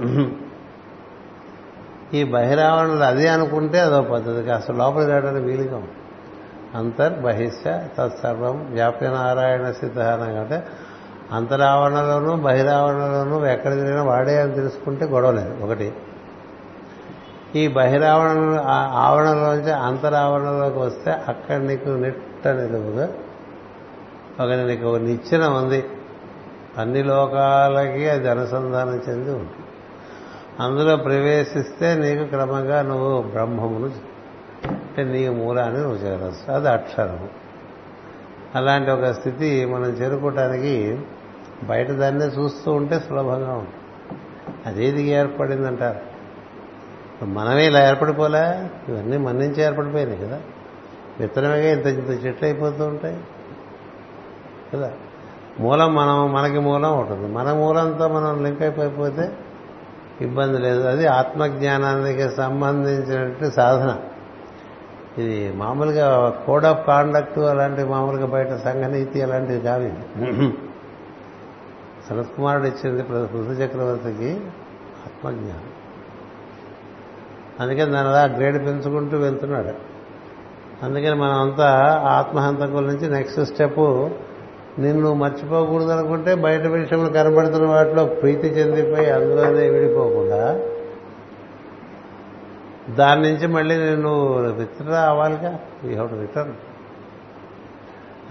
ఈ 2.14 2.24
బహిరావరణలు 2.24 3.04
అదే 3.04 3.28
అనుకుంటే 3.28 3.80
అదో 3.80 4.02
పద్ధతి. 4.02 4.52
అసలు 4.52 4.78
లోపలికి 4.78 5.12
రావడానికి 5.12 5.45
వీలుగా 5.45 5.76
ఉంది. 5.76 5.89
బహిష్య 7.09 7.88
తత్సర్వం. 7.97 8.67
వ్యాప్య 8.72 9.09
నారాయణ 9.09 9.72
సిద్ధాంతం 9.72 10.39
అంటే 10.39 10.63
అంతరావరణలోనూ 11.32 12.36
బహిరావరణలోనూ 12.36 13.45
ఎక్కడ 13.45 13.74
తిరిగినా 13.74 14.03
వాడే 14.03 14.41
అని 14.41 14.53
తెలుసుకుంటే 14.53 15.05
గొడవ 15.05 15.32
లేదు. 15.32 15.63
ఒకటి. 15.63 15.93
ఈ 17.55 17.67
బహిరావరణ 17.67 18.63
ఆవరణలోంచి 18.93 19.72
అంతరావరణలోకి 19.72 20.80
వస్తే 20.80 21.11
అక్కడ 21.11 21.55
నీకు 21.55 21.89
నిట్ట 21.89 22.47
నిలువుగా 22.47 23.09
ఒక 24.39 24.51
నీకు 24.51 24.95
నిచ్చెన 24.97 25.47
ఉంది. 25.47 25.86
అన్ని 26.78 27.03
లోకాలకి 27.03 28.09
అది 28.09 28.30
అనుసంధానం 28.30 29.03
చెంది 29.09 29.32
ఉంటుంది. 29.32 29.65
అందులో 30.59 30.97
ప్రవేశిస్తే 30.97 31.95
నీకు 31.95 32.24
క్రమంగా 32.24 32.82
నువ్వు 32.82 33.22
బ్రహ్మమును 33.22 34.11
అంటే 34.98 35.12
నీ 35.12 35.30
మూలాన్ని 35.30 35.80
నువ్వు 35.80 35.98
చేరవచ్చు 35.98 36.54
అది 36.54 36.70
అక్షరము 36.70 37.30
అలాంటి 38.56 38.92
ఒక 38.92 39.06
స్థితి 39.06 39.66
మనం 39.66 39.86
చేరుకోవటానికి 39.86 41.00
బయట 41.64 41.92
దాన్నే 41.92 42.26
చూస్తూ 42.26 42.72
ఉంటే 42.72 43.00
సులభంగా 43.00 43.54
ఉంటుంది. 43.54 43.74
అదేది 44.66 45.04
ఏర్పడిందంటారు? 45.04 46.00
మనమే 47.26 47.68
ఇలా 47.68 47.88
ఏర్పడిపోలే? 47.88 48.70
ఇవన్నీ 48.89 49.18
మన 49.18 49.34
నుంచి 49.34 49.62
ఏర్పడిపోయినాయి 49.62 50.20
కదా. 50.20 50.42
విత్తనమే 51.20 51.74
ఇంత 51.74 51.86
ఇంత 51.86 52.26
చెట్లు 52.26 52.46
అయిపోతూ 52.46 52.86
ఉంటాయి 52.86 53.24
కదా. 54.74 54.92
మూలం 55.60 55.96
మనం 55.96 56.34
మనకి 56.34 56.60
మూలం 56.60 57.00
ఉంటుంది. 57.00 57.34
మన 57.34 57.54
మూలంతో 57.54 58.08
మనం 58.08 58.44
లింక్ 58.44 58.62
అయిపోయిపోతే 58.62 59.32
ఇబ్బంది 60.22 60.58
లేదు. 60.58 60.88
అది 60.88 61.08
ఆత్మజ్ఞానానికి 61.08 62.30
సంబంధించినటువంటి 62.30 63.56
సాధన. 63.56 63.98
ఇది 65.18 65.53
మామూలుగా 65.55 66.38
కోడ్ 66.45 66.66
ఆఫ్ 66.66 66.88
కాండక్ట్ 66.88 67.39
అలాంటి 67.39 67.84
మామూలుగా 67.84 68.26
బయట 68.26 68.53
సంఘనీతి 68.55 69.22
అలాంటివి 69.22 69.59
కాదు 69.59 69.84
ఇది. 69.84 70.51
సనత్ 72.09 72.36
కుమారుడు 72.36 72.68
ఇచ్చింది 72.68 73.03
పృథు 73.03 73.51
చక్రవర్తికి 73.51 74.32
ఆత్మజ్ఞానం. 75.05 75.70
అందుకని 77.59 77.91
దాని 77.91 78.07
అలా 78.07 78.24
గ్రేడ్ 78.24 78.66
పెంచుకుంటూ 78.66 79.18
వెళ్తున్నాడు. 79.18 79.91
అందుకని 80.86 81.16
మనం 81.16 81.41
అంతా 81.41 81.70
ఆత్మహంతకుల 82.07 82.86
నుంచి 82.86 83.09
నెక్స్ట్ 83.09 83.45
స్టెప్ 83.45 84.09
నిన్ను 84.80 85.14
మర్చిపోకూడదు 85.14 85.89
అనుకుంటే 85.89 86.36
బయట 86.36 86.62
విషయంలో 86.62 87.09
కనబడుతున్న 87.09 87.68
వాటిలో 87.68 88.05
ప్రీతి 88.05 88.47
చెందిపోయి 88.47 89.09
అందులోనే 89.09 89.70
విడిపోకుండా 89.70 90.59
దాని 92.96 93.22
నుంచి 93.22 93.48
మళ్ళీ 93.48 93.78
నేను 93.78 94.34
withdraw 94.52 95.02
అవ్వాలిగా 95.02 95.60
you 95.84 95.89
have 95.89 96.10
to 96.10 96.16
return. 96.16 96.54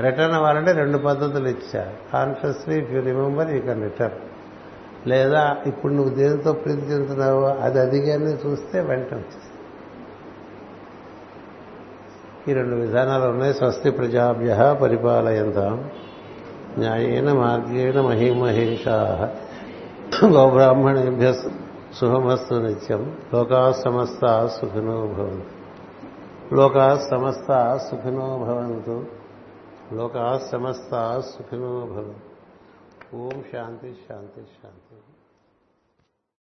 Return 0.03 0.35
అవ్వాలంటే 0.35 0.73
రెండు 0.73 0.99
పద్ధతులు 0.99 1.49
ఇచ్చా 1.49 1.93
consciously 2.13 2.79
if 2.79 2.93
you 2.93 3.01
remember 3.01 3.51
you 3.51 3.61
can 3.61 3.83
return 3.83 4.19
లేదా 5.09 5.57
ఇప్పుడు 5.67 5.93
నువ్వు 5.93 6.15
దేనితో 6.15 6.53
ప్రీతి 6.53 6.81
చెందుతున్నావో 6.81 7.45
అది 7.45 7.81
అదిగానే 7.81 8.33
చూస్తే 8.47 8.81
వెంటనే 8.81 9.19
వచ్చేస్తుంది. 9.19 9.51
ఈ 12.51 12.53
రెండు 12.55 12.75
విధానాలు 12.75 13.25
ఉన్నాయి. 13.25 13.55
స్వస్తి 13.55 13.91
ప్రజాభ్య 13.91 14.79
పరిపాలయంతాం. 14.83 15.91
న్యాయేన 16.79 17.33
మార్గేణ 17.33 18.01
మహిమహేషా. 18.01 19.29
గోబ్రాహ్మణేభ్య 20.25 21.33
శుభమస్తు 21.99 22.55
నిత్యం. 22.55 23.19
లోకా 23.35 23.73
సమస్త 23.73 24.47
సుఖినో 24.47 25.07
భవంతు. 25.07 25.61
లోకా 26.55 26.99
సమస్త 27.11 27.77
సుఖినో 27.77 28.39
భవంతు. 28.39 29.07
లోకా 29.93 30.39
సమస్త 30.53 31.21
సుఖినో 31.21 31.69
భవంతు. 31.69 32.31
ఓం 33.17 33.45
శాంతి 33.53 33.97
శాంతి 34.09 34.41
శాంతి. 34.41 34.80